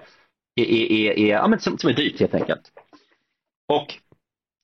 är, 0.55 0.65
är, 0.65 1.11
är, 1.17 1.31
ja, 1.31 1.47
men 1.47 1.59
som, 1.59 1.77
som 1.77 1.89
är 1.89 1.93
dyrt 1.93 2.19
helt 2.19 2.33
enkelt. 2.33 2.71
Och 3.67 4.01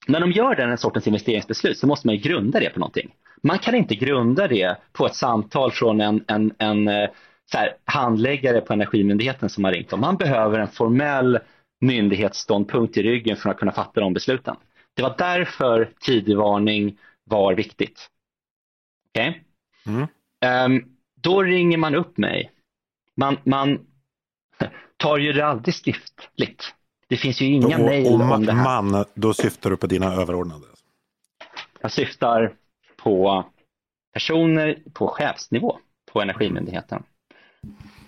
när 0.07 0.19
de 0.19 0.31
gör 0.31 0.55
den 0.55 0.77
sortens 0.77 1.07
investeringsbeslut 1.07 1.77
så 1.77 1.87
måste 1.87 2.07
man 2.07 2.15
ju 2.15 2.21
grunda 2.21 2.59
det 2.59 2.69
på 2.69 2.79
någonting. 2.79 3.13
Man 3.43 3.59
kan 3.59 3.75
inte 3.75 3.95
grunda 3.95 4.47
det 4.47 4.77
på 4.93 5.05
ett 5.05 5.15
samtal 5.15 5.71
från 5.71 6.01
en, 6.01 6.23
en, 6.27 6.53
en 6.57 6.87
eh, 6.87 7.09
här, 7.53 7.75
handläggare 7.85 8.61
på 8.61 8.73
Energimyndigheten 8.73 9.49
som 9.49 9.63
har 9.63 9.71
ringt 9.71 9.89
dem. 9.89 9.99
Man 9.99 10.17
behöver 10.17 10.59
en 10.59 10.67
formell 10.67 11.39
myndighetsståndpunkt 11.81 12.97
i 12.97 13.03
ryggen 13.03 13.37
för 13.37 13.49
att 13.49 13.57
kunna 13.57 13.71
fatta 13.71 14.01
de 14.01 14.13
besluten. 14.13 14.55
Det 14.93 15.01
var 15.01 15.15
därför 15.17 15.89
tidig 15.99 16.37
varning 16.37 16.97
var 17.23 17.53
viktigt. 17.53 18.09
Okej? 19.09 19.43
Okay? 19.85 19.95
Mm. 19.95 20.75
Um, 20.75 20.97
då 21.21 21.43
ringer 21.43 21.77
man 21.77 21.95
upp 21.95 22.17
mig. 22.17 22.51
Man, 23.15 23.37
man 23.43 23.79
tar 24.97 25.17
ju 25.17 25.33
det 25.33 25.45
aldrig 25.45 25.75
skriftligt. 25.75 26.73
Det 27.09 27.17
finns 27.17 27.41
ju 27.41 27.45
inga 27.45 27.77
mejl 27.77 28.21
om 28.21 28.45
det 28.45 28.53
här. 28.53 28.81
Man, 28.81 29.05
då 29.13 29.33
syftar 29.33 29.69
du 29.69 29.77
på 29.77 29.87
dina 29.87 30.13
överordnade? 30.13 30.65
Jag 31.81 31.91
syftar 31.91 32.53
på 32.97 33.45
personer 34.13 34.79
på 34.93 35.07
chefsnivå 35.07 35.79
på 36.11 36.21
Energimyndigheten. 36.21 37.03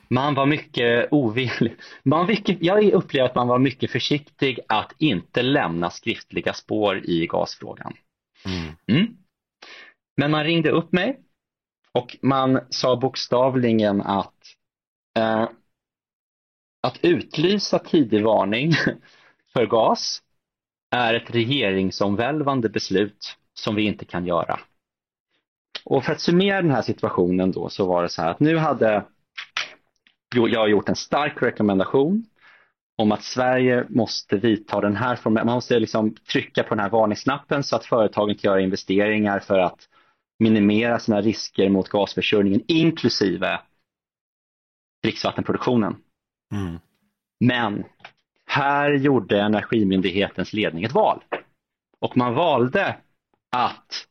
Man 0.08 0.36
var 0.36 0.46
mycket 0.46 1.08
ovillig. 1.12 1.76
Man 2.04 2.28
mycket, 2.28 2.58
jag 2.62 2.92
upplever 2.92 3.30
att 3.30 3.36
man 3.36 3.48
var 3.48 3.60
mycket 3.60 3.92
försiktig 3.92 4.60
att 4.68 4.94
inte 4.98 5.42
lämna 5.42 5.90
skriftliga 5.90 6.54
spår 6.54 7.06
i 7.06 7.28
gasfrågan. 7.28 7.94
Mm. 8.46 8.76
Mm. 8.88 9.18
Men 10.18 10.32
man 10.32 10.44
ringde 10.44 10.70
upp 10.70 10.92
mig 10.92 11.20
och 11.92 12.18
man 12.22 12.60
sa 12.70 12.96
bokstavligen 12.96 14.02
att 14.02 14.36
eh, 15.20 15.50
att 16.82 17.00
utlysa 17.02 17.80
tidig 17.80 18.24
varning 18.24 18.72
för 19.54 19.66
gas 19.66 20.22
är 20.92 21.14
ett 21.14 21.36
regeringsomvälvande 21.36 22.70
beslut 22.70 23.38
som 23.54 23.76
vi 23.76 23.84
inte 23.84 24.06
kan 24.06 24.26
göra. 24.26 24.60
Och 25.86 26.04
för 26.04 26.12
att 26.12 26.22
summera 26.22 26.62
den 26.62 26.72
här 26.72 26.82
situationen 26.82 27.52
då 27.52 27.70
så 27.70 27.86
var 27.88 28.04
det 28.04 28.10
så 28.10 28.22
här 28.22 28.32
att 28.32 28.40
nu 28.40 28.58
hade 28.58 29.06
jag 30.36 30.70
gjort 30.70 30.90
en 30.90 30.96
stark 30.96 31.42
rekommendation 31.42 32.26
om 32.98 33.12
att 33.12 33.24
Sverige 33.24 33.86
måste 33.90 34.38
vidta 34.38 34.82
den 34.82 34.96
här 34.96 35.16
formen, 35.16 35.46
man 35.46 35.56
måste 35.56 35.80
liksom 35.80 36.16
trycka 36.16 36.64
på 36.64 36.76
den 36.76 36.84
här 36.84 36.90
varningsknappen 36.90 37.64
så 37.64 37.76
att 37.76 37.86
företagen 37.86 38.36
kan 38.36 38.52
göra 38.52 38.62
investeringar 38.62 39.40
för 39.40 39.60
att 39.60 39.90
minimera 40.40 41.00
sina 41.00 41.22
risker 41.22 41.70
mot 41.70 41.90
gasförsörjningen 41.90 42.62
inklusive 42.68 43.60
dricksvattenproduktionen. 45.04 45.96
Mm. 46.52 46.80
Men 47.40 47.84
här 48.46 48.92
gjorde 48.92 49.42
Energimyndighetens 49.42 50.54
ledning 50.54 50.84
ett 50.84 50.92
val 50.92 51.24
och 52.00 52.18
man 52.18 52.34
valde 52.34 52.98
att 53.52 54.06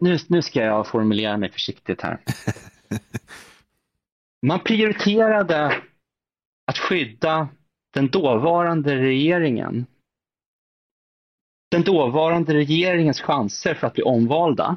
nu, 0.00 0.18
nu 0.28 0.42
ska 0.42 0.60
jag 0.60 0.86
formulera 0.86 1.36
mig 1.36 1.50
försiktigt 1.50 2.02
här. 2.02 2.18
Man 4.42 4.60
prioriterade 4.60 5.82
att 6.66 6.78
skydda 6.78 7.48
den 7.94 8.08
dåvarande 8.08 8.96
regeringen 8.96 9.86
den 11.74 11.82
dåvarande 11.82 12.54
regeringens 12.54 13.20
chanser 13.20 13.74
för 13.74 13.86
att 13.86 13.94
bli 13.94 14.02
omvalda 14.02 14.76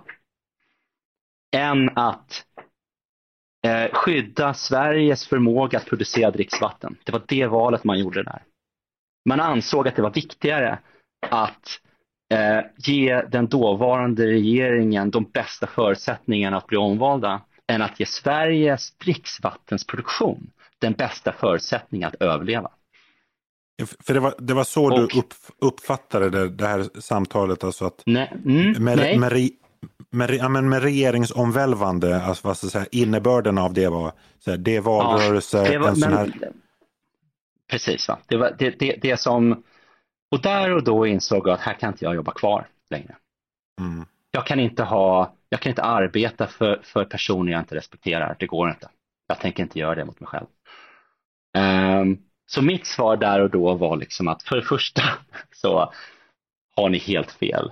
än 1.55 1.97
att 1.97 2.45
eh, 3.65 3.91
skydda 3.93 4.53
Sveriges 4.53 5.27
förmåga 5.27 5.77
att 5.77 5.85
producera 5.85 6.31
dricksvatten. 6.31 6.97
Det 7.03 7.11
var 7.11 7.21
det 7.27 7.47
valet 7.47 7.83
man 7.83 7.99
gjorde 7.99 8.23
där. 8.23 8.43
Man 9.29 9.39
ansåg 9.39 9.87
att 9.87 9.95
det 9.95 10.01
var 10.01 10.13
viktigare 10.13 10.79
att 11.29 11.79
eh, 12.33 12.59
ge 12.77 13.21
den 13.21 13.47
dåvarande 13.47 14.27
regeringen 14.27 15.11
de 15.11 15.23
bästa 15.23 15.67
förutsättningarna 15.67 16.57
att 16.57 16.67
bli 16.67 16.77
omvalda 16.77 17.41
än 17.67 17.81
att 17.81 17.99
ge 17.99 18.05
Sveriges 18.05 18.97
dricksvattensproduktion 18.97 20.49
den 20.79 20.93
bästa 20.93 21.31
förutsättningen 21.31 22.07
att 22.07 22.15
överleva. 22.15 22.71
För 23.99 24.13
det 24.13 24.19
var, 24.19 24.35
det 24.37 24.53
var 24.53 24.63
så 24.63 24.85
och, 24.85 24.99
du 24.99 25.19
upp, 25.19 25.33
uppfattade 25.61 26.29
det, 26.29 26.49
det 26.49 26.67
här 26.67 26.99
samtalet, 26.99 27.63
alltså 27.63 27.85
att 27.85 28.03
nej, 28.05 28.33
mm, 28.45 28.83
med, 28.83 28.97
nej. 28.97 29.51
Med, 30.11 30.29
ja, 30.31 30.49
men 30.49 30.69
med 30.69 30.83
regeringsomvälvande, 30.83 32.21
alltså 32.21 32.47
vad 32.47 32.57
ska 32.57 32.67
säga, 32.67 32.85
innebörden 32.91 33.57
av 33.57 33.73
det 33.73 33.89
var, 33.89 34.11
så 34.39 34.51
här, 34.51 34.57
det 34.57 34.75
är 34.75 34.81
valrörelse, 34.81 35.57
ja, 35.57 35.71
det 35.71 35.77
var, 35.77 35.87
en 35.87 35.95
sån 35.95 36.13
här... 36.13 36.33
Precis, 37.69 38.07
va? 38.07 38.19
Det, 38.27 38.37
var, 38.37 38.55
det, 38.59 38.79
det, 38.79 38.95
det 39.01 39.17
som 39.19 39.63
och 40.31 40.41
där 40.41 40.71
och 40.71 40.83
då 40.83 41.07
insåg 41.07 41.47
jag 41.47 41.53
att 41.53 41.59
här 41.59 41.73
kan 41.73 41.91
inte 41.91 42.05
jag 42.05 42.15
jobba 42.15 42.31
kvar 42.31 42.67
längre. 42.89 43.15
Mm. 43.81 44.05
Jag 44.31 44.47
kan 44.47 44.59
inte 44.59 44.83
ha, 44.83 45.35
jag 45.49 45.59
kan 45.59 45.69
inte 45.69 45.83
arbeta 45.83 46.47
för, 46.47 46.79
för 46.83 47.05
personer 47.05 47.51
jag 47.51 47.61
inte 47.61 47.75
respekterar. 47.75 48.35
Det 48.39 48.45
går 48.45 48.69
inte. 48.69 48.89
Jag 49.27 49.39
tänker 49.39 49.63
inte 49.63 49.79
göra 49.79 49.95
det 49.95 50.05
mot 50.05 50.19
mig 50.19 50.27
själv. 50.27 50.45
Um, 51.57 52.17
så 52.45 52.61
mitt 52.61 52.85
svar 52.85 53.17
där 53.17 53.41
och 53.41 53.49
då 53.49 53.73
var 53.73 53.97
liksom 53.97 54.27
att 54.27 54.43
för 54.43 54.55
det 54.55 54.61
första 54.61 55.01
så 55.51 55.93
har 56.75 56.89
ni 56.89 56.97
helt 56.97 57.31
fel. 57.31 57.71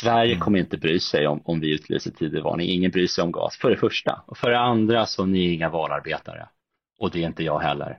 Sverige 0.00 0.32
mm. 0.32 0.40
kommer 0.40 0.58
inte 0.58 0.78
bry 0.78 1.00
sig 1.00 1.26
om, 1.26 1.42
om 1.44 1.60
vi 1.60 1.74
utlyser 1.74 2.10
tidig 2.10 2.42
varning. 2.42 2.68
Ingen 2.68 2.90
bryr 2.90 3.06
sig 3.06 3.24
om 3.24 3.32
gas, 3.32 3.56
för 3.56 3.70
det 3.70 3.76
första. 3.76 4.22
Och 4.26 4.38
för 4.38 4.50
det 4.50 4.58
andra 4.58 5.06
så 5.06 5.22
är 5.22 5.26
ni 5.26 5.52
inga 5.52 5.68
valarbetare. 5.68 6.48
Och 6.98 7.10
det 7.10 7.22
är 7.22 7.26
inte 7.26 7.44
jag 7.44 7.58
heller. 7.58 7.98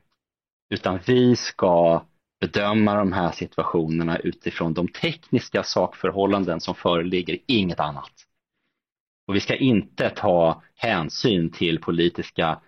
Utan 0.69 0.99
vi 1.05 1.35
ska 1.35 2.05
bedöma 2.41 2.95
de 2.95 3.13
här 3.13 3.31
situationerna 3.31 4.17
utifrån 4.17 4.73
de 4.73 4.87
tekniska 4.87 5.63
sakförhållanden 5.63 6.59
som 6.59 6.75
föreligger, 6.75 7.37
inget 7.47 7.79
annat. 7.79 8.11
Och 9.27 9.35
vi 9.35 9.39
ska 9.39 9.55
inte 9.55 10.09
ta 10.09 10.61
hänsyn 10.75 11.51
till 11.51 11.81
politiska 11.81 12.61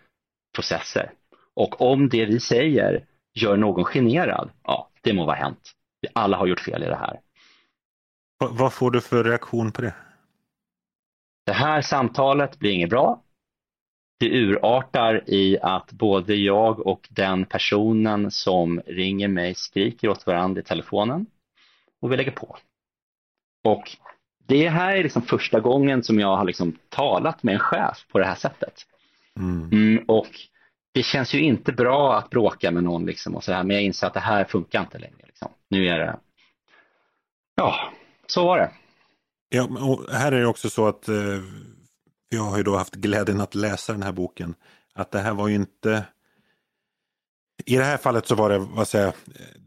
processer. 0.55 1.11
Och 1.53 1.81
om 1.81 2.09
det 2.09 2.25
vi 2.25 2.39
säger 2.39 3.05
gör 3.33 3.57
någon 3.57 3.85
generad, 3.85 4.49
ja, 4.63 4.89
det 5.01 5.13
må 5.13 5.25
vara 5.25 5.35
hänt. 5.35 5.71
Alla 6.13 6.37
har 6.37 6.47
gjort 6.47 6.59
fel 6.59 6.83
i 6.83 6.87
det 6.87 6.95
här. 6.95 7.19
Vad 8.37 8.73
får 8.73 8.91
du 8.91 9.01
för 9.01 9.23
reaktion 9.23 9.71
på 9.71 9.81
det? 9.81 9.93
Det 11.45 11.53
här 11.53 11.81
samtalet 11.81 12.59
blir 12.59 12.71
inget 12.71 12.89
bra 12.89 13.21
det 14.17 14.29
urartar 14.29 15.29
i 15.29 15.57
att 15.61 15.91
både 15.91 16.35
jag 16.35 16.87
och 16.87 17.07
den 17.09 17.45
personen 17.45 18.31
som 18.31 18.81
ringer 18.85 19.27
mig 19.27 19.55
skriker 19.55 20.09
åt 20.09 20.27
varandra 20.27 20.61
i 20.61 20.63
telefonen 20.63 21.25
och 22.01 22.11
vi 22.11 22.17
lägger 22.17 22.31
på. 22.31 22.57
Och 23.63 23.97
det 24.47 24.69
här 24.69 24.95
är 24.95 25.03
liksom 25.03 25.21
första 25.21 25.59
gången 25.59 26.03
som 26.03 26.19
jag 26.19 26.37
har 26.37 26.45
liksom 26.45 26.77
talat 26.89 27.43
med 27.43 27.53
en 27.53 27.59
chef 27.59 28.05
på 28.11 28.19
det 28.19 28.25
här 28.25 28.35
sättet. 28.35 28.73
Mm. 29.39 29.69
Mm, 29.71 30.05
och 30.07 30.29
det 30.93 31.03
känns 31.03 31.33
ju 31.33 31.41
inte 31.41 31.71
bra 31.71 32.17
att 32.17 32.29
bråka 32.29 32.71
med 32.71 32.83
någon 32.83 33.05
liksom 33.05 33.35
och 33.35 33.43
så 33.43 33.53
här, 33.53 33.63
men 33.63 33.75
jag 33.75 33.83
inser 33.83 34.07
att 34.07 34.13
det 34.13 34.19
här 34.19 34.43
funkar 34.43 34.81
inte 34.81 34.99
längre. 34.99 35.25
Liksom. 35.25 35.51
Nu 35.69 35.87
är 35.87 35.99
det, 35.99 36.19
ja, 37.55 37.91
så 38.27 38.45
var 38.45 38.57
det. 38.57 38.71
Ja, 39.49 39.63
och 39.63 40.11
här 40.11 40.31
är 40.31 40.39
det 40.39 40.47
också 40.47 40.69
så 40.69 40.87
att 40.87 41.07
eh 41.07 41.15
jag 42.29 42.43
har 42.43 42.57
ju 42.57 42.63
då 42.63 42.77
haft 42.77 42.95
glädjen 42.95 43.41
att 43.41 43.55
läsa 43.55 43.93
den 43.93 44.03
här 44.03 44.11
boken. 44.11 44.55
att 44.93 45.11
det 45.11 45.19
här 45.19 45.33
var 45.33 45.47
ju 45.47 45.55
inte... 45.55 46.05
I 47.65 47.77
det 47.77 47.83
här 47.83 47.97
fallet 47.97 48.27
så 48.27 48.35
var 48.35 48.49
det, 48.49 48.57
vad 48.57 48.87
säger 48.87 49.13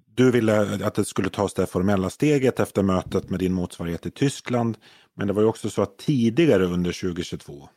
du 0.06 0.30
ville 0.30 0.86
att 0.86 0.94
det 0.94 1.04
skulle 1.04 1.30
tas 1.30 1.54
det 1.54 1.66
formella 1.66 2.10
steget 2.10 2.60
efter 2.60 2.82
mötet 2.82 3.30
med 3.30 3.38
din 3.38 3.52
motsvarighet 3.52 4.06
i 4.06 4.10
Tyskland. 4.10 4.78
Men 5.14 5.26
det 5.26 5.32
var 5.32 5.42
ju 5.42 5.48
också 5.48 5.70
så 5.70 5.82
att 5.82 5.98
tidigare 5.98 6.64
under 6.64 7.00
2022 7.00 7.68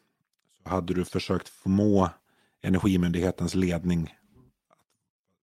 så 0.64 0.70
hade 0.70 0.94
du 0.94 1.06
försökt 1.06 1.50
förmå 1.50 2.10
Energimyndighetens 2.64 3.56
ledning 3.56 4.16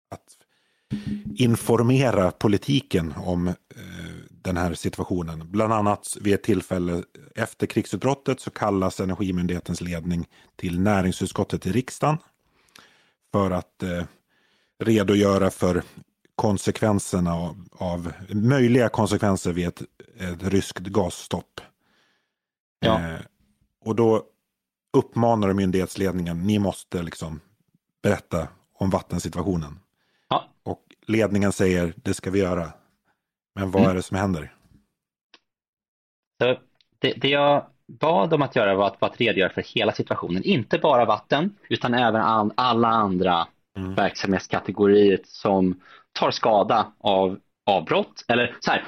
att 0.09 0.37
informera 1.35 2.31
politiken 2.31 3.13
om 3.17 3.47
eh, 3.47 3.55
den 4.45 4.57
här 4.57 4.73
situationen. 4.73 5.51
Bland 5.51 5.73
annat 5.73 6.17
vid 6.21 6.33
ett 6.33 6.43
tillfälle 6.43 7.03
efter 7.35 7.67
krigsutbrottet 7.67 8.39
så 8.39 8.51
kallas 8.51 8.99
Energimyndighetens 8.99 9.81
ledning 9.81 10.27
till 10.55 10.79
näringsutskottet 10.79 11.65
i 11.65 11.71
riksdagen 11.71 12.17
för 13.31 13.51
att 13.51 13.83
eh, 13.83 14.03
redogöra 14.83 15.51
för 15.51 15.83
konsekvenserna 16.35 17.33
av, 17.33 17.67
av, 17.71 18.11
möjliga 18.29 18.89
konsekvenser 18.89 19.53
vid 19.53 19.67
ett, 19.67 19.81
ett 20.17 20.43
ryskt 20.43 20.79
gasstopp. 20.79 21.61
Ja. 22.79 22.99
Eh, 22.99 23.19
och 23.85 23.95
då 23.95 24.23
uppmanar 24.93 25.53
myndighetsledningen, 25.53 26.43
ni 26.43 26.59
måste 26.59 27.03
liksom 27.03 27.39
berätta 28.03 28.47
om 28.73 28.89
vattensituationen. 28.89 29.79
Ja. 30.29 30.49
Och 30.63 30.81
ledningen 31.07 31.51
säger, 31.51 31.93
det 31.95 32.13
ska 32.13 32.31
vi 32.31 32.39
göra. 32.39 32.71
Men 33.55 33.71
vad 33.71 33.81
mm. 33.81 33.91
är 33.91 33.95
det 33.95 34.03
som 34.03 34.17
händer? 34.17 34.53
Så 36.41 36.57
det, 36.99 37.13
det 37.13 37.29
jag 37.29 37.65
bad 37.87 38.29
dem 38.29 38.41
att 38.41 38.55
göra 38.55 38.75
var 38.75 38.87
att, 38.87 39.01
var 39.01 39.09
att 39.09 39.21
redogöra 39.21 39.49
för 39.49 39.61
hela 39.61 39.91
situationen, 39.91 40.43
inte 40.43 40.77
bara 40.77 41.05
vatten, 41.05 41.55
utan 41.69 41.93
även 41.93 42.21
all, 42.21 42.51
alla 42.55 42.87
andra 42.87 43.47
mm. 43.77 43.93
verksamhetskategorier 43.93 45.19
som 45.23 45.81
tar 46.11 46.31
skada 46.31 46.93
av 46.97 47.39
avbrott, 47.65 48.25
eller 48.27 48.57
så 48.59 48.71
här, 48.71 48.85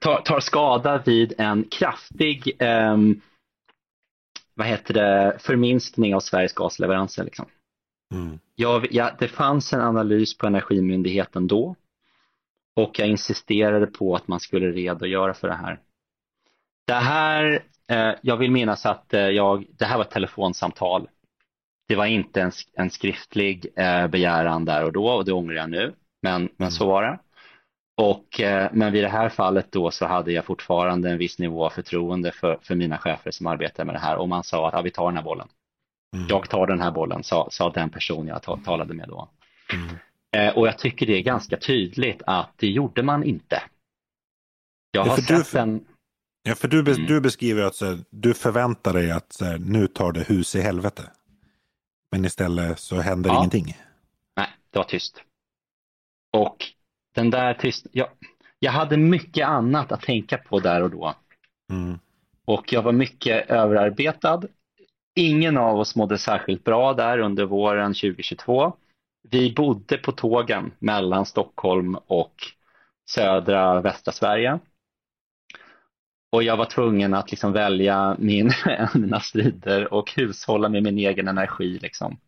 tar, 0.00 0.20
tar 0.20 0.40
skada 0.40 1.02
vid 1.06 1.34
en 1.38 1.64
kraftig 1.64 2.56
eh, 2.58 2.96
vad 4.54 4.66
heter 4.66 4.94
det, 4.94 5.36
förminskning 5.38 6.14
av 6.14 6.20
Sveriges 6.20 6.52
gasleveranser. 6.52 7.24
Liksom. 7.24 7.46
Mm. 8.14 8.38
Jag, 8.54 8.86
ja, 8.90 9.10
det 9.18 9.28
fanns 9.28 9.72
en 9.72 9.80
analys 9.80 10.38
på 10.38 10.46
Energimyndigheten 10.46 11.46
då 11.46 11.76
och 12.78 12.98
jag 12.98 13.08
insisterade 13.08 13.86
på 13.86 14.14
att 14.14 14.28
man 14.28 14.40
skulle 14.40 14.70
redogöra 14.70 15.34
för 15.34 15.48
det 15.48 15.54
här. 15.54 15.80
Det 16.86 16.94
här, 16.94 17.62
eh, 17.90 18.14
jag 18.22 18.36
vill 18.36 18.50
minnas 18.50 18.86
att 18.86 19.14
eh, 19.14 19.20
jag, 19.20 19.66
det 19.78 19.84
här 19.84 19.96
var 19.96 20.04
ett 20.04 20.10
telefonsamtal. 20.10 21.08
Det 21.88 21.96
var 21.96 22.06
inte 22.06 22.42
en, 22.42 22.52
en 22.72 22.90
skriftlig 22.90 23.66
eh, 23.76 24.06
begäran 24.06 24.64
där 24.64 24.84
och 24.84 24.92
då 24.92 25.08
och 25.08 25.24
det 25.24 25.32
ångrar 25.32 25.54
jag 25.54 25.70
nu, 25.70 25.94
men, 26.22 26.42
men 26.42 26.50
mm. 26.58 26.70
så 26.70 26.86
var 26.86 27.02
det. 27.02 27.18
Och, 27.96 28.40
eh, 28.40 28.70
men 28.72 28.92
vid 28.92 29.04
det 29.04 29.08
här 29.08 29.28
fallet 29.28 29.72
då 29.72 29.90
så 29.90 30.06
hade 30.06 30.32
jag 30.32 30.44
fortfarande 30.44 31.10
en 31.10 31.18
viss 31.18 31.38
nivå 31.38 31.64
av 31.64 31.70
förtroende 31.70 32.32
för, 32.32 32.58
för 32.62 32.74
mina 32.74 32.98
chefer 32.98 33.30
som 33.30 33.46
arbetar 33.46 33.84
med 33.84 33.94
det 33.94 33.98
här 33.98 34.16
och 34.16 34.28
man 34.28 34.44
sa 34.44 34.68
att 34.68 34.74
ja, 34.74 34.82
vi 34.82 34.90
tar 34.90 35.06
den 35.06 35.16
här 35.16 35.24
bollen. 35.24 35.48
Mm. 36.16 36.26
Jag 36.28 36.50
tar 36.50 36.66
den 36.66 36.80
här 36.80 36.90
bollen, 36.90 37.24
sa, 37.24 37.48
sa 37.50 37.70
den 37.70 37.90
person 37.90 38.26
jag 38.26 38.64
talade 38.64 38.94
med 38.94 39.08
då. 39.08 39.28
Mm. 39.74 39.96
Eh, 40.36 40.58
och 40.58 40.66
jag 40.66 40.78
tycker 40.78 41.06
det 41.06 41.12
är 41.16 41.22
ganska 41.22 41.56
tydligt 41.56 42.22
att 42.26 42.52
det 42.56 42.66
gjorde 42.66 43.02
man 43.02 43.24
inte. 43.24 43.62
Jag 44.90 45.04
har 45.04 45.08
ja, 45.08 45.16
sett 45.16 45.52
du, 45.52 45.58
en... 45.58 45.86
Ja, 46.42 46.54
för 46.54 46.68
du, 46.68 46.80
mm. 46.80 47.06
du 47.06 47.20
beskriver 47.20 47.62
att 47.62 47.80
här, 47.80 47.98
du 48.10 48.34
förväntar 48.34 48.92
dig 48.92 49.10
att 49.10 49.36
här, 49.40 49.58
nu 49.58 49.86
tar 49.86 50.12
det 50.12 50.22
hus 50.22 50.54
i 50.54 50.60
helvete. 50.60 51.02
Men 52.12 52.24
istället 52.24 52.78
så 52.78 53.00
händer 53.00 53.30
ja. 53.30 53.38
ingenting. 53.38 53.76
Nej, 54.36 54.48
det 54.70 54.78
var 54.78 54.84
tyst. 54.84 55.22
Och 56.32 56.56
den 57.14 57.30
där 57.30 57.54
tyst... 57.54 57.86
Jag, 57.92 58.08
jag 58.58 58.72
hade 58.72 58.96
mycket 58.96 59.46
annat 59.46 59.92
att 59.92 60.02
tänka 60.02 60.38
på 60.38 60.60
där 60.60 60.82
och 60.82 60.90
då. 60.90 61.14
Mm. 61.72 61.98
Och 62.44 62.72
jag 62.72 62.82
var 62.82 62.92
mycket 62.92 63.50
överarbetad. 63.50 64.42
Ingen 65.14 65.56
av 65.56 65.78
oss 65.78 65.96
mådde 65.96 66.18
särskilt 66.18 66.64
bra 66.64 66.94
där 66.94 67.18
under 67.18 67.44
våren 67.44 67.94
2022. 67.94 68.72
Vi 69.22 69.52
bodde 69.52 69.98
på 69.98 70.12
tågen 70.12 70.72
mellan 70.78 71.26
Stockholm 71.26 71.94
och 72.06 72.34
södra 73.10 73.80
västra 73.80 74.12
Sverige. 74.12 74.58
Och 76.32 76.42
jag 76.42 76.56
var 76.56 76.64
tvungen 76.64 77.14
att 77.14 77.30
liksom 77.30 77.52
välja 77.52 78.16
min, 78.18 78.50
mina 78.94 79.20
strider 79.20 79.94
och 79.94 80.12
hushålla 80.16 80.68
med 80.68 80.82
min 80.82 80.98
egen 80.98 81.28
energi. 81.28 81.78
Liksom. 81.78 82.18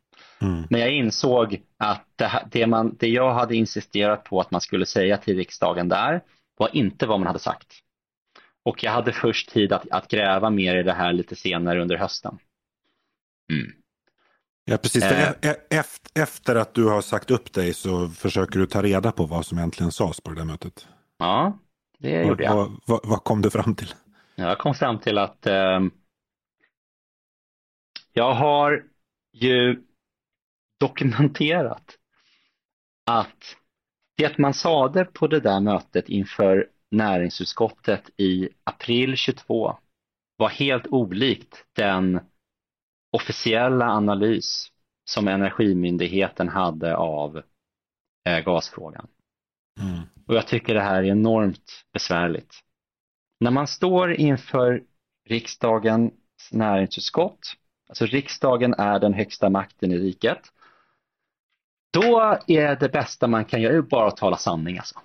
Mm. 0.42 0.64
Men 0.70 0.80
jag 0.80 0.90
insåg 0.90 1.62
att 1.76 2.06
det, 2.16 2.46
det, 2.50 2.66
man, 2.66 2.96
det 2.98 3.08
jag 3.08 3.34
hade 3.34 3.56
insisterat 3.56 4.24
på 4.24 4.40
att 4.40 4.50
man 4.50 4.60
skulle 4.60 4.86
säga 4.86 5.16
till 5.16 5.36
riksdagen 5.36 5.88
där 5.88 6.20
var 6.56 6.76
inte 6.76 7.06
vad 7.06 7.20
man 7.20 7.26
hade 7.26 7.38
sagt. 7.38 7.74
Och 8.62 8.84
jag 8.84 8.92
hade 8.92 9.12
först 9.12 9.50
tid 9.50 9.72
att, 9.72 9.90
att 9.90 10.08
gräva 10.08 10.50
mer 10.50 10.76
i 10.76 10.82
det 10.82 10.92
här 10.92 11.12
lite 11.12 11.36
senare 11.36 11.82
under 11.82 11.96
hösten. 11.96 12.38
Mm. 13.52 13.72
Ja, 14.70 14.76
precis. 14.76 15.04
Eh, 15.04 15.32
efter, 15.70 16.22
efter 16.22 16.56
att 16.56 16.74
du 16.74 16.84
har 16.84 17.00
sagt 17.00 17.30
upp 17.30 17.52
dig 17.52 17.74
så 17.74 18.08
försöker 18.08 18.58
du 18.58 18.66
ta 18.66 18.82
reda 18.82 19.12
på 19.12 19.26
vad 19.26 19.46
som 19.46 19.58
egentligen 19.58 19.92
sades 19.92 20.20
på 20.20 20.30
det 20.30 20.36
där 20.36 20.44
mötet. 20.44 20.88
Ja, 21.18 21.58
det 21.98 22.22
gjorde 22.26 22.44
jag. 22.44 22.56
Vad, 22.56 22.80
vad, 22.86 23.00
vad, 23.04 23.24
kom 23.24 23.42
du 23.42 23.50
fram 23.50 23.74
till? 23.74 23.94
Jag 24.34 24.58
kom 24.58 24.74
fram 24.74 24.98
till 24.98 25.18
att 25.18 25.46
eh, 25.46 25.80
jag 28.12 28.34
har 28.34 28.84
ju 29.32 29.82
dokumenterat 30.80 31.98
att 33.06 33.56
det 34.16 34.38
man 34.38 34.54
sade 34.54 35.04
på 35.04 35.26
det 35.26 35.40
där 35.40 35.60
mötet 35.60 36.08
inför 36.08 36.66
näringsutskottet 36.90 38.10
i 38.16 38.48
april 38.64 39.16
22 39.16 39.76
var 40.36 40.48
helt 40.48 40.86
olikt 40.86 41.64
den 41.72 42.20
officiella 43.10 43.86
analys 43.86 44.72
som 45.10 45.28
Energimyndigheten 45.28 46.48
hade 46.48 46.96
av 46.96 47.42
eh, 48.28 48.44
gasfrågan. 48.44 49.06
Mm. 49.80 50.00
Och 50.26 50.34
jag 50.34 50.46
tycker 50.46 50.74
det 50.74 50.80
här 50.80 51.02
är 51.02 51.10
enormt 51.10 51.84
besvärligt. 51.92 52.54
När 53.40 53.50
man 53.50 53.66
står 53.66 54.12
inför 54.12 54.82
riksdagens 55.28 56.12
näringsutskott, 56.50 57.56
alltså 57.88 58.06
riksdagen 58.06 58.74
är 58.74 58.98
den 58.98 59.14
högsta 59.14 59.50
makten 59.50 59.92
i 59.92 59.98
riket, 59.98 60.52
då 61.92 62.38
är 62.46 62.76
det 62.76 62.88
bästa 62.88 63.26
man 63.26 63.44
kan 63.44 63.62
göra 63.62 63.82
bara 63.82 64.08
att 64.08 64.16
tala 64.16 64.36
sanning. 64.36 64.78
Alltså. 64.78 65.00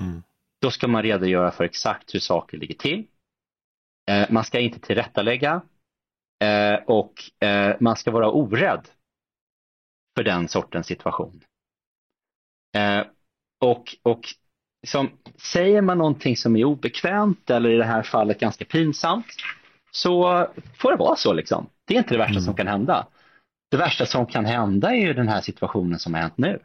Mm. 0.00 0.22
Då 0.60 0.70
ska 0.70 0.88
man 0.88 1.02
redogöra 1.02 1.50
för 1.50 1.64
exakt 1.64 2.14
hur 2.14 2.20
saker 2.20 2.58
ligger 2.58 2.74
till. 2.74 3.06
Eh, 4.10 4.30
man 4.30 4.44
ska 4.44 4.60
inte 4.60 4.80
tillrättalägga 4.80 5.62
eh, 6.44 6.74
och 6.74 7.44
eh, 7.48 7.76
man 7.80 7.96
ska 7.96 8.10
vara 8.10 8.30
orädd 8.30 8.88
för 10.16 10.24
den 10.24 10.48
sortens 10.48 10.86
situation. 10.86 11.40
Eh, 12.76 13.06
och 13.60 13.96
och 14.02 14.20
liksom, 14.82 15.10
säger 15.36 15.82
man 15.82 15.98
någonting 15.98 16.36
som 16.36 16.56
är 16.56 16.64
obekvämt 16.64 17.50
eller 17.50 17.70
i 17.70 17.76
det 17.76 17.84
här 17.84 18.02
fallet 18.02 18.40
ganska 18.40 18.64
pinsamt 18.64 19.26
så 19.90 20.46
får 20.74 20.90
det 20.90 20.96
vara 20.96 21.16
så. 21.16 21.32
Liksom. 21.32 21.70
Det 21.84 21.94
är 21.94 21.98
inte 21.98 22.14
det 22.14 22.18
värsta 22.18 22.32
mm. 22.32 22.44
som 22.44 22.54
kan 22.54 22.66
hända. 22.66 23.06
Det 23.70 23.76
värsta 23.76 24.06
som 24.06 24.26
kan 24.26 24.44
hända 24.44 24.90
är 24.90 25.06
ju 25.06 25.12
den 25.12 25.28
här 25.28 25.40
situationen 25.40 25.98
som 25.98 26.14
har 26.14 26.20
hänt 26.20 26.38
nu. 26.38 26.62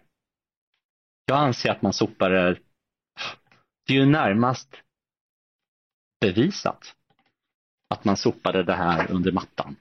Jag 1.26 1.38
anser 1.38 1.72
att 1.72 1.82
man 1.82 1.94
sopar 1.94 2.60
det 3.88 3.94
är 3.94 3.98
ju 3.98 4.06
närmast 4.06 4.82
bevisat 6.22 6.96
att 7.94 8.06
man 8.06 8.18
sopade 8.18 8.64
det 8.64 8.74
här 8.74 9.12
under 9.12 9.32
mattan. 9.32 9.76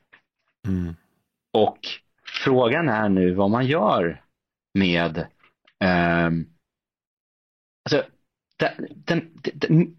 Mm. 0.69 0.95
Och 1.53 1.79
frågan 2.45 2.89
är 2.89 3.09
nu 3.09 3.35
vad 3.35 3.51
man 3.51 3.67
gör 3.67 4.23
med 4.75 5.19
eh, 5.81 6.31
alltså, 7.85 8.11
den, 8.57 8.89
den, 8.91 9.31
den, 9.55 9.97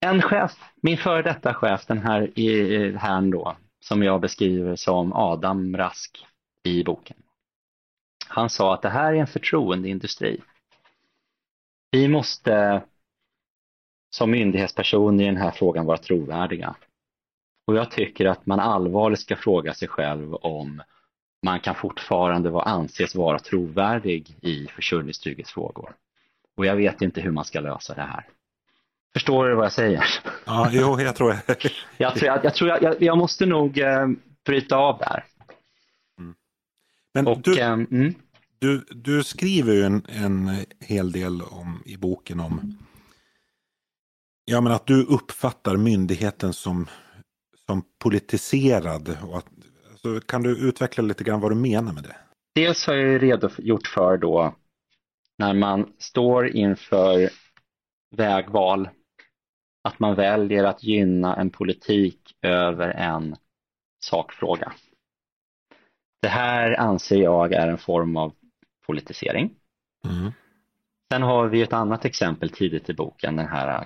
en 0.00 0.22
chef, 0.22 0.52
min 0.80 0.98
före 0.98 1.22
detta 1.22 1.54
chef, 1.54 1.86
den 1.86 1.98
här, 1.98 2.38
i, 2.38 2.96
här 2.96 3.20
då, 3.20 3.56
som 3.80 4.02
jag 4.02 4.20
beskriver 4.20 4.76
som 4.76 5.12
Adam 5.12 5.76
Rask 5.76 6.26
i 6.64 6.84
boken. 6.84 7.16
Han 8.28 8.50
sa 8.50 8.74
att 8.74 8.82
det 8.82 8.88
här 8.88 9.12
är 9.12 9.16
en 9.16 9.26
förtroendeindustri. 9.26 10.40
Vi 11.90 12.08
måste 12.08 12.82
som 14.10 14.30
myndighetsperson 14.30 15.20
i 15.20 15.24
den 15.24 15.36
här 15.36 15.50
frågan 15.50 15.86
vara 15.86 15.98
trovärdiga. 15.98 16.74
Och 17.66 17.76
jag 17.76 17.90
tycker 17.90 18.26
att 18.26 18.46
man 18.46 18.60
allvarligt 18.60 19.20
ska 19.20 19.36
fråga 19.36 19.74
sig 19.74 19.88
själv 19.88 20.34
om 20.34 20.82
man 21.42 21.60
kan 21.60 21.74
fortfarande 21.74 22.50
vara, 22.50 22.64
anses 22.64 23.14
vara 23.14 23.38
trovärdig 23.38 24.36
i 24.42 24.66
försörjningstrygghetsfrågor. 24.66 25.94
Och 26.56 26.66
jag 26.66 26.76
vet 26.76 27.02
inte 27.02 27.20
hur 27.20 27.30
man 27.30 27.44
ska 27.44 27.60
lösa 27.60 27.94
det 27.94 28.02
här. 28.02 28.28
Förstår 29.12 29.48
du 29.48 29.54
vad 29.54 29.64
jag 29.64 29.72
säger? 29.72 30.04
Ja, 30.46 30.68
jo, 30.72 31.00
jag 31.00 31.16
tror 31.16 31.30
jag. 31.30 31.40
jag, 31.96 32.14
tror, 32.14 32.26
jag, 32.26 32.44
jag, 32.44 32.54
tror 32.54 32.70
jag, 32.70 33.02
jag 33.02 33.18
måste 33.18 33.46
nog 33.46 33.78
eh, 33.78 34.08
bryta 34.44 34.76
av 34.76 34.98
där. 34.98 35.24
Men 37.14 37.26
Och, 37.26 37.38
du, 37.42 37.60
ehm, 37.60 37.86
mm, 37.90 38.14
du, 38.58 38.84
du 38.90 39.24
skriver 39.24 39.72
ju 39.72 39.82
en, 39.82 40.06
en 40.08 40.50
hel 40.80 41.12
del 41.12 41.42
om, 41.42 41.82
i 41.86 41.96
boken 41.96 42.40
om 42.40 42.76
ja, 44.44 44.60
men 44.60 44.72
att 44.72 44.86
du 44.86 45.04
uppfattar 45.04 45.76
myndigheten 45.76 46.52
som, 46.52 46.86
som 47.66 47.82
politiserad. 47.98 49.18
Och 49.22 49.38
att, 49.38 49.46
alltså, 49.90 50.20
kan 50.20 50.42
du 50.42 50.68
utveckla 50.68 51.02
lite 51.02 51.24
grann 51.24 51.40
vad 51.40 51.50
du 51.50 51.56
menar 51.56 51.92
med 51.92 52.02
det? 52.02 52.16
dels 52.54 52.86
har 52.86 52.94
jag 52.94 53.08
ju 53.08 53.18
redogjort 53.18 53.86
för 53.86 54.16
då 54.16 54.54
när 55.38 55.54
man 55.54 55.92
står 55.98 56.48
inför 56.48 57.30
vägval 58.16 58.88
att 59.84 59.98
man 59.98 60.14
väljer 60.14 60.64
att 60.64 60.82
gynna 60.82 61.36
en 61.36 61.50
politik 61.50 62.36
över 62.42 62.88
en 62.88 63.36
sakfråga. 64.04 64.72
Det 66.22 66.28
här 66.28 66.80
anser 66.80 67.22
jag 67.22 67.52
är 67.52 67.68
en 67.68 67.78
form 67.78 68.16
av 68.16 68.32
politisering. 68.86 69.54
Mm. 70.04 70.32
Sen 71.12 71.22
har 71.22 71.48
vi 71.48 71.62
ett 71.62 71.72
annat 71.72 72.04
exempel 72.04 72.50
tidigt 72.50 72.90
i 72.90 72.94
boken, 72.94 73.36
den 73.36 73.48
här 73.48 73.84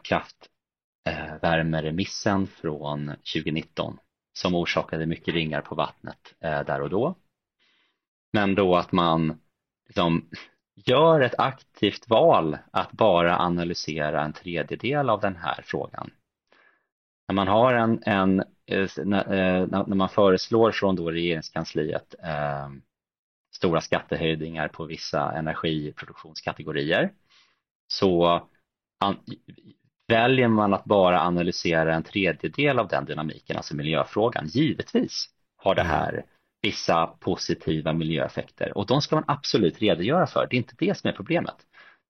Eh, 1.07 1.35
värmeremissen 1.43 2.47
från 2.47 3.07
2019 3.07 3.99
som 4.33 4.55
orsakade 4.55 5.07
mycket 5.07 5.35
ringar 5.35 5.61
på 5.61 5.75
vattnet 5.75 6.35
eh, 6.41 6.65
där 6.65 6.81
och 6.81 6.91
då. 6.91 7.15
Men 8.33 8.55
då 8.55 8.77
att 8.77 8.93
man 8.93 9.41
liksom 9.87 10.29
gör 10.75 11.21
ett 11.21 11.39
aktivt 11.39 12.09
val 12.09 12.59
att 12.71 12.93
bara 12.93 13.39
analysera 13.39 14.25
en 14.25 14.33
tredjedel 14.33 15.11
av 15.11 15.21
den 15.21 15.37
här 15.37 15.63
frågan. 15.65 16.11
När 17.29 17.35
man 17.35 17.49
har 17.49 17.75
en, 17.75 18.03
en 18.07 18.41
eh, 18.67 18.79
eh, 18.79 19.05
när, 19.05 19.87
när 19.87 19.95
man 19.95 20.09
föreslår 20.09 20.73
från 20.73 20.97
då 20.97 21.11
regeringskansliet 21.11 22.15
eh, 22.23 22.69
stora 23.57 23.81
skattehöjningar 23.81 24.69
på 24.69 24.85
vissa 24.85 25.33
energiproduktionskategorier 25.33 27.13
så 27.89 28.49
an, 29.01 29.17
väljer 30.09 30.49
man 30.49 30.75
att 30.75 30.85
bara 30.85 31.21
analysera 31.21 31.95
en 31.95 32.03
tredjedel 32.03 32.79
av 32.79 32.89
den 32.89 33.05
dynamiken, 33.05 33.57
alltså 33.57 33.77
miljöfrågan. 33.77 34.47
Givetvis 34.47 35.29
har 35.57 35.75
det 35.75 35.83
här 35.83 36.25
vissa 36.63 37.07
positiva 37.07 37.93
miljöeffekter 37.93 38.79
och 38.79 38.87
de 38.87 39.03
ska 39.03 39.17
man 39.17 39.25
absolut 39.27 39.83
redogöra 39.83 40.27
för. 40.27 40.47
Det 40.51 40.57
är 40.57 40.59
inte 40.59 40.75
det 40.79 40.99
som 40.99 41.09
är 41.11 41.13
problemet. 41.13 41.57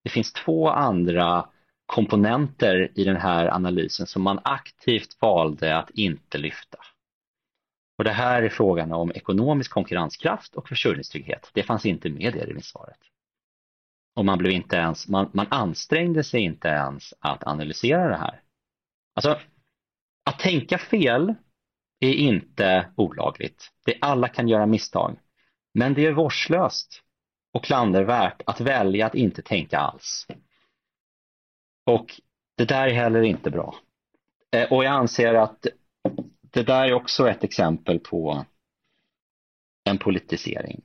Det 0.05 0.11
finns 0.11 0.33
två 0.33 0.69
andra 0.69 1.49
komponenter 1.87 2.93
i 2.95 3.05
den 3.05 3.17
här 3.17 3.55
analysen 3.55 4.07
som 4.07 4.23
man 4.23 4.41
aktivt 4.45 5.23
valde 5.23 5.77
att 5.77 5.91
inte 5.91 6.39
lyfta. 6.39 6.79
Och 7.99 8.05
det 8.05 8.11
här 8.11 8.43
är 8.43 8.49
frågan 8.49 8.93
om 8.93 9.13
ekonomisk 9.15 9.71
konkurrenskraft 9.71 10.55
och 10.55 10.69
försörjningstrygghet. 10.69 11.51
Det 11.55 11.63
fanns 11.63 11.87
inte 11.87 12.09
med 12.09 12.37
i 12.37 12.41
remissvaret. 12.41 12.99
Och 14.17 14.25
man, 14.25 14.39
blev 14.39 14.53
inte 14.53 14.77
ens, 14.77 15.09
man, 15.09 15.31
man 15.35 15.47
ansträngde 15.51 16.25
sig 16.25 16.41
inte 16.41 16.69
ens 16.69 17.15
att 17.21 17.47
analysera 17.47 18.09
det 18.09 18.17
här. 18.17 18.43
Alltså, 19.15 19.39
att 20.25 20.39
tänka 20.39 20.79
fel 20.79 21.35
är 22.01 22.13
inte 22.13 22.89
olagligt. 22.97 23.73
Det, 23.85 23.99
alla 24.01 24.29
kan 24.29 24.49
göra 24.49 24.67
misstag. 24.67 25.19
Men 25.75 25.95
det 25.95 26.07
är 26.07 26.13
vårdslöst 26.13 27.03
och 27.53 27.65
klandervärt 27.65 28.43
att 28.47 28.61
välja 28.61 29.07
att 29.07 29.15
inte 29.15 29.43
tänka 29.43 29.79
alls. 29.79 30.27
Och 31.85 32.21
det 32.57 32.65
där 32.65 32.87
är 32.87 32.95
heller 32.95 33.23
inte 33.23 33.51
bra. 33.51 33.75
Eh, 34.51 34.73
och 34.73 34.85
jag 34.85 34.93
anser 34.93 35.35
att 35.35 35.67
det 36.41 36.63
där 36.63 36.85
är 36.85 36.93
också 36.93 37.29
ett 37.29 37.45
exempel 37.45 37.99
på 37.99 38.45
en 39.85 39.99
politisering. 39.99 40.83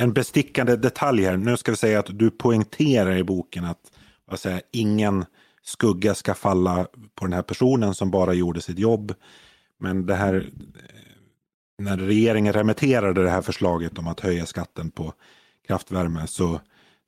En 0.00 0.12
bestickande 0.12 0.76
detalj 0.76 1.24
här. 1.24 1.36
Nu 1.36 1.56
ska 1.56 1.72
vi 1.72 1.76
säga 1.76 1.98
att 1.98 2.18
du 2.18 2.30
poängterar 2.30 3.16
i 3.16 3.24
boken 3.24 3.64
att 3.64 3.80
vad 4.24 4.40
säger, 4.40 4.62
ingen 4.72 5.24
skugga 5.62 6.14
ska 6.14 6.34
falla 6.34 6.86
på 7.14 7.24
den 7.24 7.32
här 7.32 7.42
personen 7.42 7.94
som 7.94 8.10
bara 8.10 8.32
gjorde 8.32 8.60
sitt 8.60 8.78
jobb. 8.78 9.14
Men 9.80 10.06
det 10.06 10.14
här, 10.14 10.50
när 11.78 11.96
regeringen 11.96 12.52
remitterade 12.52 13.22
det 13.22 13.30
här 13.30 13.42
förslaget 13.42 13.98
om 13.98 14.08
att 14.08 14.20
höja 14.20 14.46
skatten 14.46 14.90
på 14.90 15.12
kraftvärme 15.66 16.26
så 16.26 16.60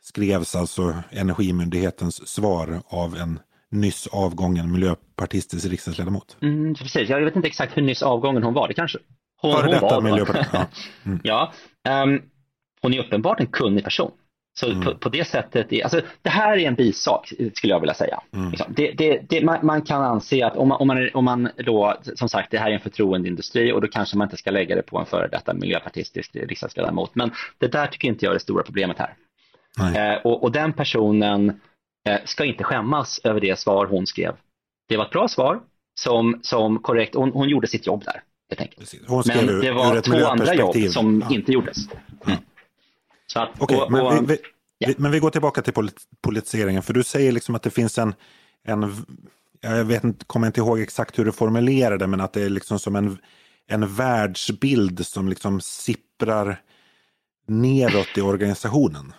skrevs 0.02 0.56
alltså 0.56 0.94
Energimyndighetens 1.10 2.28
svar 2.28 2.82
av 2.86 3.16
en 3.16 3.38
nyss 3.70 4.06
avgången 4.06 4.72
miljöpartistisk 4.72 5.66
riksdagsledamot. 5.66 6.36
Mm, 6.42 6.74
precis, 6.74 7.08
jag 7.08 7.24
vet 7.24 7.36
inte 7.36 7.48
exakt 7.48 7.76
hur 7.76 7.82
nyss 7.82 8.02
avgången 8.02 8.42
hon 8.42 8.54
var, 8.54 8.68
det 8.68 8.74
kanske 8.74 8.98
hon, 9.40 9.52
Före 9.52 9.70
detta 9.70 9.86
var. 9.86 10.00
miljöpartist. 10.00 10.50
Ja. 10.52 10.66
Mm. 11.04 11.20
ja 11.24 11.52
um, 12.04 12.22
hon 12.82 12.94
är 12.94 12.98
uppenbart 12.98 13.40
en 13.40 13.46
kunnig 13.46 13.84
person. 13.84 14.10
Så 14.60 14.66
Mm. 14.70 14.84
på, 14.84 14.94
på 14.94 15.08
det 15.08 15.24
sättet, 15.24 15.72
är, 15.72 15.82
alltså, 15.82 16.00
det 16.22 16.30
här 16.30 16.58
är 16.58 16.68
en 16.68 16.74
bisak 16.74 17.32
skulle 17.54 17.72
jag 17.72 17.80
vilja 17.80 17.94
säga. 17.94 18.20
Mm. 18.34 18.50
Liksom, 18.50 18.72
det, 18.76 18.92
det, 18.92 19.20
det, 19.28 19.44
man, 19.44 19.66
man 19.66 19.82
kan 19.82 20.02
anse 20.02 20.46
att 20.46 20.56
om 20.56 20.68
man, 20.68 20.80
om, 20.80 20.86
man, 20.86 21.08
om 21.14 21.24
man 21.24 21.48
då, 21.56 21.96
som 22.16 22.28
sagt, 22.28 22.50
det 22.50 22.58
här 22.58 22.70
är 22.70 22.74
en 22.74 22.80
förtroendeindustri 22.80 23.72
och 23.72 23.80
då 23.80 23.88
kanske 23.88 24.16
man 24.16 24.26
inte 24.26 24.36
ska 24.36 24.50
lägga 24.50 24.76
det 24.76 24.82
på 24.82 24.98
en 24.98 25.06
före 25.06 25.28
detta 25.28 25.54
miljöpartistisk 25.54 26.36
riksdagsledamot. 26.36 27.14
Men 27.14 27.30
det 27.58 27.68
där 27.68 27.86
tycker 27.86 28.08
inte 28.08 28.24
jag 28.24 28.30
är 28.30 28.34
det 28.34 28.40
stora 28.40 28.62
problemet 28.62 28.96
här. 28.98 29.14
Eh, 30.14 30.20
och, 30.22 30.42
och 30.42 30.52
den 30.52 30.72
personen 30.72 31.60
eh, 32.08 32.18
ska 32.24 32.44
inte 32.44 32.64
skämmas 32.64 33.20
över 33.24 33.40
det 33.40 33.58
svar 33.58 33.86
hon 33.86 34.06
skrev. 34.06 34.32
Det 34.88 34.96
var 34.96 35.04
ett 35.04 35.10
bra 35.10 35.28
svar 35.28 35.60
som, 36.00 36.38
som 36.42 36.78
korrekt, 36.78 37.14
hon, 37.14 37.30
hon 37.32 37.48
gjorde 37.48 37.66
sitt 37.66 37.86
jobb 37.86 38.04
där 38.04 38.22
helt 38.50 38.60
enkelt. 38.60 38.78
Precis. 38.80 39.00
Hon 39.06 39.24
skrev 39.24 39.46
Men 39.46 39.60
det 39.60 39.72
var 39.72 40.00
två 40.00 40.26
andra 40.26 40.54
jobb 40.54 40.76
som 40.76 41.24
Ja. 41.28 41.34
inte 41.36 41.52
gjordes. 41.52 41.76
Så 43.32 43.40
att, 43.40 43.50
Okej, 43.58 43.80
och, 43.80 43.92
men, 43.92 44.00
och, 44.00 44.12
vi, 44.14 44.26
vi, 44.26 44.38
ja. 44.78 44.88
vi, 44.88 44.94
men 44.98 45.10
vi 45.10 45.18
går 45.18 45.30
tillbaka 45.30 45.62
till 45.62 45.72
polit, 45.72 45.96
politiseringen. 46.20 46.82
För 46.82 46.92
du 46.92 47.04
säger 47.04 47.32
liksom 47.32 47.54
att 47.54 47.62
det 47.62 47.70
finns 47.70 47.98
en, 47.98 48.14
en 48.64 48.94
jag 49.60 49.84
vet 49.84 50.02
kommer 50.26 50.46
inte 50.46 50.60
ihåg 50.60 50.80
exakt 50.80 51.18
hur 51.18 51.24
du 51.24 51.32
formulerade 51.32 52.06
men 52.06 52.20
att 52.20 52.32
det 52.32 52.42
är 52.42 52.48
liksom 52.48 52.78
som 52.78 52.96
en, 52.96 53.18
en 53.66 53.94
världsbild 53.94 55.06
som 55.06 55.28
liksom 55.28 55.60
sipprar 55.60 56.60
neråt 57.46 58.18
i 58.18 58.20
organisationen. 58.20 59.12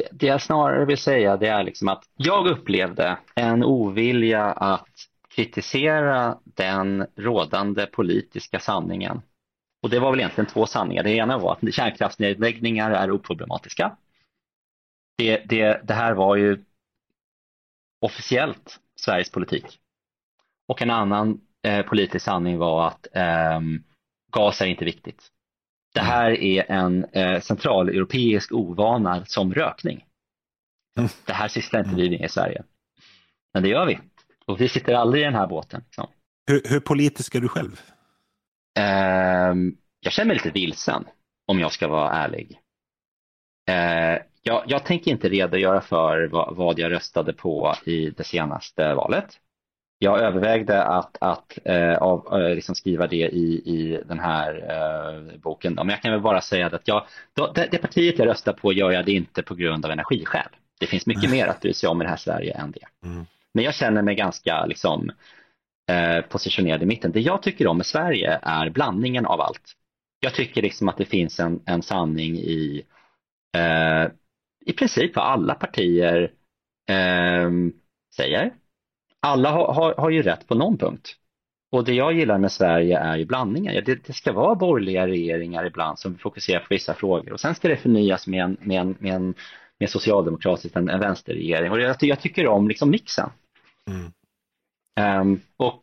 det, 0.00 0.08
det 0.12 0.26
jag 0.26 0.42
snarare 0.42 0.84
vill 0.84 0.98
säga 0.98 1.36
det 1.36 1.48
är 1.48 1.64
liksom 1.64 1.88
att 1.88 2.04
jag 2.16 2.46
upplevde 2.46 3.18
en 3.34 3.64
ovilja 3.64 4.44
att 4.44 4.88
kritisera 5.34 6.38
den 6.44 7.06
rådande 7.16 7.86
politiska 7.86 8.60
sanningen. 8.60 9.22
Och 9.82 9.90
det 9.90 10.00
var 10.00 10.10
väl 10.10 10.20
egentligen 10.20 10.50
två 10.50 10.66
sanningar. 10.66 11.02
Det 11.02 11.10
ena 11.10 11.38
var 11.38 11.52
att 11.52 11.74
kärnkraftsnedläggningar 11.74 12.90
är 12.90 13.10
oproblematiska. 13.10 13.96
Det, 15.18 15.42
det, 15.44 15.80
det 15.84 15.94
här 15.94 16.14
var 16.14 16.36
ju 16.36 16.64
officiellt 18.00 18.80
Sveriges 18.96 19.30
politik. 19.30 19.80
Och 20.68 20.82
en 20.82 20.90
annan 20.90 21.40
eh, 21.62 21.86
politisk 21.86 22.24
sanning 22.24 22.58
var 22.58 22.88
att 22.88 23.06
ehm, 23.12 23.82
gas 24.32 24.60
är 24.60 24.66
inte 24.66 24.84
viktigt. 24.84 25.28
Det 25.94 26.00
här 26.00 26.30
är 26.30 26.70
en 26.70 27.04
eh, 27.04 27.40
centraleuropeisk 27.40 28.52
ovana 28.52 29.24
som 29.24 29.54
rökning. 29.54 30.04
Det 31.26 31.32
här 31.32 31.48
sysslar 31.48 31.80
inte 31.80 31.96
vi 31.96 32.10
med 32.10 32.24
i 32.24 32.28
Sverige. 32.28 32.62
Men 33.54 33.62
det 33.62 33.68
gör 33.68 33.86
vi. 33.86 33.98
Och 34.46 34.60
vi 34.60 34.68
sitter 34.68 34.94
aldrig 34.94 35.22
i 35.22 35.24
den 35.24 35.34
här 35.34 35.46
båten. 35.46 35.82
liksom. 35.86 36.06
Hur, 36.46 36.62
hur 36.64 36.80
politisk 36.80 37.34
är 37.34 37.40
du 37.40 37.48
själv? 37.48 37.80
Ehm, 38.78 39.76
jag 40.00 40.12
känner 40.12 40.26
mig 40.26 40.36
lite 40.36 40.50
vilsen 40.50 41.04
om 41.46 41.60
jag 41.60 41.72
ska 41.72 41.88
vara 41.88 42.10
ärlig. 42.10 42.58
Eh, 43.68 44.22
jag, 44.42 44.64
jag 44.66 44.84
tänker 44.84 45.10
inte 45.10 45.28
redogöra 45.28 45.80
för 45.80 46.28
vad, 46.32 46.56
vad 46.56 46.78
jag 46.78 46.92
röstade 46.92 47.32
på 47.32 47.74
i 47.84 48.10
det 48.10 48.24
senaste 48.24 48.94
valet. 48.94 49.40
Jag 49.98 50.20
övervägde 50.20 50.84
att, 50.84 51.16
att 51.20 51.58
eh, 51.64 51.94
av, 51.94 52.40
eh, 52.40 52.54
liksom 52.54 52.74
skriva 52.74 53.06
det 53.06 53.16
i, 53.16 53.62
i 53.64 54.02
den 54.08 54.18
här 54.18 54.54
eh, 54.70 55.38
boken. 55.40 55.74
Men 55.74 55.88
jag 55.88 56.02
kan 56.02 56.12
väl 56.12 56.20
bara 56.20 56.40
säga 56.40 56.66
att 56.66 56.88
jag, 56.88 57.06
det, 57.54 57.68
det 57.70 57.78
partiet 57.78 58.18
jag 58.18 58.28
röstar 58.28 58.52
på 58.52 58.72
gör 58.72 58.90
jag 58.90 59.04
det 59.04 59.12
inte 59.12 59.42
på 59.42 59.54
grund 59.54 59.84
av 59.84 59.90
energiskäl. 59.90 60.48
Det 60.80 60.86
finns 60.86 61.06
mycket 61.06 61.30
mer 61.36 61.46
att 61.46 61.60
bry 61.60 61.72
sig 61.72 61.88
om 61.88 62.02
i 62.02 62.04
det 62.04 62.10
här 62.10 62.16
Sverige 62.16 62.54
än 62.54 62.70
det. 62.70 63.06
Mm. 63.08 63.26
Men 63.54 63.64
jag 63.64 63.74
känner 63.74 64.02
mig 64.02 64.14
ganska 64.14 64.66
liksom, 64.66 65.12
eh, 65.90 66.20
positionerad 66.20 66.82
i 66.82 66.86
mitten. 66.86 67.12
Det 67.12 67.20
jag 67.20 67.42
tycker 67.42 67.66
om 67.66 67.76
med 67.76 67.86
Sverige 67.86 68.38
är 68.42 68.70
blandningen 68.70 69.26
av 69.26 69.40
allt. 69.40 69.72
Jag 70.20 70.34
tycker 70.34 70.62
liksom 70.62 70.88
att 70.88 70.96
det 70.96 71.04
finns 71.04 71.40
en, 71.40 71.60
en 71.66 71.82
sanning 71.82 72.36
i 72.36 72.82
eh, 73.56 74.10
i 74.66 74.72
princip 74.72 75.16
vad 75.16 75.24
alla 75.24 75.54
partier 75.54 76.32
eh, 76.88 77.50
säger. 78.16 78.52
Alla 79.20 79.50
har, 79.50 79.74
har, 79.74 79.94
har 79.94 80.10
ju 80.10 80.22
rätt 80.22 80.48
på 80.48 80.54
någon 80.54 80.78
punkt. 80.78 81.16
Och 81.72 81.84
det 81.84 81.94
jag 81.94 82.12
gillar 82.12 82.38
med 82.38 82.52
Sverige 82.52 82.98
är 82.98 83.16
ju 83.16 83.24
blandningen. 83.24 83.74
Ja, 83.74 83.80
Det, 83.80 84.06
det 84.06 84.12
ska 84.12 84.32
vara 84.32 84.54
borgerliga 84.54 85.06
regeringar 85.06 85.66
ibland 85.66 85.98
som 85.98 86.18
fokuserar 86.18 86.60
på 86.60 86.66
vissa 86.70 86.94
frågor 86.94 87.32
och 87.32 87.40
sen 87.40 87.54
ska 87.54 87.68
det 87.68 87.76
förnyas 87.76 88.26
med 88.26 88.44
en, 88.44 88.56
med 88.60 88.80
en, 88.80 88.96
med 88.98 89.14
en 89.14 89.34
med 89.80 89.90
socialdemokratisk, 89.90 90.76
en, 90.76 90.88
en 90.88 91.00
vänsterregering. 91.00 91.70
Och 91.70 91.80
jag, 91.80 91.96
jag 92.00 92.20
tycker 92.20 92.46
om 92.46 92.68
liksom 92.68 92.90
mixen. 92.90 93.30
Mm. 93.90 94.12
Um, 95.00 95.40
och 95.56 95.80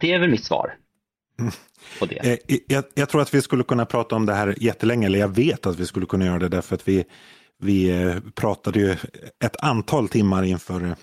det 0.00 0.12
är 0.12 0.18
väl 0.18 0.30
mitt 0.30 0.44
svar. 0.44 0.74
på 1.98 2.06
det. 2.06 2.18
Mm. 2.18 2.38
Eh, 2.48 2.58
jag, 2.66 2.84
jag, 2.94 3.08
tror 3.08 3.22
att 3.22 3.34
vi 3.34 3.42
skulle 3.42 3.64
kunna 3.64 3.86
prata 3.86 4.16
om 4.16 4.26
det 4.26 4.34
här 4.34 4.54
jättelänge, 4.60 5.06
eller 5.06 5.18
jag 5.18 5.34
vet 5.36 5.66
att 5.66 5.78
vi 5.78 5.86
skulle 5.86 6.06
kunna 6.06 6.26
göra 6.26 6.38
det 6.38 6.48
därför 6.48 6.74
att 6.74 6.88
vi, 6.88 7.04
vi 7.58 7.90
eh, 7.90 8.16
pratade 8.34 8.78
ju 8.78 8.92
ett 9.44 9.56
antal 9.62 10.08
timmar 10.08 10.42
inför 10.42 10.84
eh, 10.84 10.94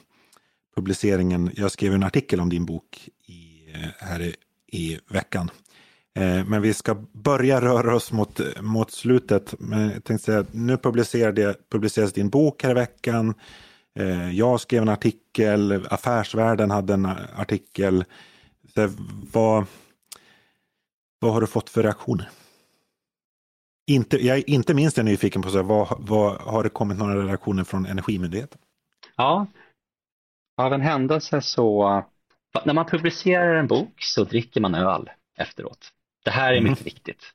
publiceringen. 0.76 1.52
Jag 1.56 1.72
skrev 1.72 1.94
en 1.94 2.04
artikel 2.04 2.40
om 2.40 2.50
din 2.50 2.66
bok 2.66 3.10
i, 3.28 3.68
här 3.98 4.22
i, 4.22 4.36
i 4.72 5.00
veckan. 5.10 5.52
Men 6.46 6.62
vi 6.62 6.74
ska 6.74 6.96
börja 7.12 7.62
röra 7.62 7.96
oss 7.96 8.12
mot, 8.12 8.40
mot 8.62 8.92
slutet. 8.92 9.56
Men 9.60 9.82
jag 9.82 10.04
tänkte 10.04 10.26
säga, 10.26 10.46
nu 10.52 10.78
publiceras 11.72 12.14
din 12.14 12.30
bok 12.30 12.64
här 12.64 12.72
i 12.72 12.74
veckan. 12.74 13.34
Jag 14.34 14.60
skrev 14.60 14.82
en 14.82 14.90
artikel, 14.90 15.88
Affärsvärlden 15.90 16.72
hade 16.72 16.94
en 16.94 17.06
artikel. 17.36 18.06
Så 18.74 18.90
vad, 19.32 19.66
vad 21.20 21.34
har 21.34 21.42
du 21.42 21.48
fått 21.48 21.70
för 21.70 21.84
reaktioner? 21.84 22.30
Inte, 23.88 24.26
jag 24.26 24.50
inte 24.50 24.74
minst 24.74 24.98
är 24.98 25.04
nyfiken 25.04 25.42
på 25.42 25.50
så 25.50 25.64
vad, 25.64 25.96
vad, 26.00 26.42
har 26.42 26.64
det 26.64 26.70
kommit 26.70 26.98
några 26.98 27.28
reaktioner 27.28 27.64
från 27.64 27.86
Energimyndigheten? 27.86 28.58
Ja, 29.16 29.48
av 30.58 30.74
en 30.74 30.82
händelse 30.82 31.42
så, 31.42 32.04
när 32.66 32.74
man 32.74 32.86
publicerar 32.86 33.56
en 33.56 33.68
bok 33.68 33.94
så 33.98 34.24
dricker 34.24 34.62
man 34.62 34.76
öl 34.76 35.10
efteråt. 35.38 35.90
Det 36.24 36.32
här 36.32 36.54
är 36.54 36.62
mycket 36.62 36.78
mm. 36.78 36.84
viktigt. 36.84 37.34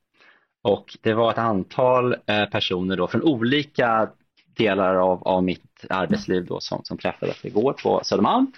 Och 0.63 0.97
det 1.01 1.15
var 1.15 1.31
ett 1.31 1.39
antal 1.39 2.17
eh, 2.27 2.45
personer 2.45 2.97
då 2.97 3.09
från 3.09 3.23
olika 3.23 4.11
delar 4.59 4.95
av, 4.95 5.29
av 5.29 5.45
mitt 5.45 5.85
arbetsliv 5.91 6.47
då 6.47 6.61
som, 6.61 6.85
som 6.85 6.99
träffades 6.99 7.45
igår 7.45 7.73
på 7.73 8.01
Södermalm. 8.05 8.53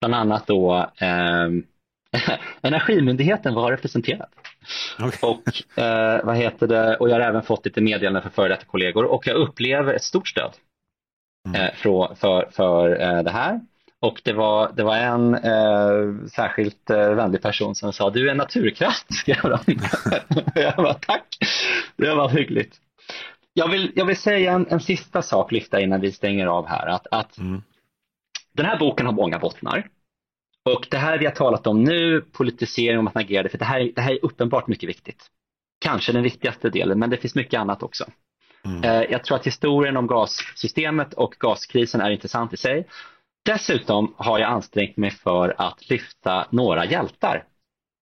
Bland 0.00 0.14
annat 0.14 0.46
då 0.46 0.90
eh, 1.00 1.48
Energimyndigheten 2.62 3.54
var 3.54 3.70
representerad. 3.70 4.28
Okay. 4.98 5.30
Och, 5.30 5.78
eh, 5.82 6.24
vad 6.24 6.36
heter 6.36 6.66
det? 6.66 6.96
och 6.96 7.08
jag 7.08 7.14
har 7.14 7.20
även 7.20 7.42
fått 7.42 7.64
lite 7.64 7.80
meddelanden 7.80 8.22
från 8.22 8.32
före 8.32 8.48
detta 8.48 8.64
kollegor 8.64 9.04
och 9.04 9.26
jag 9.26 9.36
upplever 9.36 9.94
ett 9.94 10.04
stort 10.04 10.28
stöd 10.28 10.52
mm. 11.48 11.60
eh, 11.60 11.74
för, 11.74 12.14
för, 12.14 12.48
för 12.52 13.00
eh, 13.00 13.22
det 13.22 13.30
här. 13.30 13.60
Och 14.00 14.20
det 14.24 14.32
var, 14.32 14.72
det 14.76 14.82
var 14.82 14.96
en 14.96 15.34
eh, 15.34 16.28
särskilt 16.34 16.90
eh, 16.90 17.14
vänlig 17.14 17.42
person 17.42 17.74
som 17.74 17.92
sa 17.92 18.10
du 18.10 18.26
är 18.26 18.30
en 18.30 18.36
naturkraft. 18.36 19.06
jag 19.26 20.76
bara, 20.76 20.94
tack, 20.94 21.38
det 21.96 22.14
var 22.14 22.28
hyggligt. 22.28 22.76
Jag 23.58 23.68
vill, 23.68 23.92
jag 23.94 24.04
vill 24.04 24.16
säga 24.16 24.52
en, 24.52 24.66
en 24.70 24.80
sista 24.80 25.22
sak 25.22 25.52
lyfta 25.52 25.80
innan 25.80 26.00
vi 26.00 26.12
stänger 26.12 26.46
av 26.46 26.66
här. 26.66 26.86
Att, 26.86 27.06
att 27.10 27.38
mm. 27.38 27.62
Den 28.52 28.66
här 28.66 28.78
boken 28.78 29.06
har 29.06 29.12
många 29.12 29.38
bottnar. 29.38 29.88
Och 30.64 30.86
det 30.90 30.96
här 30.96 31.18
vi 31.18 31.24
har 31.24 31.32
talat 31.32 31.66
om 31.66 31.84
nu, 31.84 32.20
politisering 32.20 32.98
och 32.98 33.06
att 33.08 33.14
man 33.14 33.24
agerade, 33.24 33.48
för 33.48 33.58
det 33.58 33.64
här, 33.64 33.92
det 33.94 34.00
här 34.00 34.12
är 34.12 34.24
uppenbart 34.24 34.66
mycket 34.66 34.88
viktigt. 34.88 35.26
Kanske 35.80 36.12
den 36.12 36.22
viktigaste 36.22 36.70
delen, 36.70 36.98
men 36.98 37.10
det 37.10 37.16
finns 37.16 37.34
mycket 37.34 37.60
annat 37.60 37.82
också. 37.82 38.04
Mm. 38.64 38.84
Eh, 38.84 39.10
jag 39.10 39.24
tror 39.24 39.36
att 39.36 39.46
historien 39.46 39.96
om 39.96 40.06
gassystemet 40.06 41.14
och 41.14 41.36
gaskrisen 41.38 42.00
är 42.00 42.10
intressant 42.10 42.52
i 42.52 42.56
sig. 42.56 42.86
Dessutom 43.44 44.14
har 44.16 44.38
jag 44.38 44.50
ansträngt 44.50 44.96
mig 44.96 45.10
för 45.10 45.54
att 45.58 45.90
lyfta 45.90 46.46
några 46.50 46.84
hjältar 46.84 47.44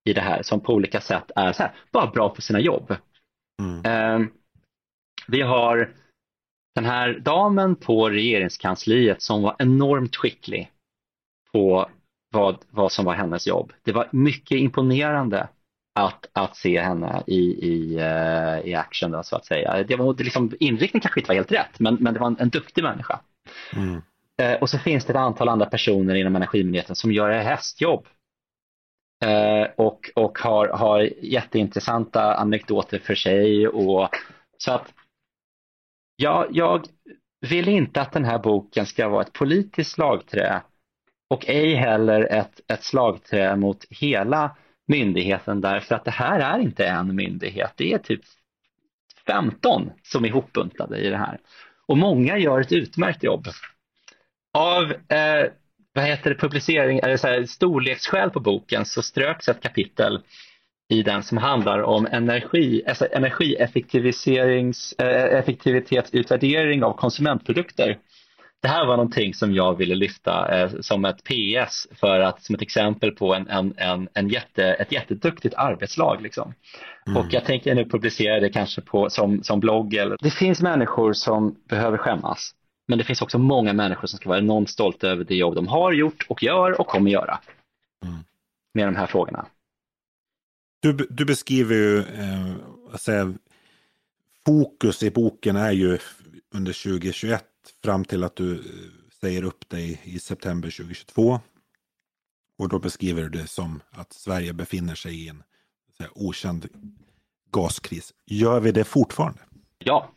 i 0.05 0.13
det 0.13 0.21
här 0.21 0.43
som 0.43 0.61
på 0.61 0.73
olika 0.73 1.01
sätt 1.01 1.31
är 1.37 1.53
så 1.53 1.63
här, 1.63 1.75
bara 1.93 2.07
bra 2.07 2.29
på 2.29 2.43
sina 2.43 2.61
jobb. 2.61 2.97
Mm. 3.63 4.31
Eh, 5.27 5.33
vi 5.33 5.43
har 5.43 5.91
den 6.75 6.85
här 6.85 7.19
damen 7.19 7.77
på 7.77 8.11
regeringskansliet 8.11 9.23
som 9.23 9.43
var 9.43 9.57
enormt 9.59 10.17
skicklig 10.17 10.71
på 11.53 11.89
vad, 12.33 12.57
vad 12.71 12.93
som 12.93 13.05
var 13.05 13.15
hennes 13.15 13.47
jobb. 13.47 13.73
Det 13.83 13.93
var 13.93 14.09
mycket 14.13 14.59
imponerande 14.59 15.49
att, 15.95 16.27
att 16.33 16.57
se 16.57 16.81
henne 16.81 17.23
i, 17.27 17.41
i, 17.69 17.97
uh, 17.97 18.69
i 18.69 18.75
action 18.75 19.11
då, 19.11 19.23
så 19.23 19.37
att 19.37 19.47
säga. 19.47 19.83
Det 19.83 19.97
var, 19.97 20.15
det 20.15 20.25
liksom, 20.25 20.53
inriktningen 20.61 21.01
kanske 21.01 21.21
inte 21.21 21.29
var 21.29 21.35
helt 21.35 21.53
rätt 21.53 21.81
men, 21.81 21.95
men 21.95 22.15
det 22.15 22.21
var 22.21 22.27
en, 22.27 22.37
en 22.39 22.49
duktig 22.49 22.83
människa. 22.83 23.21
Mm. 23.73 24.03
Uh, 24.43 24.61
och 24.61 24.71
så 24.71 24.79
finns 24.79 25.05
det 25.05 25.13
ett 25.13 25.17
antal 25.17 25.49
andra 25.49 25.67
personer 25.67 26.15
inom 26.15 26.37
Energimyndigheten 26.37 26.97
som 26.97 27.13
gör 27.13 27.31
hästjobb. 27.31 28.07
Uh, 29.25 29.67
och 29.77 30.11
och 30.15 30.39
har, 30.39 30.69
har 30.69 31.01
jätteintressanta 31.23 32.35
anekdoter 32.35 32.99
för 32.99 33.15
sig. 33.15 33.69
Och, 33.69 34.09
så 34.59 34.73
att 34.73 34.93
ja, 36.17 36.47
jag 36.51 36.87
vill 37.41 37.69
inte 37.69 38.01
att 38.01 38.13
den 38.13 38.25
här 38.25 38.39
boken 38.39 38.87
ska 38.87 39.09
vara 39.09 39.23
ett 39.23 39.33
politiskt 39.33 39.91
slagträ 39.91 40.63
och 41.31 41.49
ej 41.49 41.75
heller 41.75 42.33
ett, 42.33 42.61
ett 42.69 42.85
slagträ 42.85 43.57
mot 43.57 43.85
hela 43.91 44.57
myndigheten 44.89 45.61
därför 45.61 45.95
att 45.95 46.05
det 46.05 46.11
här 46.11 46.41
är 46.41 46.59
inte 46.59 46.87
en 46.87 47.17
myndighet, 47.17 47.73
det 47.77 47.93
är 47.93 47.99
typ 47.99 48.21
15 49.27 49.91
som 50.03 50.25
är 50.25 50.31
hopbuntade 50.31 50.99
i 50.99 51.09
det 51.09 51.17
här. 51.17 51.39
Och 51.89 51.99
många 51.99 52.39
gör 52.39 52.61
ett 52.61 52.73
utmärkt 52.73 53.23
jobb. 53.23 53.47
Av 54.59 54.93
eh, 54.93 55.51
vad 55.93 56.05
heter 56.05 56.31
det, 56.31 56.37
publicering, 56.37 56.99
eller 56.99 57.17
så 57.17 57.27
här, 57.27 57.45
storleksskäl 57.45 58.31
på 58.31 58.41
boken 58.41 58.85
så 58.85 59.03
ströks 59.03 59.49
ett 59.49 59.63
kapitel 59.63 60.23
i 60.89 61.03
den 61.03 61.23
som 61.23 61.39
handlar 61.39 61.83
om 61.83 62.07
energi, 62.07 62.83
alltså 62.89 63.07
energieffektiviserings, 63.13 64.93
eh, 64.93 66.85
av 66.85 66.93
konsumentprodukter 66.93 67.99
det 68.63 68.69
här 68.69 68.87
var 68.87 68.97
någonting 68.97 69.35
som 69.35 69.55
jag 69.55 69.75
ville 69.75 69.95
lyfta 69.95 70.59
eh, 70.59 70.71
som 70.81 71.05
ett 71.05 71.25
PS 71.25 71.89
för 72.01 72.21
att 72.21 72.43
som 72.43 72.55
ett 72.55 72.63
exempel 72.63 73.13
på 73.13 73.35
en, 73.35 73.49
en, 73.49 73.75
en, 73.77 74.09
en 74.15 74.29
jätte, 74.29 74.65
ett 74.65 74.93
jätteduktigt 74.93 75.55
arbetslag. 75.55 76.23
Liksom. 76.23 76.55
Mm. 77.07 77.17
Och 77.17 77.27
jag 77.31 77.45
tänker 77.45 77.75
nu 77.75 77.85
publicera 77.85 78.41
det 78.41 78.51
kanske 78.51 78.81
på, 78.81 79.11
som, 79.11 79.43
som 79.43 79.61
blogg. 79.61 79.95
Eller... 79.95 80.17
Det 80.21 80.31
finns 80.31 80.61
människor 80.61 81.13
som 81.13 81.57
behöver 81.69 81.99
skämmas. 81.99 82.55
Men 82.89 82.99
det 82.99 83.05
finns 83.05 83.23
också 83.23 83.39
många 83.39 83.73
människor 83.73 84.07
som 84.07 84.19
ska 84.19 84.29
vara 84.29 84.39
enormt 84.39 84.71
stolta 84.71 85.09
över 85.09 85.25
det 85.25 85.35
jobb 85.35 85.55
de 85.55 85.69
har 85.69 85.93
gjort 85.93 86.27
och 86.29 86.43
gör 86.43 86.81
och 86.81 86.87
kommer 86.87 87.11
göra 87.11 87.39
mm. 88.05 88.19
med 88.75 88.89
de 88.89 88.97
här 88.97 89.07
frågorna. 89.07 89.47
Du, 90.93 91.07
du 91.11 91.25
beskriver 91.25 91.75
ju, 91.75 91.99
eh, 91.99 92.55
säga, 92.97 93.35
fokus 94.47 95.03
i 95.03 95.11
boken 95.11 95.57
är 95.57 95.73
ju 95.73 95.99
under 96.55 96.73
2021 96.73 97.45
fram 97.85 98.05
till 98.05 98.25
att 98.25 98.37
du 98.37 98.55
eh, 98.55 98.61
säger 99.21 99.45
upp 99.45 99.69
dig 99.69 100.01
i 100.05 100.19
september 100.19 100.71
2022. 100.71 101.41
Och 102.59 102.69
då 102.69 102.79
beskriver 102.79 103.23
du 103.23 103.29
det 103.29 103.47
som 103.47 103.83
att 103.91 104.13
Sverige 104.13 104.53
befinner 104.53 104.95
sig 104.95 105.25
i 105.25 105.29
en 105.29 105.43
säga, 105.97 106.11
okänd 106.15 106.69
gaskris. 107.53 108.15
Gör 108.27 108.61
vi 108.61 108.73
det 108.73 108.85
fortfarande? 108.85 109.41
Ja, 109.79 110.11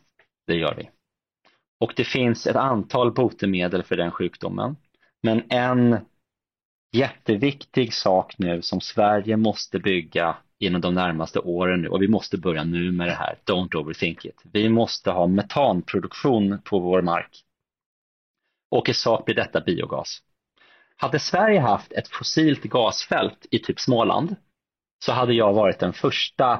det 0.46 0.54
gör 0.54 0.74
vi. 0.74 0.90
Och 1.80 1.92
det 1.96 2.04
finns 2.04 2.46
ett 2.46 2.56
antal 2.56 3.12
botemedel 3.12 3.82
för 3.82 3.96
den 3.96 4.10
sjukdomen. 4.10 4.76
Men 5.22 5.42
en 5.48 5.96
jätteviktig 6.92 7.94
sak 7.94 8.34
nu 8.38 8.62
som 8.62 8.80
Sverige 8.80 9.36
måste 9.36 9.78
bygga 9.78 10.36
inom 10.60 10.80
de 10.80 10.94
närmaste 10.94 11.38
åren 11.38 11.82
nu 11.82 11.88
och 11.88 12.02
vi 12.02 12.08
måste 12.08 12.38
börja 12.38 12.64
nu 12.64 12.92
med 12.92 13.08
det 13.08 13.14
här. 13.14 13.38
Don't 13.46 13.76
overthink 13.76 14.24
it. 14.24 14.42
Vi 14.52 14.68
måste 14.68 15.10
ha 15.10 15.26
metanproduktion 15.26 16.58
på 16.64 16.78
vår 16.78 17.02
mark 17.02 17.44
och 18.70 18.88
i 18.88 18.94
sak 18.94 19.24
blir 19.24 19.34
detta 19.34 19.60
biogas. 19.60 20.22
Hade 20.96 21.18
Sverige 21.18 21.60
haft 21.60 21.92
ett 21.92 22.08
fossilt 22.08 22.62
gasfält 22.62 23.46
i 23.50 23.58
typ 23.58 23.80
Småland 23.80 24.36
så 25.04 25.12
hade 25.12 25.34
jag 25.34 25.52
varit 25.52 25.78
den 25.78 25.92
första 25.92 26.52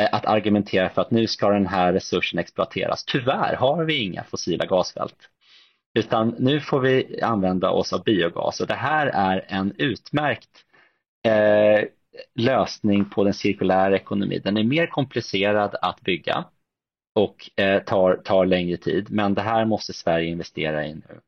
eh, 0.00 0.08
att 0.14 0.26
argumentera 0.26 0.88
för 0.88 1.02
att 1.02 1.10
nu 1.10 1.26
ska 1.26 1.50
den 1.50 1.66
här 1.66 1.92
resursen 1.92 2.38
exploateras. 2.38 3.04
Tyvärr 3.04 3.56
har 3.56 3.84
vi 3.84 4.02
inga 4.02 4.24
fossila 4.24 4.66
gasfält. 4.66 5.16
Utan 5.94 6.34
nu 6.38 6.60
får 6.60 6.80
vi 6.80 7.22
använda 7.22 7.70
oss 7.70 7.92
av 7.92 8.04
biogas 8.04 8.60
och 8.60 8.66
det 8.66 8.74
här 8.74 9.06
är 9.06 9.44
en 9.48 9.74
utmärkt 9.78 10.64
eh, 11.26 11.84
lösning 12.34 13.04
på 13.04 13.24
den 13.24 13.34
cirkulära 13.34 13.96
ekonomin. 13.96 14.40
Den 14.44 14.56
är 14.56 14.64
mer 14.64 14.86
komplicerad 14.86 15.76
att 15.82 16.00
bygga 16.00 16.44
och 17.14 17.50
eh, 17.60 17.82
tar, 17.82 18.16
tar 18.16 18.46
längre 18.46 18.76
tid 18.76 19.10
men 19.10 19.34
det 19.34 19.42
här 19.42 19.64
måste 19.64 19.92
Sverige 19.92 20.30
investera 20.30 20.86
i 20.86 20.94
nu 20.94 21.20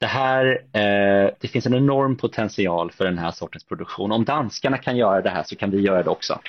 det 0.00 0.06
här, 0.06 0.46
eh, 0.72 1.30
det 1.40 1.48
finns 1.48 1.66
en 1.66 1.74
enorm 1.74 2.16
potential 2.16 2.92
för 2.92 3.04
den 3.04 3.18
här 3.18 3.30
sortens 3.30 3.64
produktion. 3.64 4.12
Om 4.12 4.24
danskarna 4.24 4.78
kan 4.78 4.96
göra 4.96 5.22
det 5.22 5.30
här 5.30 5.42
så 5.42 5.56
kan 5.56 5.70
vi 5.70 5.80
göra 5.80 6.02
det 6.02 6.10
också. 6.10 6.40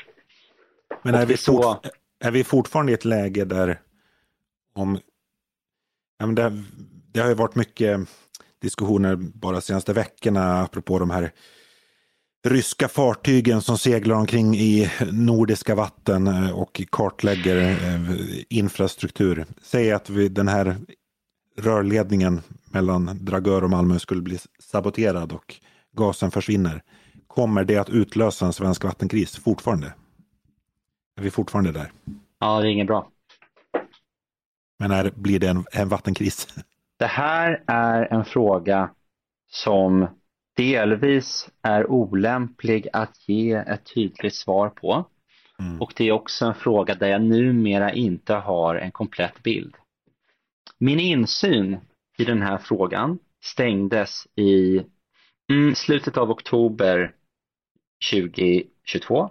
Men 1.01 1.15
är 1.15 1.25
vi, 1.25 1.37
så... 1.37 1.81
är 2.19 2.31
vi 2.31 2.43
fortfarande 2.43 2.91
i 2.91 2.95
ett 2.95 3.05
läge 3.05 3.45
där 3.45 3.79
om, 4.73 4.99
ja, 6.17 6.25
men 6.25 6.35
det, 6.35 6.63
det 7.13 7.19
har 7.19 7.27
ju 7.27 7.33
varit 7.33 7.55
mycket 7.55 7.99
diskussioner 8.61 9.15
bara 9.15 9.53
de 9.53 9.61
senaste 9.61 9.93
veckorna 9.93 10.61
apropå 10.61 10.99
de 10.99 11.09
här 11.09 11.31
ryska 12.43 12.87
fartygen 12.87 13.61
som 13.61 13.77
seglar 13.77 14.15
omkring 14.15 14.55
i 14.55 14.91
nordiska 15.11 15.75
vatten 15.75 16.27
eh, 16.27 16.59
och 16.59 16.81
kartlägger 16.89 17.57
eh, 17.57 18.17
infrastruktur. 18.49 19.45
Säg 19.61 19.91
att 19.91 20.09
vi, 20.09 20.29
den 20.29 20.47
här 20.47 20.75
rörledningen 21.57 22.41
mellan 22.71 23.19
Dragör 23.21 23.63
och 23.63 23.69
Malmö 23.69 23.99
skulle 23.99 24.21
bli 24.21 24.37
saboterad 24.59 25.31
och 25.31 25.55
gasen 25.91 26.31
försvinner. 26.31 26.83
Kommer 27.27 27.63
det 27.63 27.77
att 27.77 27.89
utlösa 27.89 28.45
en 28.45 28.53
svensk 28.53 28.83
vattenkris 28.83 29.37
fortfarande? 29.37 29.93
Är 31.19 31.23
vi 31.23 31.31
fortfarande 31.31 31.71
där? 31.71 31.91
Ja, 32.39 32.59
det 32.59 32.67
är 32.67 32.71
inget 32.71 32.87
bra. 32.87 33.07
Men 34.79 34.91
är, 34.91 35.11
blir 35.15 35.39
det 35.39 35.47
en, 35.47 35.65
en 35.71 35.89
vattenkris? 35.89 36.47
Det 36.99 37.05
här 37.05 37.63
är 37.67 38.13
en 38.13 38.25
fråga 38.25 38.89
som 39.51 40.07
delvis 40.61 41.49
är 41.61 41.91
olämplig 41.91 42.87
att 42.93 43.29
ge 43.29 43.51
ett 43.51 43.93
tydligt 43.93 44.35
svar 44.35 44.69
på. 44.69 45.05
Mm. 45.59 45.81
Och 45.81 45.93
det 45.95 46.07
är 46.07 46.11
också 46.11 46.45
en 46.45 46.53
fråga 46.53 46.95
där 46.95 47.07
jag 47.07 47.21
numera 47.21 47.93
inte 47.93 48.33
har 48.33 48.75
en 48.75 48.91
komplett 48.91 49.43
bild. 49.43 49.75
Min 50.77 50.99
insyn 50.99 51.77
i 52.17 52.25
den 52.25 52.41
här 52.41 52.57
frågan 52.57 53.19
stängdes 53.43 54.27
i 54.35 54.81
mm, 55.51 55.75
slutet 55.75 56.17
av 56.17 56.31
oktober 56.31 57.13
2022 58.11 59.29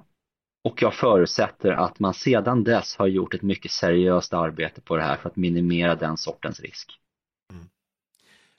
och 0.65 0.83
jag 0.83 0.95
förutsätter 0.95 1.73
att 1.73 2.01
man 2.01 2.15
sedan 2.15 2.65
dess 2.65 2.97
har 2.97 3.07
gjort 3.07 3.35
ett 3.35 3.43
mycket 3.43 3.71
seriöst 3.71 4.33
arbete 4.33 4.81
på 4.81 4.97
det 4.97 5.03
här 5.03 5.17
för 5.17 5.29
att 5.29 5.37
minimera 5.37 5.95
den 5.95 6.17
sortens 6.17 6.61
risk. 6.61 6.91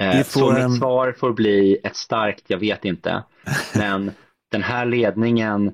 Eh, 0.02 0.24
får, 0.24 0.40
så 0.40 0.68
mitt 0.70 0.78
svar 0.78 1.12
får 1.12 1.34
bli 1.34 1.78
ett 1.84 1.96
starkt, 1.96 2.44
jag 2.48 2.58
vet 2.58 2.86
inte, 2.86 3.24
men 3.76 4.12
den 4.52 4.64
här 4.64 4.86
ledningen 4.86 5.74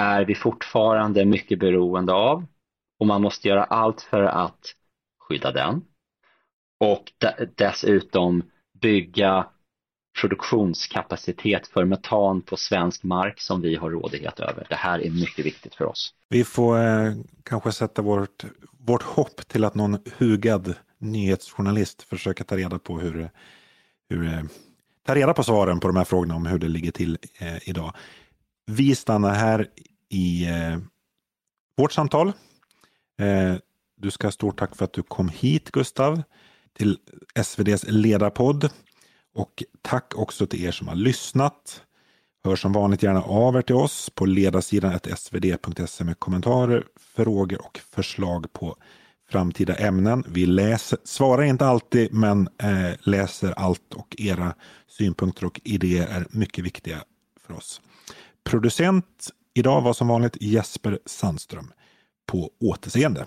är 0.00 0.24
vi 0.24 0.34
fortfarande 0.34 1.24
mycket 1.24 1.58
beroende 1.58 2.12
av 2.12 2.46
och 3.00 3.06
man 3.06 3.22
måste 3.22 3.48
göra 3.48 3.64
allt 3.64 4.00
för 4.00 4.22
att 4.22 4.74
skydda 5.28 5.52
den 5.52 5.82
och 6.80 7.04
dessutom 7.56 8.42
bygga 8.80 9.46
produktionskapacitet 10.20 11.66
för 11.66 11.84
metan 11.84 12.42
på 12.42 12.56
svensk 12.56 13.02
mark 13.02 13.40
som 13.40 13.60
vi 13.60 13.76
har 13.76 13.90
rådighet 13.90 14.40
över. 14.40 14.66
Det 14.68 14.74
här 14.74 14.98
är 14.98 15.10
mycket 15.10 15.46
viktigt 15.46 15.74
för 15.74 15.84
oss. 15.84 16.14
Vi 16.28 16.44
får 16.44 16.78
eh, 16.78 17.12
kanske 17.42 17.72
sätta 17.72 18.02
vårt, 18.02 18.44
vårt 18.78 19.02
hopp 19.02 19.48
till 19.48 19.64
att 19.64 19.74
någon 19.74 19.98
hugad 20.18 20.74
nyhetsjournalist 20.98 22.02
försöker 22.02 22.44
ta 22.44 22.56
reda 22.56 22.78
på 22.78 22.98
hur, 22.98 23.30
hur 24.08 24.26
eh, 24.26 24.42
ta 25.06 25.14
reda 25.14 25.34
på 25.34 25.42
svaren 25.42 25.80
på 25.80 25.88
de 25.88 25.96
här 25.96 26.04
frågorna 26.04 26.34
om 26.34 26.46
hur 26.46 26.58
det 26.58 26.68
ligger 26.68 26.90
till 26.90 27.18
eh, 27.38 27.68
idag. 27.68 27.94
Vi 28.66 28.94
stannar 28.94 29.34
här 29.34 29.68
i 30.08 30.48
eh, 30.48 30.78
vårt 31.76 31.92
samtal. 31.92 32.32
Eh, 33.20 33.54
du 33.96 34.10
ska 34.10 34.26
ha 34.26 34.32
stort 34.32 34.58
tack 34.58 34.76
för 34.76 34.84
att 34.84 34.92
du 34.92 35.02
kom 35.02 35.28
hit 35.28 35.70
Gustav 35.70 36.22
till 36.72 36.98
SVDs 37.34 37.84
ledarpodd. 37.88 38.70
Och 39.34 39.62
tack 39.82 40.14
också 40.16 40.46
till 40.46 40.64
er 40.64 40.70
som 40.70 40.88
har 40.88 40.94
lyssnat. 40.94 41.82
Hör 42.44 42.56
som 42.56 42.72
vanligt 42.72 43.02
gärna 43.02 43.22
av 43.22 43.56
er 43.56 43.62
till 43.62 43.74
oss 43.74 44.10
på 44.10 44.26
ledarsidan 44.26 44.98
svd.se 45.16 46.04
med 46.04 46.20
kommentarer, 46.20 46.84
frågor 46.96 47.66
och 47.66 47.80
förslag 47.90 48.52
på 48.52 48.76
framtida 49.30 49.74
ämnen. 49.74 50.24
Vi 50.28 50.46
läser, 50.46 50.98
svarar 51.04 51.42
inte 51.42 51.66
alltid, 51.66 52.14
men 52.14 52.48
eh, 52.62 52.90
läser 53.00 53.52
allt 53.52 53.94
och 53.94 54.16
era 54.18 54.54
synpunkter 54.88 55.46
och 55.46 55.60
idéer 55.64 56.06
är 56.06 56.26
mycket 56.30 56.64
viktiga 56.64 56.98
för 57.46 57.54
oss. 57.54 57.80
Producent 58.44 59.28
idag 59.54 59.80
var 59.80 59.92
som 59.92 60.08
vanligt 60.08 60.36
Jesper 60.40 60.98
Sandström. 61.06 61.72
På 62.26 62.50
återseende. 62.60 63.26